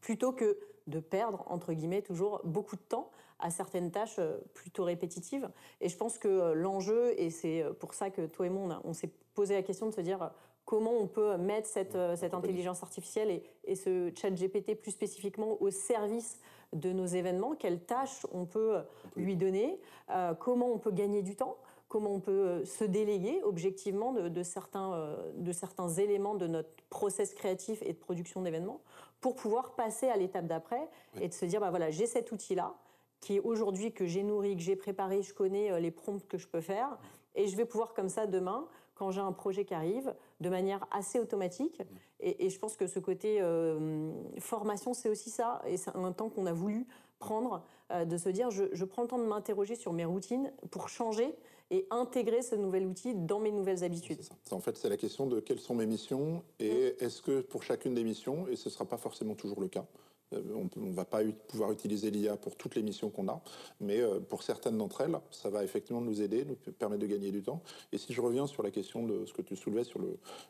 plutôt 0.00 0.32
que 0.32 0.58
de 0.86 1.00
perdre 1.00 1.44
entre 1.46 1.72
guillemets 1.72 2.02
toujours 2.02 2.40
beaucoup 2.44 2.76
de 2.76 2.82
temps 2.82 3.10
à 3.38 3.50
certaines 3.50 3.90
tâches 3.90 4.20
plutôt 4.54 4.84
répétitives. 4.84 5.48
Et 5.80 5.88
je 5.88 5.96
pense 5.96 6.18
que 6.18 6.52
l'enjeu, 6.52 7.18
et 7.18 7.30
c'est 7.30 7.64
pour 7.80 7.94
ça 7.94 8.10
que 8.10 8.26
toi 8.26 8.46
et 8.46 8.50
moi 8.50 8.80
on 8.84 8.92
s'est 8.92 9.10
posé 9.34 9.54
la 9.54 9.62
question 9.62 9.86
de 9.86 9.92
se 9.92 10.00
dire 10.00 10.30
comment 10.64 10.92
on 10.92 11.06
peut 11.06 11.36
mettre 11.36 11.68
cette, 11.68 11.94
euh, 11.94 12.16
cette 12.16 12.34
intelligence 12.34 12.82
artificielle 12.82 13.30
et, 13.30 13.42
et, 13.64 13.74
ce 13.74 14.10
chat 14.14 14.30
GPT 14.30 14.74
plus 14.74 14.92
spécifiquement 14.92 15.60
au 15.60 15.70
service 15.70 16.38
de 16.72 16.92
nos 16.92 17.06
événements, 17.06 17.54
quelles 17.54 17.80
tâches 17.80 18.26
on 18.32 18.46
peut 18.46 18.78
lui 19.16 19.36
donner, 19.36 19.78
euh, 20.10 20.34
comment 20.34 20.72
on 20.72 20.78
peut 20.78 20.90
gagner 20.90 21.22
du 21.22 21.36
temps, 21.36 21.56
comment 21.88 22.12
on 22.12 22.20
peut 22.20 22.32
euh, 22.32 22.64
se 22.64 22.84
déléguer 22.84 23.40
objectivement 23.44 24.12
de, 24.12 24.42
certains, 24.42 25.16
de 25.36 25.52
certains 25.52 25.88
éléments 25.88 26.34
de 26.34 26.46
notre 26.46 26.70
process 26.90 27.34
créatif 27.34 27.82
et 27.82 27.92
de 27.92 27.98
production 27.98 28.42
d'événements 28.42 28.80
pour 29.20 29.36
pouvoir 29.36 29.74
passer 29.74 30.08
à 30.08 30.16
l'étape 30.16 30.46
d'après 30.46 30.88
et 31.20 31.28
de 31.28 31.32
se 31.32 31.44
dire, 31.44 31.60
bah 31.60 31.70
voilà, 31.70 31.90
j'ai 31.90 32.06
cet 32.06 32.32
outil-là 32.32 32.74
qui 33.20 33.36
est 33.36 33.40
aujourd'hui 33.40 33.92
que 33.92 34.04
j'ai 34.04 34.22
nourri, 34.22 34.54
que 34.54 34.62
j'ai 34.62 34.76
préparé, 34.76 35.22
je 35.22 35.32
connais 35.32 35.80
les 35.80 35.90
prompts 35.90 36.26
que 36.26 36.36
je 36.36 36.46
peux 36.46 36.60
faire 36.60 36.98
et 37.34 37.46
je 37.46 37.56
vais 37.56 37.64
pouvoir 37.64 37.94
comme 37.94 38.10
ça 38.10 38.26
demain 38.26 38.68
quand 38.94 39.10
j'ai 39.10 39.20
un 39.20 39.32
projet 39.32 39.64
qui 39.64 39.74
arrive 39.74 40.14
de 40.40 40.48
manière 40.48 40.86
assez 40.90 41.18
automatique. 41.18 41.82
Et, 42.20 42.48
je 42.48 42.58
pense 42.58 42.76
que 42.76 42.86
ce 42.86 42.98
côté 42.98 43.40
euh, 43.40 44.12
formation, 44.38 44.94
c'est 44.94 45.08
aussi 45.08 45.30
ça. 45.30 45.62
Et 45.66 45.76
c'est 45.76 45.94
un 45.94 46.12
temps 46.12 46.30
qu'on 46.30 46.46
a 46.46 46.52
voulu 46.52 46.86
prendre, 47.18 47.64
euh, 47.90 48.04
de 48.04 48.16
se 48.16 48.28
dire, 48.28 48.50
je, 48.50 48.84
prends 48.84 49.02
le 49.02 49.08
temps 49.08 49.18
de 49.18 49.24
m'interroger 49.24 49.76
sur 49.76 49.92
mes 49.92 50.04
routines 50.04 50.52
pour 50.70 50.88
changer 50.88 51.34
et 51.70 51.86
intégrer 51.90 52.42
ce 52.42 52.54
nouvel 52.54 52.86
outil 52.86 53.14
dans 53.14 53.40
mes 53.40 53.50
nouvelles 53.50 53.84
habitudes. 53.84 54.20
En 54.50 54.60
fait, 54.60 54.76
c'est 54.76 54.88
la 54.88 54.96
question 54.96 55.26
de 55.26 55.40
quelles 55.40 55.60
sont 55.60 55.74
mes 55.74 55.86
missions 55.86 56.42
et 56.58 56.94
mm. 57.00 57.04
est-ce 57.04 57.22
que 57.22 57.40
pour 57.40 57.62
chacune 57.62 57.94
des 57.94 58.04
missions, 58.04 58.46
et 58.48 58.56
ce 58.56 58.68
ne 58.68 58.72
sera 58.72 58.84
pas 58.84 58.98
forcément 58.98 59.34
toujours 59.34 59.60
le 59.60 59.68
cas, 59.68 59.86
on 60.32 60.68
ne 60.76 60.92
va 60.92 61.04
pas 61.04 61.22
pouvoir 61.48 61.72
utiliser 61.72 62.10
l'IA 62.10 62.36
pour 62.36 62.56
toutes 62.56 62.74
les 62.74 62.82
missions 62.82 63.10
qu'on 63.10 63.28
a, 63.28 63.42
mais 63.80 64.00
euh, 64.00 64.20
pour 64.20 64.42
certaines 64.42 64.78
d'entre 64.78 65.00
elles, 65.02 65.18
ça 65.30 65.50
va 65.50 65.64
effectivement 65.64 66.00
nous 66.00 66.22
aider, 66.22 66.44
nous 66.44 66.56
permettre 66.72 67.02
de 67.02 67.06
gagner 67.06 67.30
du 67.30 67.42
temps. 67.42 67.62
Et 67.92 67.98
si 67.98 68.12
je 68.12 68.20
reviens 68.20 68.46
sur 68.46 68.62
la 68.62 68.70
question 68.70 69.06
de 69.06 69.26
ce 69.26 69.32
que 69.32 69.42
tu 69.42 69.56
soulevais, 69.56 69.84
sur 69.84 70.00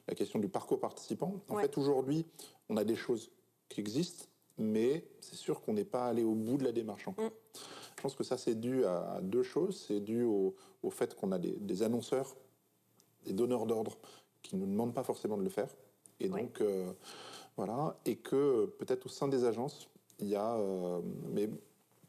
la 0.08 0.14
question 0.14 0.38
du 0.38 0.48
parcours 0.48 0.80
participant, 0.80 1.40
en 1.48 1.56
fait, 1.56 1.76
aujourd'hui, 1.78 2.26
on 2.68 2.76
a 2.76 2.84
des 2.84 2.96
choses 2.96 3.30
qui 3.68 3.80
existent, 3.80 4.26
mais 4.58 5.04
c'est 5.20 5.36
sûr 5.36 5.60
qu'on 5.60 5.72
n'est 5.72 5.84
pas 5.84 6.06
allé 6.06 6.22
au 6.22 6.34
bout 6.34 6.56
de 6.56 6.64
la 6.64 6.72
démarche 6.72 7.08
encore. 7.08 7.24
Mm. 7.24 7.58
Je 7.96 8.02
pense 8.02 8.14
que 8.14 8.24
ça, 8.24 8.36
c'est 8.36 8.60
dû 8.60 8.84
à 8.84 9.20
deux 9.22 9.42
choses. 9.42 9.84
C'est 9.88 10.00
dû 10.00 10.24
au, 10.24 10.54
fait 10.90 11.14
qu'on 11.14 11.32
a 11.32 11.38
des, 11.38 11.82
annonceurs, 11.82 12.36
des 13.24 13.32
donneurs 13.32 13.66
d'ordre 13.66 13.96
qui 14.42 14.56
ne 14.56 14.60
nous 14.60 14.70
demandent 14.70 14.92
pas 14.92 15.04
forcément 15.04 15.38
de 15.38 15.42
le 15.42 15.48
faire. 15.48 15.74
Et 16.20 16.28
donc, 16.28 16.60
euh, 16.60 16.92
voilà, 17.56 17.96
et 18.04 18.16
que 18.16 18.66
peut-être 18.78 19.06
au 19.06 19.08
sein 19.08 19.28
des 19.28 19.44
agences, 19.44 19.88
il 20.18 20.28
y 20.28 20.36
a, 20.36 20.54
euh, 20.54 21.00
mais 21.32 21.48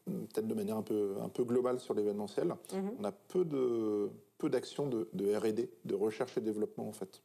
peut-être 0.06 0.48
de 0.48 0.54
manière 0.54 0.78
un 0.78 0.82
peu, 0.82 1.16
un 1.22 1.30
peu 1.30 1.44
globale 1.44 1.80
sur 1.80 1.94
l'événementiel, 1.94 2.56
mhm. 2.74 2.92
on 3.00 3.04
a 3.04 3.12
peu 3.12 3.46
de 3.46 4.10
peu 4.38 4.50
d'actions 4.50 4.88
de, 4.88 5.08
de 5.14 5.34
R&D, 5.34 5.70
de 5.86 5.96
recherche 5.96 6.38
et 6.38 6.42
développement 6.42 6.88
en 6.88 6.92
fait. 6.92 7.22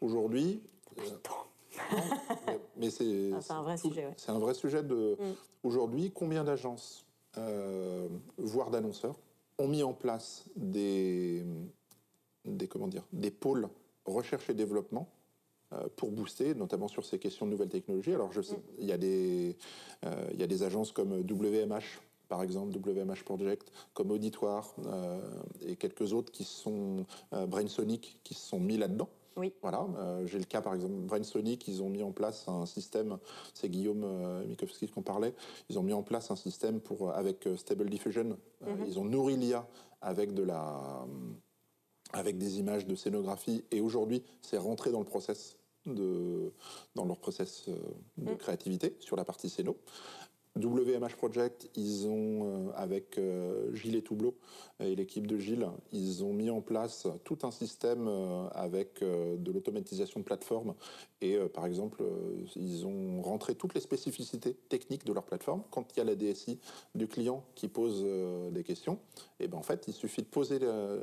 Aujourd'hui, 0.00 0.62
euh, 0.98 2.58
mais, 2.76 2.90
c'est 2.90 3.30
ah, 3.50 3.54
un 3.54 3.62
vrai 3.62 3.76
sujet. 3.76 4.08
C'est 4.16 4.30
un 4.30 4.38
vrai 4.38 4.54
sujet 4.54 4.82
de 4.82 5.16
mm. 5.18 5.34
aujourd'hui. 5.64 6.12
Combien 6.12 6.44
d'agences, 6.44 7.04
euh, 7.36 8.08
voire 8.36 8.70
d'annonceurs, 8.70 9.16
ont 9.58 9.68
mis 9.68 9.82
en 9.82 9.92
place 9.92 10.44
des 10.56 11.44
des 12.44 12.68
comment 12.68 12.88
dire 12.88 13.04
des 13.12 13.30
pôles 13.30 13.68
recherche 14.06 14.48
et 14.48 14.54
développement 14.54 15.08
pour 15.96 16.10
booster, 16.10 16.54
notamment 16.54 16.88
sur 16.88 17.04
ces 17.04 17.18
questions 17.18 17.46
de 17.46 17.50
nouvelles 17.50 17.68
technologies. 17.68 18.14
Alors, 18.14 18.32
je 18.32 18.40
sais, 18.40 18.56
mm. 18.56 18.62
il, 18.78 18.86
y 18.86 18.92
a 18.92 18.98
des, 18.98 19.56
euh, 20.04 20.28
il 20.32 20.40
y 20.40 20.42
a 20.42 20.46
des 20.46 20.62
agences 20.62 20.92
comme 20.92 21.20
WMH, 21.20 22.00
par 22.28 22.42
exemple, 22.42 22.76
WMH 22.76 23.24
Project, 23.24 23.70
comme 23.92 24.10
Auditoire, 24.10 24.74
euh, 24.86 25.20
et 25.66 25.76
quelques 25.76 26.12
autres 26.12 26.32
qui 26.32 26.44
sont 26.44 27.04
Brainsonic, 27.32 28.20
qui 28.24 28.34
se 28.34 28.48
sont 28.48 28.60
mis 28.60 28.76
là-dedans. 28.76 29.08
Oui. 29.36 29.52
Voilà, 29.62 29.86
j'ai 30.24 30.38
le 30.38 30.44
cas 30.46 30.60
par 30.60 30.74
exemple 30.74 30.94
Brainsonic, 30.94 31.68
ils 31.68 31.80
ont 31.80 31.88
mis 31.88 32.02
en 32.02 32.10
place 32.10 32.48
un 32.48 32.66
système, 32.66 33.18
c'est 33.54 33.68
Guillaume 33.68 34.04
Mikowski 34.48 34.88
qui 34.88 34.98
en 34.98 35.02
parlait, 35.02 35.32
ils 35.68 35.78
ont 35.78 35.84
mis 35.84 35.92
en 35.92 36.02
place 36.02 36.32
un 36.32 36.36
système 36.36 36.80
pour 36.80 37.12
avec 37.12 37.48
Stable 37.56 37.88
Diffusion, 37.88 38.36
mm-hmm. 38.64 38.84
ils 38.88 38.98
ont 38.98 39.04
nourri 39.04 39.36
l'IA 39.36 39.64
avec 40.02 40.34
de 40.34 40.42
la 40.42 41.06
avec 42.12 42.38
des 42.38 42.58
images 42.58 42.84
de 42.84 42.96
scénographie 42.96 43.64
et 43.70 43.80
aujourd'hui 43.80 44.24
c'est 44.42 44.58
rentré 44.58 44.90
dans 44.90 44.98
le 44.98 45.04
process 45.04 45.57
de, 45.94 46.52
dans 46.94 47.04
leur 47.04 47.18
process 47.18 47.64
euh, 47.68 47.76
de 48.16 48.32
mm. 48.32 48.36
créativité 48.36 48.96
sur 49.00 49.16
la 49.16 49.24
partie 49.24 49.48
scéno. 49.48 49.76
WMH 50.56 51.14
Project, 51.16 51.70
ils 51.76 52.08
ont, 52.08 52.68
euh, 52.68 52.70
avec 52.74 53.16
euh, 53.16 53.72
Gilles 53.74 53.94
et 53.94 54.02
Toubleau 54.02 54.36
et 54.80 54.96
l'équipe 54.96 55.26
de 55.26 55.38
Gilles, 55.38 55.68
ils 55.92 56.24
ont 56.24 56.32
mis 56.32 56.50
en 56.50 56.60
place 56.60 57.06
tout 57.24 57.38
un 57.42 57.50
système 57.50 58.08
avec 58.52 59.00
de 59.02 59.52
l'automatisation 59.52 60.20
de 60.20 60.24
plateforme 60.24 60.74
et 61.20 61.36
euh, 61.36 61.48
par 61.48 61.66
exemple, 61.66 62.02
euh, 62.02 62.44
ils 62.54 62.86
ont 62.86 63.20
rentré 63.22 63.54
toutes 63.54 63.74
les 63.74 63.80
spécificités 63.80 64.54
techniques 64.68 65.04
de 65.04 65.12
leur 65.12 65.24
plateforme. 65.24 65.62
Quand 65.70 65.92
il 65.92 65.98
y 65.98 66.00
a 66.00 66.04
la 66.04 66.14
DSI 66.14 66.60
du 66.94 67.08
client 67.08 67.44
qui 67.54 67.68
pose 67.68 68.02
euh, 68.04 68.50
des 68.50 68.62
questions, 68.62 68.98
et 69.40 69.44
eh 69.44 69.48
ben 69.48 69.58
en 69.58 69.62
fait, 69.62 69.84
il 69.86 69.94
suffit 69.94 70.22
de 70.22 70.26
poser 70.26 70.58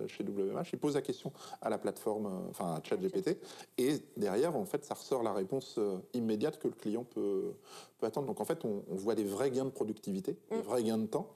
chez 0.08 0.24
WMH, 0.24 0.74
il 0.74 0.80
pose 0.80 0.96
la 0.96 1.02
question 1.02 1.32
à 1.62 1.70
la 1.70 1.78
plateforme, 1.78 2.48
enfin 2.50 2.76
à 2.76 2.84
ChatGPT, 2.84 3.38
et 3.78 4.00
derrière, 4.18 4.56
en 4.56 4.66
fait, 4.66 4.84
ça 4.84 4.94
ressort 4.94 5.24
la 5.24 5.34
réponse 5.34 5.80
immédiate 6.14 6.60
que 6.60 6.68
le 6.68 6.74
client 6.74 7.04
peut, 7.04 7.54
peut 7.98 8.08
attendre. 8.08 8.28
Donc 8.28 8.42
en 8.42 8.46
fait, 8.46 8.66
on, 8.66 8.84
on 8.90 8.96
voit 8.96 9.16
des 9.16 9.24
vrais 9.24 9.52
gains 9.52 9.66
de 9.66 9.70
productivité, 9.70 10.38
des 10.52 10.58
mm. 10.58 10.62
vrais 10.62 10.84
gains 10.84 10.98
de 10.98 11.08
temps. 11.08 11.30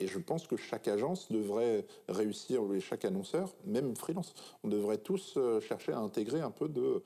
Et 0.00 0.08
je 0.08 0.18
pense 0.18 0.46
que 0.46 0.56
chaque 0.56 0.88
agence 0.88 1.30
devrait 1.30 1.86
réussir, 2.08 2.60
et 2.74 2.80
chaque 2.80 3.04
annonceur, 3.04 3.54
même 3.64 3.96
freelance, 3.96 4.34
on 4.64 4.68
devrait 4.68 4.98
tous 4.98 5.38
chercher 5.60 5.92
à 5.92 5.98
intégrer 5.98 6.40
un 6.40 6.50
peu 6.50 6.68
de, 6.68 7.02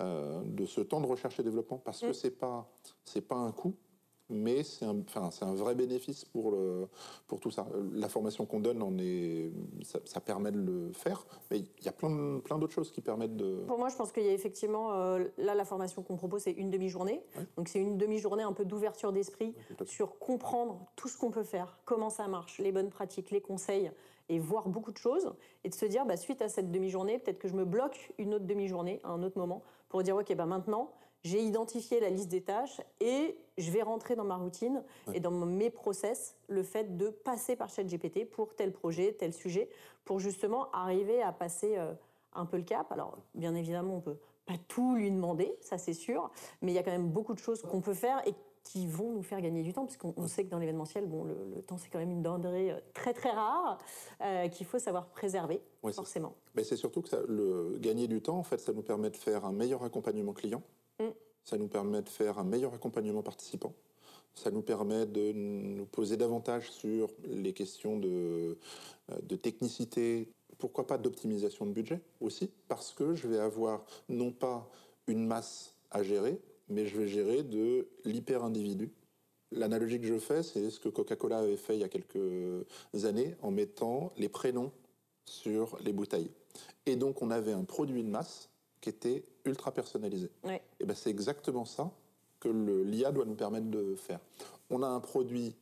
euh, 0.00 0.40
de 0.44 0.66
ce 0.66 0.80
temps 0.80 1.00
de 1.00 1.06
recherche 1.06 1.40
et 1.40 1.42
développement 1.42 1.78
parce 1.78 2.00
que 2.00 2.10
mm. 2.10 2.14
c'est 2.14 2.30
pas 2.30 2.70
c'est 3.04 3.20
pas 3.20 3.34
un 3.34 3.50
coût 3.50 3.74
mais 4.30 4.62
c'est 4.62 4.84
un, 4.84 4.98
enfin, 5.00 5.30
c'est 5.30 5.44
un 5.44 5.54
vrai 5.54 5.74
bénéfice 5.74 6.24
pour, 6.24 6.52
le, 6.52 6.88
pour 7.26 7.40
tout 7.40 7.50
ça. 7.50 7.66
La 7.92 8.08
formation 8.08 8.46
qu'on 8.46 8.60
donne, 8.60 8.82
on 8.82 8.96
est, 8.98 9.50
ça, 9.82 10.20
permet 10.20 10.52
de 10.52 10.58
le 10.58 10.92
faire, 10.92 11.26
mais 11.50 11.58
il 11.58 11.84
y 11.84 11.88
a 11.88 11.92
plein, 11.92 12.40
plein 12.40 12.58
d'autres 12.58 12.72
choses 12.72 12.90
qui 12.90 13.00
permettent 13.00 13.36
de... 13.36 13.62
Pour 13.66 13.78
moi, 13.78 13.88
je 13.88 13.96
pense 13.96 14.12
qu'il 14.12 14.24
y 14.24 14.28
a 14.28 14.32
effectivement, 14.32 14.92
euh, 14.94 15.24
là, 15.38 15.54
la 15.54 15.64
formation 15.64 16.02
qu'on 16.02 16.16
propose, 16.16 16.42
c'est 16.42 16.52
une 16.52 16.70
demi-journée. 16.70 17.22
Donc 17.56 17.68
c'est 17.68 17.80
une 17.80 17.98
demi-journée 17.98 18.42
un 18.42 18.52
peu 18.52 18.64
d'ouverture 18.64 19.12
d'esprit 19.12 19.54
sur 19.84 20.18
comprendre 20.18 20.86
tout 20.96 21.08
ce 21.08 21.18
qu'on 21.18 21.30
peut 21.30 21.42
faire, 21.42 21.78
comment 21.84 22.10
ça 22.10 22.28
marche, 22.28 22.58
les 22.58 22.72
bonnes 22.72 22.90
pratiques, 22.90 23.30
les 23.30 23.40
conseils, 23.40 23.90
et 24.30 24.38
voir 24.38 24.68
beaucoup 24.68 24.92
de 24.92 24.96
choses, 24.96 25.32
et 25.64 25.68
de 25.68 25.74
se 25.74 25.84
dire, 25.84 26.06
bah, 26.06 26.16
suite 26.16 26.40
à 26.40 26.48
cette 26.48 26.70
demi-journée, 26.70 27.18
peut-être 27.18 27.40
que 27.40 27.48
je 27.48 27.54
me 27.54 27.64
bloque 27.64 28.12
une 28.16 28.34
autre 28.34 28.46
demi-journée 28.46 29.00
à 29.02 29.10
un 29.10 29.22
autre 29.24 29.36
moment 29.36 29.62
pour 29.88 30.04
dire, 30.04 30.16
OK, 30.16 30.32
bah, 30.34 30.46
maintenant, 30.46 30.92
j'ai 31.22 31.42
identifié 31.42 32.00
la 32.00 32.10
liste 32.10 32.28
des 32.28 32.42
tâches 32.42 32.80
et 33.00 33.36
je 33.58 33.70
vais 33.70 33.82
rentrer 33.82 34.16
dans 34.16 34.24
ma 34.24 34.36
routine 34.36 34.82
et 35.12 35.20
dans 35.20 35.30
mes 35.30 35.70
process 35.70 36.36
le 36.48 36.62
fait 36.62 36.96
de 36.96 37.10
passer 37.10 37.56
par 37.56 37.68
ChatGPT 37.68 38.24
pour 38.24 38.54
tel 38.54 38.72
projet, 38.72 39.12
tel 39.12 39.32
sujet, 39.32 39.68
pour 40.04 40.18
justement 40.18 40.70
arriver 40.72 41.22
à 41.22 41.32
passer 41.32 41.76
euh, 41.76 41.92
un 42.32 42.46
peu 42.46 42.56
le 42.56 42.62
cap. 42.62 42.90
Alors, 42.92 43.18
bien 43.34 43.54
évidemment, 43.54 43.96
on 43.96 44.00
peut 44.00 44.18
pas 44.46 44.54
tout 44.68 44.94
lui 44.96 45.10
demander, 45.10 45.54
ça 45.60 45.78
c'est 45.78 45.92
sûr, 45.92 46.30
mais 46.62 46.72
il 46.72 46.74
y 46.74 46.78
a 46.78 46.82
quand 46.82 46.90
même 46.90 47.10
beaucoup 47.10 47.34
de 47.34 47.38
choses 47.38 47.62
qu'on 47.62 47.80
peut 47.80 47.94
faire 47.94 48.26
et 48.26 48.34
qui 48.64 48.86
vont 48.86 49.10
nous 49.10 49.22
faire 49.22 49.40
gagner 49.40 49.62
du 49.62 49.72
temps, 49.72 49.84
parce 49.84 49.96
qu'on 49.96 50.26
sait 50.26 50.44
que 50.44 50.50
dans 50.50 50.58
l'événementiel, 50.58 51.06
bon, 51.06 51.24
le, 51.24 51.62
temps 51.62 51.78
c'est 51.78 51.88
quand 51.88 51.98
même 51.98 52.10
une 52.10 52.22
denrée 52.22 52.72
euh, 52.72 52.78
très 52.94 53.12
très 53.12 53.30
rare 53.30 53.78
euh, 54.22 54.48
qu'il 54.48 54.66
faut 54.66 54.78
savoir 54.78 55.08
préserver, 55.08 55.62
forcément. 55.92 56.34
Mais 56.54 56.64
c'est 56.64 56.76
surtout 56.76 57.02
que 57.02 57.16
le 57.28 57.78
gagner 57.78 58.06
du 58.06 58.20
temps, 58.20 58.38
en 58.38 58.42
fait, 58.42 58.58
ça 58.58 58.72
nous 58.72 58.82
permet 58.82 59.10
de 59.10 59.16
faire 59.16 59.44
un 59.44 59.52
meilleur 59.52 59.82
accompagnement 59.82 60.32
client. 60.32 60.62
Ça 61.44 61.58
nous 61.58 61.68
permet 61.68 62.02
de 62.02 62.08
faire 62.08 62.38
un 62.38 62.44
meilleur 62.44 62.74
accompagnement 62.74 63.22
participant, 63.22 63.74
ça 64.34 64.50
nous 64.50 64.62
permet 64.62 65.06
de 65.06 65.32
nous 65.32 65.86
poser 65.86 66.16
davantage 66.16 66.70
sur 66.70 67.10
les 67.24 67.52
questions 67.52 67.98
de, 67.98 68.56
euh, 69.10 69.18
de 69.22 69.36
technicité, 69.36 70.28
pourquoi 70.58 70.86
pas 70.86 70.98
d'optimisation 70.98 71.66
de 71.66 71.72
budget 71.72 72.00
aussi, 72.20 72.50
parce 72.68 72.92
que 72.92 73.14
je 73.14 73.26
vais 73.26 73.38
avoir 73.38 73.84
non 74.08 74.30
pas 74.30 74.68
une 75.06 75.26
masse 75.26 75.74
à 75.90 76.02
gérer, 76.02 76.38
mais 76.68 76.86
je 76.86 76.98
vais 76.98 77.08
gérer 77.08 77.42
de 77.42 77.88
l'hyper-individu. 78.04 78.92
L'analogie 79.52 80.00
que 80.00 80.06
je 80.06 80.18
fais, 80.18 80.42
c'est 80.42 80.70
ce 80.70 80.78
que 80.78 80.88
Coca-Cola 80.88 81.38
avait 81.38 81.56
fait 81.56 81.74
il 81.74 81.80
y 81.80 81.84
a 81.84 81.88
quelques 81.88 82.14
années 83.04 83.34
en 83.42 83.50
mettant 83.50 84.12
les 84.16 84.28
prénoms 84.28 84.70
sur 85.24 85.76
les 85.80 85.92
bouteilles. 85.92 86.30
Et 86.86 86.94
donc, 86.94 87.22
on 87.22 87.30
avait 87.30 87.52
un 87.52 87.64
produit 87.64 88.04
de 88.04 88.08
masse 88.08 88.49
qui 88.80 88.88
était 88.88 89.22
ultra 89.44 89.72
personnalisé. 89.72 90.30
Et 90.80 90.84
ben, 90.84 90.94
c'est 90.94 91.10
exactement 91.10 91.64
ça 91.64 91.90
que 92.38 92.48
l'IA 92.48 93.12
doit 93.12 93.26
nous 93.26 93.34
permettre 93.34 93.66
de 93.66 93.94
faire. 93.96 94.20
On 94.70 94.82
a 94.82 94.86
un 94.86 95.00
produit 95.00 95.54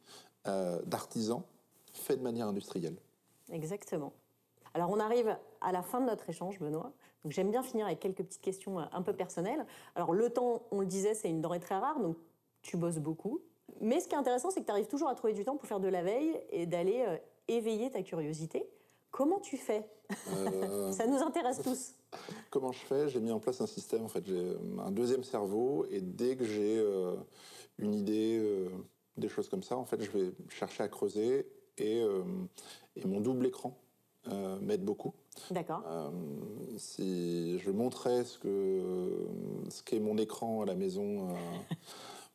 euh, 0.47 0.81
d'artisan 0.87 1.45
fait 1.93 2.17
de 2.17 2.23
manière 2.23 2.47
industrielle. 2.47 2.97
Exactement. 3.51 4.13
Alors 4.75 4.91
on 4.91 5.01
arrive 5.01 5.37
à 5.61 5.73
la 5.73 5.83
fin 5.83 6.01
de 6.01 6.07
notre 6.07 6.29
échange, 6.29 6.59
Benoît. 6.61 6.93
Donc 7.25 7.33
j'aime 7.33 7.51
bien 7.51 7.63
finir 7.63 7.87
avec 7.87 8.01
quelques 8.01 8.23
petites 8.23 8.41
questions 8.41 8.79
euh, 8.79 8.85
un 8.93 9.03
peu 9.03 9.13
personnelles. 9.13 9.67
Alors 9.95 10.15
le 10.15 10.31
temps, 10.31 10.63
on 10.71 10.81
le 10.81 10.87
disait, 10.87 11.15
c'est 11.15 11.29
une 11.29 11.41
denrée 11.41 11.61
très 11.61 11.77
rare, 11.77 11.99
donc 12.01 12.17
tu 12.63 12.77
bosses 12.77 12.99
beaucoup. 12.99 13.41
Mais 13.81 14.01
ce 14.01 14.09
qui 14.09 14.15
est 14.15 14.19
intéressant, 14.19 14.51
c'est 14.51 14.61
que 14.61 14.67
tu 14.67 14.73
arrives 14.73 14.89
toujours 14.89 15.09
à 15.09 15.15
trouver 15.15 15.33
du 15.33 15.45
temps 15.45 15.57
pour 15.57 15.69
faire 15.69 15.81
de 15.81 15.89
la 15.89 16.03
veille 16.03 16.41
et 16.51 16.67
d'aller 16.67 17.05
euh, 17.07 17.17
éveiller 17.49 17.91
ta 17.91 18.03
curiosité. 18.03 18.69
Comment 19.11 19.41
tu 19.41 19.57
fais? 19.57 19.89
Euh, 20.29 20.93
Ça 20.93 21.07
nous 21.07 21.19
intéresse 21.19 21.61
tous. 21.63 21.95
Comment 22.51 22.73
je 22.73 22.79
fais? 22.79 23.09
J'ai 23.09 23.21
mis 23.21 23.31
en 23.31 23.41
place 23.41 23.61
un 23.61 23.67
système, 23.67 24.05
en 24.05 24.09
fait, 24.09 24.25
j'ai 24.27 24.57
un 24.79 24.91
deuxième 24.91 25.25
cerveau, 25.25 25.87
et 25.91 26.01
dès 26.01 26.37
que 26.37 26.45
j'ai 26.45 26.83
une 27.79 27.95
idée, 27.95 28.67
des 29.17 29.29
choses 29.29 29.49
comme 29.49 29.63
ça, 29.63 29.77
en 29.77 29.85
fait, 29.85 30.03
je 30.03 30.11
vais 30.11 30.33
chercher 30.49 30.83
à 30.83 30.89
creuser, 30.89 31.47
et, 31.77 32.03
et 32.97 33.07
mon 33.07 33.21
double 33.21 33.47
écran 33.47 33.77
m'aide 34.61 34.85
beaucoup. 34.85 35.13
D'accord. 35.51 35.83
Euh, 35.87 36.11
si 36.77 37.59
je 37.59 37.71
montrais 37.71 38.25
ce 38.25 38.39
que 38.39 39.27
ce 39.71 39.83
qu'est 39.83 40.01
mon 40.01 40.19
écran 40.19 40.63
à 40.63 40.67
la 40.67 40.75
maison, 40.75 41.31
euh, 41.31 41.35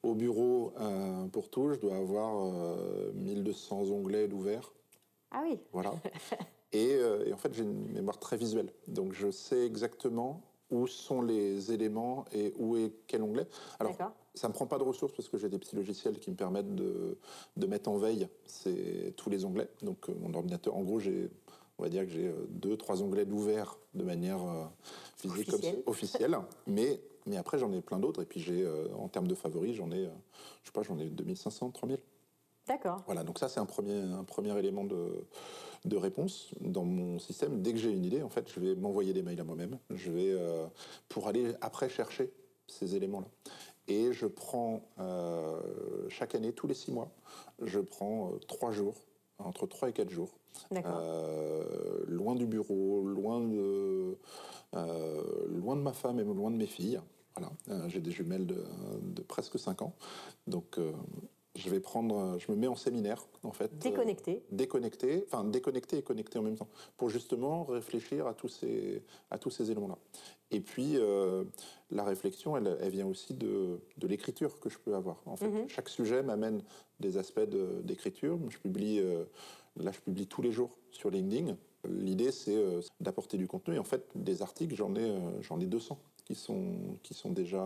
au 0.03 0.15
bureau 0.15 0.74
euh, 0.80 1.26
pour 1.28 1.49
tout, 1.49 1.74
je 1.74 1.80
dois 1.80 1.97
avoir 1.97 2.51
1200 3.13 3.91
onglets 3.91 4.28
d'ouvert. 4.28 4.74
Ah 5.32 5.41
oui. 5.43 5.59
Voilà. 5.71 5.93
et, 6.74 6.99
en 7.32 7.38
fait, 7.38 7.53
j'ai 7.53 7.63
une 7.63 7.91
mémoire 7.91 8.17
très 8.19 8.38
visuelle, 8.38 8.71
donc 8.88 9.13
je 9.13 9.32
sais 9.32 9.65
exactement 9.65 10.41
où 10.71 10.88
sont 10.88 11.21
les 11.21 11.71
éléments 11.71 12.26
et 12.34 12.51
où 12.57 12.78
est 12.78 12.91
quel 13.05 13.21
onglet. 13.21 13.47
Alors, 13.80 13.95
ça 14.34 14.47
me 14.47 14.53
prend 14.53 14.65
pas 14.65 14.80
de 14.80 14.84
ressources 14.84 15.13
parce 15.13 15.30
que 15.30 15.38
j'ai 15.38 15.49
des 15.49 15.59
petits 15.59 15.76
logiciels 15.76 16.17
qui 16.17 16.32
me 16.32 16.36
permettent 16.36 16.74
de, 16.74 17.19
de 17.57 17.67
mettre 17.67 17.91
en 17.91 17.97
veille 17.97 18.28
tous 19.15 19.30
les 19.30 19.45
onglets. 19.45 19.69
Donc, 19.84 20.07
mon 20.19 20.34
ordinateur, 20.34 20.76
en 20.76 20.82
gros, 20.82 20.99
j'ai 20.99 21.30
on 21.78 21.84
va 21.84 21.89
dire 21.89 22.05
que 22.05 22.11
j'ai 22.11 22.28
euh, 22.28 22.45
deux, 22.49 22.78
trois 22.78 23.01
onglets 23.01 23.26
d'ouvert 23.26 23.78
de 23.93 24.03
manière 24.03 24.41
euh, 24.43 24.65
physique 25.17 25.51
officielle. 25.86 26.38
mais, 26.67 27.01
mais 27.26 27.38
après, 27.38 27.57
j'en 27.57 27.71
ai 27.71 27.82
plein 27.82 27.99
d'autres. 27.99 28.21
Et 28.21 28.26
puis, 28.26 28.39
j'ai, 28.39 28.63
euh, 28.63 28.88
en 28.97 29.07
termes 29.07 29.28
de 29.28 29.36
favoris, 29.36 29.76
j'en 29.76 29.91
ai, 29.91 30.05
je 30.61 30.67
sais 30.67 30.71
pas, 30.74 30.84
j'en 30.84 30.97
ai 30.99 31.09
2500, 31.09 31.71
3000. 31.71 31.99
D'accord. 32.67 33.01
Voilà, 33.05 33.24
donc 33.24 33.39
ça, 33.39 33.49
c'est 33.49 33.59
un 33.59 33.65
premier, 33.65 33.99
un 33.99 34.24
premier 34.24 34.57
élément 34.57 34.86
de, 34.86 35.26
de 35.86 35.97
réponse 35.97 36.53
dans 36.61 36.86
mon 36.86 37.19
système. 37.19 37.61
Dès 37.61 37.73
que 37.73 37.79
j'ai 37.79 37.91
une 37.91 38.05
idée, 38.05 38.21
en 38.21 38.29
fait, 38.29 38.49
je 38.53 38.59
vais 38.59 38.75
m'envoyer 38.75 39.13
des 39.13 39.21
mails 39.21 39.39
à 39.39 39.43
moi-même. 39.43 39.77
Je 39.89 40.11
vais, 40.11 40.38
pour 41.09 41.27
aller 41.27 41.53
après 41.61 41.89
chercher 41.89 42.31
ces 42.67 42.95
éléments-là. 42.95 43.27
Et 43.88 44.13
je 44.13 44.25
prends, 44.25 44.81
chaque 46.09 46.36
année, 46.36 46.53
tous 46.53 46.67
les 46.67 46.73
six 46.73 46.91
mois, 46.91 47.11
je 47.61 47.79
prends 47.79 48.31
trois 48.47 48.71
jours, 48.71 48.95
entre 49.39 49.67
trois 49.67 49.89
et 49.89 49.93
quatre 49.93 50.09
jours, 50.09 50.31
euh, 50.73 52.03
loin 52.07 52.36
du 52.36 52.45
bureau, 52.45 53.01
loin 53.01 53.39
de, 53.41 54.17
euh, 54.75 55.23
loin 55.49 55.75
de 55.75 55.81
ma 55.81 55.93
femme 55.93 56.19
et 56.19 56.23
loin 56.23 56.51
de 56.51 56.57
mes 56.57 56.67
filles. 56.67 56.99
Voilà, 57.36 57.51
euh, 57.69 57.89
j'ai 57.89 57.99
des 57.99 58.11
jumelles 58.11 58.45
de, 58.45 59.21
presque 59.27 59.57
5 59.57 59.81
ans. 59.81 59.95
Donc, 60.47 60.79
je 61.55 61.69
vais 61.69 61.79
prendre, 61.79 62.37
je 62.39 62.51
me 62.51 62.57
mets 62.57 62.67
en 62.67 62.75
séminaire, 62.75 63.27
en 63.43 63.51
fait. 63.51 63.77
Déconnecté. 63.77 64.43
déconnecté, 64.51 65.25
enfin 65.27 65.43
déconnecté 65.43 65.97
et 65.97 66.01
connecté 66.01 66.39
en 66.39 66.41
même 66.41 66.57
temps, 66.57 66.69
pour 66.97 67.09
justement 67.09 67.63
réfléchir 67.63 68.27
à 68.27 68.33
tous 68.33 68.49
ces, 68.49 69.03
à 69.29 69.37
tous 69.37 69.51
ces 69.51 69.69
éléments-là. 69.69 69.97
Et 70.51 70.59
puis, 70.59 70.97
la 71.91 72.03
réflexion, 72.03 72.57
elle, 72.57 72.77
elle, 72.81 72.89
vient 72.89 73.07
aussi 73.07 73.33
de, 73.33 73.79
de 73.97 74.07
l'écriture 74.07 74.59
que 74.59 74.69
je 74.69 74.77
peux 74.79 74.95
avoir. 74.95 75.21
En 75.25 75.35
fait, 75.35 75.47
mhm. 75.47 75.69
chaque 75.69 75.89
sujet 75.89 76.23
m'amène 76.23 76.61
des 76.99 77.17
aspects 77.17 77.47
d'écriture. 77.83 78.39
Je 78.49 78.57
publie 78.57 79.01
Là, 79.77 79.91
je 79.91 79.99
publie 79.99 80.27
tous 80.27 80.41
les 80.41 80.51
jours 80.51 80.77
sur 80.91 81.09
LinkedIn. 81.09 81.55
L'idée, 81.89 82.31
c'est 82.31 82.55
euh, 82.55 82.81
d'apporter 82.99 83.37
du 83.37 83.47
contenu. 83.47 83.75
Et 83.75 83.79
en 83.79 83.83
fait, 83.83 84.05
des 84.15 84.41
articles, 84.41 84.75
j'en 84.75 84.95
ai, 84.95 85.09
euh, 85.09 85.41
j'en 85.41 85.59
ai 85.59 85.65
200 85.65 85.97
qui 86.26 86.36
sont, 86.36 86.97
qui 87.03 87.13
sont 87.13 87.32
déjà 87.32 87.65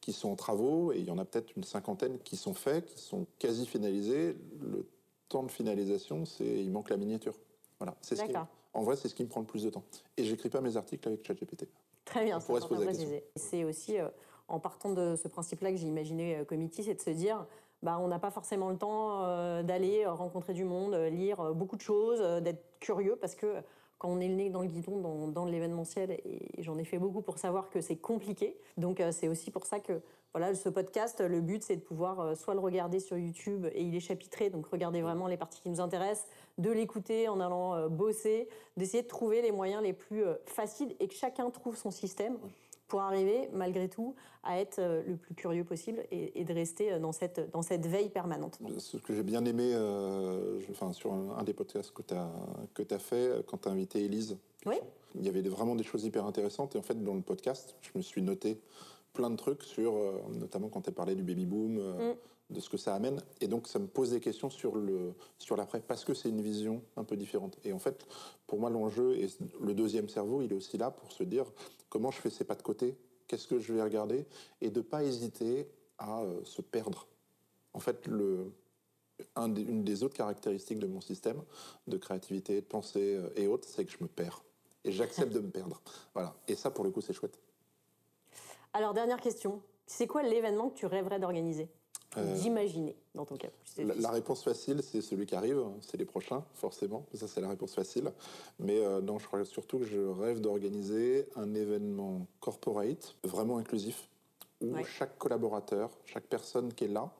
qui 0.00 0.12
sont 0.12 0.30
en 0.30 0.36
travaux. 0.36 0.92
Et 0.92 0.98
il 0.98 1.04
y 1.04 1.10
en 1.10 1.18
a 1.18 1.24
peut-être 1.24 1.56
une 1.56 1.64
cinquantaine 1.64 2.18
qui 2.18 2.36
sont 2.36 2.54
faits, 2.54 2.86
qui 2.86 3.00
sont 3.00 3.26
quasi 3.38 3.66
finalisés. 3.66 4.36
Le 4.60 4.86
temps 5.28 5.42
de 5.42 5.50
finalisation, 5.50 6.24
c'est 6.24 6.44
il 6.44 6.70
manque 6.70 6.90
la 6.90 6.96
miniature. 6.96 7.34
Voilà. 7.78 7.96
C'est 8.00 8.16
ce 8.16 8.24
qui, 8.24 8.34
en 8.72 8.82
vrai, 8.82 8.96
c'est 8.96 9.08
ce 9.08 9.14
qui 9.14 9.22
me 9.22 9.28
prend 9.28 9.40
le 9.40 9.46
plus 9.46 9.64
de 9.64 9.70
temps. 9.70 9.84
Et 10.16 10.24
j'écris 10.24 10.50
pas 10.50 10.60
mes 10.60 10.76
articles 10.76 11.08
avec 11.08 11.26
ChatGPT. 11.26 11.66
Très 12.04 12.24
bien, 12.24 12.40
c'est 13.36 13.64
aussi 13.64 13.98
euh, 13.98 14.08
en 14.48 14.58
partant 14.58 14.92
de 14.92 15.16
ce 15.16 15.28
principe-là 15.28 15.70
que 15.70 15.76
j'ai 15.76 15.86
imaginé 15.86 16.44
Committee, 16.48 16.82
c'est 16.82 16.94
de 16.94 17.00
se 17.00 17.10
dire 17.10 17.46
bah, 17.82 17.98
on 17.98 18.08
n'a 18.08 18.18
pas 18.18 18.30
forcément 18.30 18.68
le 18.68 18.76
temps 18.76 19.24
euh, 19.24 19.62
d'aller 19.62 20.04
euh, 20.04 20.12
rencontrer 20.12 20.52
du 20.52 20.64
monde, 20.64 20.94
euh, 20.94 21.08
lire 21.08 21.54
beaucoup 21.54 21.76
de 21.76 21.80
choses, 21.80 22.20
d'être 22.42 22.62
curieux, 22.78 23.16
parce 23.16 23.34
que 23.34 23.62
quand 24.00 24.08
on 24.08 24.18
est 24.18 24.26
le 24.26 24.34
nez 24.34 24.50
dans 24.50 24.62
le 24.62 24.66
guidon, 24.66 25.28
dans, 25.28 25.44
l'événementiel, 25.44 26.10
et 26.10 26.50
j'en 26.58 26.76
ai 26.78 26.84
fait 26.84 26.98
beaucoup 26.98 27.20
pour 27.20 27.38
savoir 27.38 27.70
que 27.70 27.80
c'est 27.80 27.96
compliqué. 27.96 28.56
Donc 28.76 29.00
c'est 29.12 29.28
aussi 29.28 29.52
pour 29.52 29.66
ça 29.66 29.78
que 29.78 30.00
voilà, 30.32 30.54
ce 30.54 30.68
podcast, 30.68 31.20
le 31.20 31.40
but 31.40 31.62
c'est 31.62 31.76
de 31.76 31.80
pouvoir 31.80 32.36
soit 32.36 32.54
le 32.54 32.60
regarder 32.60 32.98
sur 32.98 33.18
YouTube 33.18 33.66
et 33.72 33.82
il 33.82 33.94
est 33.94 34.00
chapitré, 34.00 34.48
donc 34.48 34.66
regarder 34.66 35.02
vraiment 35.02 35.26
les 35.26 35.36
parties 35.36 35.60
qui 35.60 35.68
nous 35.68 35.80
intéressent, 35.80 36.26
de 36.58 36.70
l'écouter 36.70 37.28
en 37.28 37.40
allant 37.40 37.88
bosser, 37.88 38.48
d'essayer 38.76 39.02
de 39.02 39.08
trouver 39.08 39.42
les 39.42 39.52
moyens 39.52 39.82
les 39.82 39.92
plus 39.92 40.24
faciles 40.46 40.96
et 40.98 41.06
que 41.06 41.14
chacun 41.14 41.50
trouve 41.50 41.76
son 41.76 41.90
système 41.90 42.38
pour 42.90 43.00
arriver, 43.00 43.48
malgré 43.54 43.88
tout, 43.88 44.14
à 44.42 44.58
être 44.58 44.80
euh, 44.80 45.02
le 45.06 45.16
plus 45.16 45.34
curieux 45.34 45.64
possible 45.64 46.04
et, 46.10 46.44
de 46.44 46.52
rester 46.52 46.92
euh, 46.92 46.98
dans 46.98 47.12
cette, 47.12 47.50
dans 47.52 47.62
cette 47.62 47.86
veille 47.86 48.10
permanente. 48.10 48.58
Ce 48.78 48.96
que 48.96 49.14
j'ai 49.14 49.22
bien 49.22 49.44
aimé 49.44 49.70
euh, 49.72 50.60
enfin, 50.70 50.92
sur 50.92 51.12
un, 51.12 51.42
des 51.44 51.54
podcasts 51.54 51.92
que 51.92 52.02
tu 52.02 52.14
as, 52.14 52.30
que 52.74 52.82
as 52.92 52.98
fait, 52.98 53.46
quand 53.46 53.58
tu 53.62 53.68
as 53.68 53.72
invité 53.72 54.04
Elise, 54.04 54.36
oui. 54.66 54.76
il 55.14 55.24
y 55.24 55.28
avait 55.28 55.40
vraiment 55.42 55.76
des 55.76 55.84
choses 55.84 56.04
hyper 56.04 56.26
intéressantes. 56.26 56.74
Et 56.74 56.78
en 56.78 56.82
fait, 56.82 57.02
dans 57.02 57.14
le 57.14 57.22
podcast, 57.22 57.76
je 57.80 57.90
me 57.94 58.02
suis 58.02 58.22
noté 58.22 58.60
plein 59.12 59.30
de 59.30 59.36
trucs 59.36 59.62
sur, 59.62 59.94
notamment 60.32 60.68
quand 60.68 60.82
tu 60.82 60.90
as 60.90 60.92
parlé 60.92 61.14
du 61.14 61.22
baby 61.22 61.46
boom, 61.46 61.78
mm 61.78 62.14
de 62.50 62.60
ce 62.60 62.68
que 62.68 62.76
ça 62.76 62.94
amène. 62.94 63.22
Et 63.40 63.48
donc, 63.48 63.68
ça 63.68 63.78
me 63.78 63.86
pose 63.86 64.10
des 64.10 64.20
questions 64.20 64.50
sur 64.50 64.76
le 64.76 65.14
sur 65.38 65.56
l'après, 65.56 65.80
parce 65.80 66.04
que 66.04 66.14
c'est 66.14 66.28
une 66.28 66.42
vision 66.42 66.82
un 66.96 67.04
peu 67.04 67.16
différente. 67.16 67.58
Et 67.64 67.72
en 67.72 67.78
fait, 67.78 68.06
pour 68.46 68.58
moi, 68.58 68.70
l'enjeu 68.70 69.16
et 69.16 69.28
le 69.60 69.74
deuxième 69.74 70.08
cerveau, 70.08 70.42
il 70.42 70.52
est 70.52 70.56
aussi 70.56 70.76
là 70.76 70.90
pour 70.90 71.12
se 71.12 71.22
dire 71.22 71.46
comment 71.88 72.10
je 72.10 72.20
fais 72.20 72.30
ces 72.30 72.44
pas 72.44 72.54
de 72.54 72.62
côté, 72.62 72.96
qu'est-ce 73.26 73.46
que 73.46 73.58
je 73.58 73.72
vais 73.72 73.82
regarder, 73.82 74.26
et 74.60 74.70
de 74.70 74.80
pas 74.80 75.04
hésiter 75.04 75.68
à 75.98 76.22
euh, 76.22 76.40
se 76.44 76.62
perdre. 76.62 77.06
En 77.72 77.78
fait, 77.78 78.06
une 78.06 79.84
des 79.84 80.02
autres 80.02 80.16
caractéristiques 80.16 80.78
de 80.78 80.86
mon 80.86 81.00
système 81.00 81.42
de 81.86 81.96
créativité, 81.96 82.56
de 82.60 82.66
pensée 82.66 83.16
euh, 83.16 83.30
et 83.36 83.46
autres, 83.46 83.68
c'est 83.68 83.84
que 83.84 83.92
je 83.92 83.98
me 84.00 84.08
perds. 84.08 84.42
Et 84.84 84.92
j'accepte 84.92 85.32
de 85.32 85.40
me 85.40 85.50
perdre. 85.50 85.80
Voilà. 86.14 86.34
Et 86.48 86.54
ça, 86.54 86.70
pour 86.70 86.84
le 86.84 86.90
coup, 86.90 87.02
c'est 87.02 87.12
chouette. 87.12 87.38
Alors, 88.72 88.94
dernière 88.94 89.20
question. 89.20 89.62
C'est 89.86 90.06
quoi 90.06 90.22
l'événement 90.22 90.70
que 90.70 90.76
tu 90.76 90.86
rêverais 90.86 91.18
d'organiser? 91.20 91.68
Euh, 92.16 92.34
d'imaginer 92.34 92.96
dans 93.14 93.24
ton 93.24 93.36
cas 93.36 93.50
la, 93.78 94.10
réponse 94.10 94.42
facile, 94.42 94.82
c'est 94.82 95.00
celui 95.00 95.26
qui 95.26 95.36
arrive, 95.36 95.62
c'est 95.80 95.96
les 95.96 96.04
prochains, 96.04 96.44
forcément. 96.54 97.06
Ça, 97.14 97.28
c'est 97.28 97.40
la 97.40 97.48
réponse 97.48 97.74
facile. 97.74 98.10
Mais 98.58 98.84
euh, 98.84 99.00
non, 99.00 99.20
je 99.20 99.26
crois 99.26 99.44
surtout 99.44 99.78
que 99.78 99.84
je 99.84 100.00
rêve 100.00 100.40
d'organiser 100.40 101.28
un 101.36 101.54
événement 101.54 102.26
corporate, 102.40 103.14
vraiment 103.22 103.58
inclusif, 103.58 104.08
où 104.60 104.74
chaque 104.84 105.18
collaborateur, 105.18 105.90
chaque 106.04 106.24
personne 106.24 106.72
qui 106.74 106.84
est 106.84 106.88
là, 106.88 107.12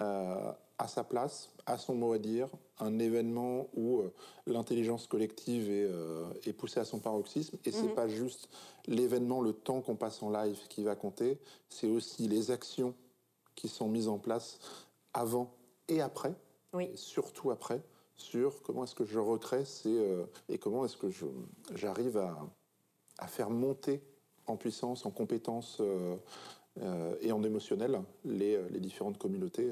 euh, 0.00 0.52
a 0.78 0.88
sa 0.88 1.02
place, 1.02 1.50
a 1.66 1.76
son 1.76 1.96
mot 1.96 2.12
à 2.12 2.18
dire, 2.18 2.48
un 2.78 3.00
événement 3.00 3.66
où 3.74 4.02
l'intelligence 4.46 5.08
collective 5.08 5.68
est, 5.70 6.52
poussée 6.52 6.80
à 6.80 6.84
son 6.84 7.00
paroxysme. 7.00 7.58
Et 7.64 7.72
c'est 7.72 7.88
mhm. 7.88 7.94
pas 7.94 8.08
juste 8.08 8.48
l'événement, 8.86 9.42
le 9.42 9.52
temps 9.52 9.80
qu'on 9.80 9.96
passe 9.96 10.22
en 10.22 10.30
live 10.30 10.56
qui 10.68 10.84
va 10.84 10.94
compter, 10.94 11.38
c'est 11.68 11.88
aussi 11.88 12.28
les 12.28 12.50
actions 12.50 12.94
qui 13.54 13.68
sont 13.68 13.88
mises 13.88 14.08
en 14.08 14.18
place 14.18 14.58
avant 15.12 15.54
et 15.88 16.00
après, 16.00 16.34
oui. 16.72 16.90
surtout 16.94 17.50
après, 17.50 17.82
sur 18.16 18.62
comment 18.62 18.84
est-ce 18.84 18.94
que 18.94 19.04
je 19.04 19.18
recrée 19.18 19.64
euh, 19.86 20.24
et 20.48 20.58
comment 20.58 20.84
est-ce 20.84 20.96
que 20.96 21.08
j'arrive 21.74 22.18
à, 22.18 22.38
à, 23.18 23.26
faire 23.26 23.50
monter 23.50 24.02
en 24.46 24.56
puissance, 24.56 25.06
en 25.06 25.10
compétences 25.10 25.78
euh, 25.80 26.16
euh, 26.82 27.16
et 27.20 27.32
en 27.32 27.42
émotionnel 27.42 28.00
les, 28.24 28.60
les 28.68 28.80
différentes 28.80 29.18
communautés 29.18 29.68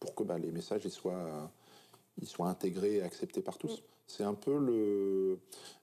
pour 0.00 0.14
que 0.14 0.22
bah, 0.22 0.38
les 0.38 0.50
messages 0.50 0.84
ils 0.84 0.90
soient, 0.90 1.50
ils 2.20 2.28
soient 2.28 2.48
intégrés 2.48 2.96
et 2.96 3.02
acceptés 3.02 3.42
par 3.42 3.58
tous. 3.58 3.78
Mm. 3.78 3.82
C'est 4.06 4.24
un 4.24 4.34
peu 4.34 4.56
le... 4.56 5.38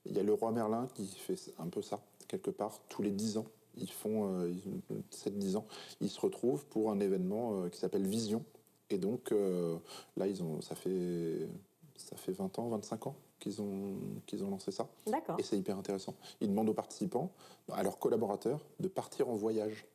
Il 0.08 0.16
y 0.16 0.20
a 0.20 0.24
le 0.24 0.34
roi 0.34 0.52
Merlin 0.52 0.88
qui 0.96 1.06
fait 1.06 1.36
un 1.60 1.68
peu 1.68 1.84
ça, 1.84 2.00
quelque 2.28 2.50
part, 2.50 2.80
tous 2.90 3.04
les 3.04 3.12
dix 3.12 3.38
ans 3.38 3.46
ils 3.78 3.92
font 3.92 4.48
7-10 5.12 5.56
euh, 5.56 5.58
ans, 5.58 5.66
ils 6.02 6.10
se 6.10 6.20
retrouvent 6.20 6.66
pour 6.68 6.92
un 6.92 7.00
événement 7.00 7.64
euh, 7.64 7.70
qui 7.70 7.80
s'appelle 7.80 8.06
Vision. 8.06 8.44
Et 8.90 8.98
donc 8.98 9.32
euh, 9.32 9.78
là, 10.18 10.28
ils 10.28 10.44
ont, 10.44 10.62
ça 10.62 10.76
fait 10.76 11.48
ça 11.96 12.16
fait 12.18 12.34
20 12.34 12.60
ans, 12.60 12.70
25 12.70 13.08
ans 13.08 13.16
qu'ils 13.40 13.62
ont, 13.62 13.96
qu'ils 14.26 14.44
ont 14.44 14.50
lancé 14.50 14.72
ça. 14.72 14.88
D'accord. 15.08 15.38
Et 15.40 15.44
c'est 15.44 15.58
hyper 15.58 15.78
intéressant. 15.78 16.16
Ils 16.42 16.50
demandent 16.50 16.70
aux 16.70 16.74
participants, 16.74 17.32
à 17.72 17.84
leurs 17.84 18.00
collaborateurs, 18.00 18.60
de 18.80 18.88
partir 18.88 19.30
en 19.30 19.36
voyage. 19.36 19.86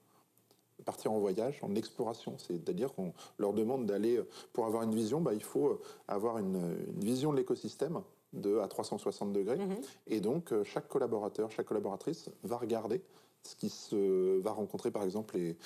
Partir 0.86 1.12
en 1.12 1.18
voyage, 1.18 1.58
en 1.62 1.74
exploration. 1.74 2.36
C'est-à-dire 2.38 2.94
qu'on 2.94 3.12
leur 3.38 3.52
demande 3.52 3.84
d'aller, 3.84 4.18
pour 4.54 4.64
avoir 4.64 4.82
une 4.82 4.94
vision, 4.94 5.20
bah, 5.20 5.34
il 5.34 5.42
faut 5.42 5.78
avoir 6.08 6.38
une, 6.38 6.56
une 6.56 7.04
vision 7.04 7.32
de 7.32 7.36
l'écosystème 7.36 8.00
de 8.32 8.58
à 8.58 8.68
360 8.68 9.32
degrés. 9.32 9.58
Mhm. 9.58 9.76
Et 10.06 10.20
donc, 10.20 10.54
chaque 10.64 10.88
collaborateur, 10.88 11.50
chaque 11.50 11.66
collaboratrice 11.66 12.30
va 12.44 12.56
regarder 12.56 13.02
ce 13.42 13.56
qui 13.56 13.68
se 13.68 14.38
va 14.40 14.52
rencontrer 14.52 14.90
par 14.90 15.02
exemple 15.02 15.36
les, 15.36 15.56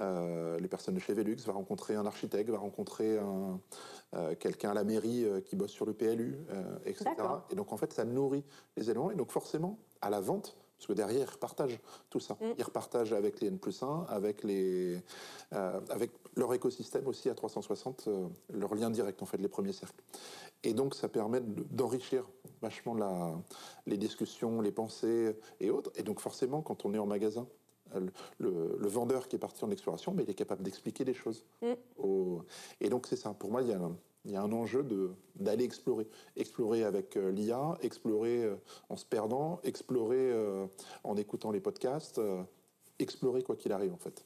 euh, 0.00 0.58
les 0.58 0.68
personnes 0.68 0.94
de 0.94 1.00
chez 1.00 1.14
Velux, 1.14 1.36
va 1.46 1.52
rencontrer 1.52 1.94
un 1.94 2.06
architecte, 2.06 2.50
va 2.50 2.58
rencontrer 2.58 3.18
un, 3.18 3.60
euh, 4.14 4.34
quelqu'un 4.38 4.70
à 4.70 4.74
la 4.74 4.84
mairie 4.84 5.24
euh, 5.24 5.40
qui 5.40 5.56
bosse 5.56 5.72
sur 5.72 5.86
le 5.86 5.92
PLU, 5.92 6.38
etc. 6.84 7.10
Et 7.50 7.54
donc 7.54 7.72
en 7.72 7.76
fait 7.76 7.92
ça 7.92 8.04
nourrit 8.04 8.44
les 8.76 8.90
éléments 8.90 9.10
et 9.10 9.14
donc 9.14 9.30
forcément 9.30 9.78
à 10.00 10.10
la 10.10 10.20
vente, 10.20 10.56
parce 10.82 10.88
que 10.88 10.92
derrière 10.94 11.28
ils 11.28 11.30
repartagent 11.32 11.78
tout 12.10 12.18
ça, 12.18 12.34
Mm. 12.40 12.54
ils 12.58 12.64
repartagent 12.64 13.12
avec 13.12 13.40
les 13.40 13.46
N 13.48 13.58
plus 13.58 13.80
1, 13.84 14.06
avec, 14.08 14.42
les, 14.42 15.00
euh, 15.52 15.80
avec 15.90 16.10
leur 16.34 16.52
écosystème 16.54 17.06
aussi 17.06 17.30
à 17.30 17.34
360, 17.36 18.08
euh, 18.08 18.26
leur 18.52 18.74
lien 18.74 18.90
direct 18.90 19.22
en 19.22 19.26
fait, 19.26 19.36
les 19.38 19.46
premiers 19.48 19.72
cercles. 19.72 20.02
Et 20.64 20.74
donc 20.74 20.96
ça 20.96 21.08
permet 21.08 21.40
de- 21.40 21.62
d'enrichir 21.70 22.28
vachement 22.60 22.94
la, 22.94 23.32
les 23.86 23.96
discussions, 23.96 24.60
les 24.60 24.72
pensées 24.72 25.36
et 25.60 25.70
autres. 25.70 25.92
Et 25.94 26.02
donc 26.02 26.18
forcément, 26.18 26.62
quand 26.62 26.84
on 26.84 26.94
est 26.94 26.98
en 26.98 27.06
magasin, 27.06 27.46
le, 27.94 28.10
le- 28.38 28.76
le 28.80 28.88
vendeur 28.88 29.28
qui 29.28 29.36
est 29.36 29.38
parti 29.38 29.64
en 29.64 29.70
exploration, 29.70 30.12
mais 30.12 30.24
il 30.24 30.30
est 30.30 30.34
capable 30.34 30.62
d'expliquer 30.64 31.04
les 31.04 31.14
choses. 31.14 31.44
Mm. 31.62 31.72
au- 31.98 32.42
Et 32.80 32.88
donc 32.88 33.06
c'est 33.06 33.16
ça. 33.16 33.34
Pour 33.34 33.52
moi, 33.52 33.62
il 33.62 33.68
y 33.68 33.72
a, 33.72 33.78
un- 33.78 33.96
il 34.24 34.32
y 34.32 34.36
a 34.36 34.42
un 34.42 34.52
enjeu 34.52 34.86
d'aller 35.36 35.64
explorer. 35.64 36.06
Explorer 36.36 36.84
avec 36.84 37.16
euh, 37.16 37.30
l'IA, 37.30 37.76
explorer 37.82 38.44
euh, 38.44 38.56
en 38.88 38.96
se 38.96 39.04
perdant, 39.04 39.60
explorer 39.64 40.30
euh, 40.30 40.66
en 41.04 41.16
écoutant 41.16 41.50
les 41.50 41.60
podcasts, 41.60 42.20
explorer 42.98 43.42
quoi 43.42 43.56
qu'il 43.56 43.72
arrive 43.72 43.92
en 43.92 43.98
fait. 43.98 44.24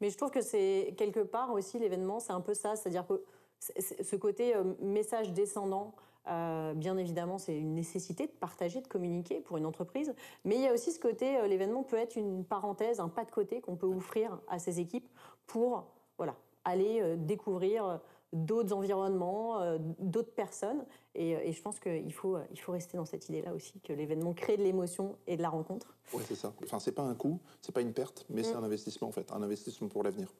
Mais 0.00 0.10
je 0.10 0.16
trouve 0.16 0.30
que 0.30 0.42
c'est 0.42 0.94
quelque 0.96 1.20
part 1.20 1.52
aussi 1.52 1.78
l'événement, 1.78 2.20
c'est 2.20 2.32
un 2.32 2.40
peu 2.40 2.54
ça, 2.54 2.76
c'est-à-dire 2.76 3.06
que 3.06 3.22
ce 3.58 4.16
côté 4.16 4.54
message 4.80 5.32
descendant, 5.32 5.94
euh, 6.28 6.74
bien 6.74 6.96
évidemment, 6.96 7.38
c'est 7.38 7.56
une 7.56 7.74
nécessité 7.74 8.26
de 8.26 8.32
partager, 8.32 8.80
de 8.80 8.88
communiquer 8.88 9.40
pour 9.40 9.58
une 9.58 9.66
entreprise, 9.66 10.14
mais 10.44 10.56
il 10.56 10.62
y 10.62 10.66
a 10.66 10.72
aussi 10.72 10.90
ce 10.90 10.98
côté, 10.98 11.38
euh, 11.38 11.46
l'événement 11.46 11.84
peut 11.84 11.96
être 11.96 12.16
une 12.16 12.44
parenthèse, 12.44 12.98
un 12.98 13.08
pas 13.08 13.24
de 13.24 13.30
côté 13.30 13.60
qu'on 13.60 13.76
peut 13.76 13.86
offrir 13.86 14.40
à 14.48 14.58
ces 14.58 14.80
équipes 14.80 15.08
pour 15.46 15.86
voilà, 16.16 16.34
aller 16.64 17.00
euh, 17.00 17.16
découvrir 17.16 18.00
d'autres 18.44 18.72
environnements, 18.74 19.60
euh, 19.60 19.78
d'autres 19.98 20.32
personnes. 20.34 20.84
Et, 21.14 21.34
euh, 21.36 21.40
et 21.42 21.52
je 21.52 21.62
pense 21.62 21.80
qu'il 21.80 22.12
faut, 22.12 22.36
euh, 22.36 22.44
il 22.52 22.60
faut 22.60 22.72
rester 22.72 22.96
dans 22.96 23.04
cette 23.04 23.28
idée-là 23.28 23.54
aussi, 23.54 23.80
que 23.80 23.92
l'événement 23.92 24.32
crée 24.34 24.56
de 24.56 24.62
l'émotion 24.62 25.16
et 25.26 25.36
de 25.36 25.42
la 25.42 25.48
rencontre. 25.48 25.94
Ouais, 26.12 26.22
c'est 26.26 26.34
ça. 26.34 26.52
Enfin, 26.62 26.78
c'est 26.78 26.92
pas 26.92 27.02
un 27.02 27.14
coût, 27.14 27.38
c'est 27.62 27.72
pas 27.72 27.80
une 27.80 27.92
perte, 27.92 28.26
mais 28.28 28.42
c'est 28.42 28.54
Mm. 28.54 28.58
un 28.58 28.64
investissement 28.64 29.08
en 29.08 29.12
fait, 29.12 29.32
un 29.32 29.42
investissement 29.42 29.88
pour 29.88 30.02
l'avenir. 30.02 30.32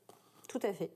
Tout 0.48 0.60
à 0.62 0.72
fait. 0.72 0.90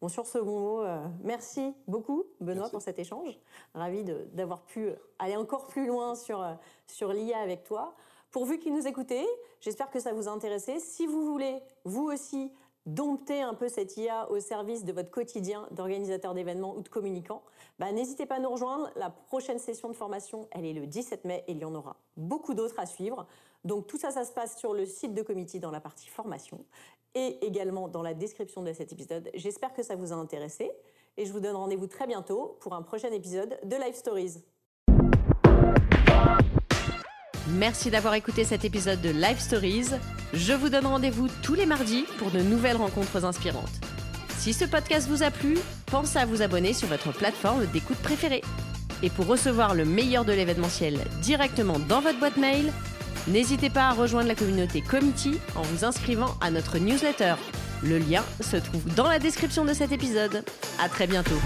Bon, 0.00 0.08
sur 0.08 0.26
ce 0.26 0.38
bon 0.38 0.60
mot, 0.60 0.80
euh, 0.82 1.04
merci 1.22 1.72
beaucoup, 1.88 2.24
Benoît, 2.40 2.54
Merci. 2.62 2.70
pour 2.72 2.82
cet 2.82 2.98
échange. 2.98 3.38
Ravi 3.74 4.04
d'avoir 4.32 4.62
pu 4.62 4.90
aller 5.18 5.36
encore 5.36 5.66
plus 5.66 5.86
loin 5.86 6.14
sur, 6.14 6.44
sur 6.86 7.12
l'IA 7.12 7.38
avec 7.38 7.64
toi. 7.64 7.94
Pour 8.30 8.44
vous 8.46 8.58
qui 8.58 8.70
nous 8.72 8.86
écoutez, 8.86 9.24
j'espère 9.60 9.90
que 9.90 10.00
ça 10.00 10.12
vous 10.12 10.28
a 10.28 10.30
intéressé. 10.32 10.80
Si 10.80 11.06
vous 11.06 11.24
voulez, 11.24 11.60
vous 11.84 12.04
aussi, 12.04 12.52
dompter 12.86 13.40
un 13.40 13.54
peu 13.54 13.68
cette 13.68 13.96
IA 13.96 14.30
au 14.30 14.40
service 14.40 14.84
de 14.84 14.92
votre 14.92 15.10
quotidien 15.10 15.66
d'organisateur 15.70 16.34
d'événements 16.34 16.76
ou 16.76 16.82
de 16.82 16.88
communicant, 16.88 17.42
bah, 17.78 17.92
n'hésitez 17.92 18.26
pas 18.26 18.36
à 18.36 18.40
nous 18.40 18.50
rejoindre. 18.50 18.90
La 18.96 19.10
prochaine 19.10 19.58
session 19.58 19.88
de 19.88 19.94
formation, 19.94 20.48
elle 20.50 20.64
est 20.64 20.72
le 20.72 20.86
17 20.86 21.24
mai 21.24 21.44
et 21.46 21.52
il 21.52 21.58
y 21.58 21.64
en 21.64 21.74
aura 21.74 21.96
beaucoup 22.16 22.54
d'autres 22.54 22.78
à 22.78 22.86
suivre. 22.86 23.26
Donc 23.64 23.86
tout 23.86 23.98
ça, 23.98 24.10
ça 24.10 24.24
se 24.24 24.32
passe 24.32 24.58
sur 24.58 24.74
le 24.74 24.84
site 24.84 25.14
de 25.14 25.22
Committee 25.22 25.60
dans 25.60 25.70
la 25.70 25.80
partie 25.80 26.08
formation 26.08 26.64
et 27.14 27.44
également 27.46 27.88
dans 27.88 28.02
la 28.02 28.12
description 28.12 28.62
de 28.62 28.72
cet 28.72 28.92
épisode. 28.92 29.30
J'espère 29.34 29.72
que 29.72 29.82
ça 29.82 29.96
vous 29.96 30.12
a 30.12 30.16
intéressé 30.16 30.70
et 31.16 31.24
je 31.24 31.32
vous 31.32 31.40
donne 31.40 31.56
rendez-vous 31.56 31.86
très 31.86 32.06
bientôt 32.06 32.56
pour 32.60 32.74
un 32.74 32.82
prochain 32.82 33.12
épisode 33.12 33.58
de 33.64 33.76
Life 33.76 33.96
Stories. 33.96 34.42
Merci 37.54 37.90
d'avoir 37.90 38.14
écouté 38.14 38.42
cet 38.42 38.64
épisode 38.64 39.00
de 39.00 39.10
Life 39.10 39.38
Stories. 39.38 39.90
Je 40.32 40.52
vous 40.52 40.70
donne 40.70 40.86
rendez-vous 40.86 41.28
tous 41.42 41.54
les 41.54 41.66
mardis 41.66 42.04
pour 42.18 42.32
de 42.32 42.40
nouvelles 42.40 42.76
rencontres 42.76 43.24
inspirantes. 43.24 43.70
Si 44.38 44.52
ce 44.52 44.64
podcast 44.64 45.08
vous 45.08 45.22
a 45.22 45.30
plu, 45.30 45.56
pensez 45.86 46.18
à 46.18 46.26
vous 46.26 46.42
abonner 46.42 46.72
sur 46.72 46.88
votre 46.88 47.12
plateforme 47.12 47.64
d'écoute 47.66 47.98
préférée. 47.98 48.42
Et 49.04 49.10
pour 49.10 49.26
recevoir 49.26 49.74
le 49.74 49.84
meilleur 49.84 50.24
de 50.24 50.32
l'événementiel 50.32 50.98
directement 51.22 51.78
dans 51.78 52.00
votre 52.00 52.18
boîte 52.18 52.38
mail, 52.38 52.72
n'hésitez 53.28 53.70
pas 53.70 53.88
à 53.88 53.92
rejoindre 53.92 54.28
la 54.28 54.34
communauté 54.34 54.80
Committee 54.80 55.38
en 55.54 55.62
vous 55.62 55.84
inscrivant 55.84 56.34
à 56.40 56.50
notre 56.50 56.78
newsletter. 56.78 57.34
Le 57.84 57.98
lien 57.98 58.24
se 58.40 58.56
trouve 58.56 58.84
dans 58.96 59.08
la 59.08 59.20
description 59.20 59.64
de 59.64 59.74
cet 59.74 59.92
épisode. 59.92 60.44
À 60.82 60.88
très 60.88 61.06
bientôt. 61.06 61.38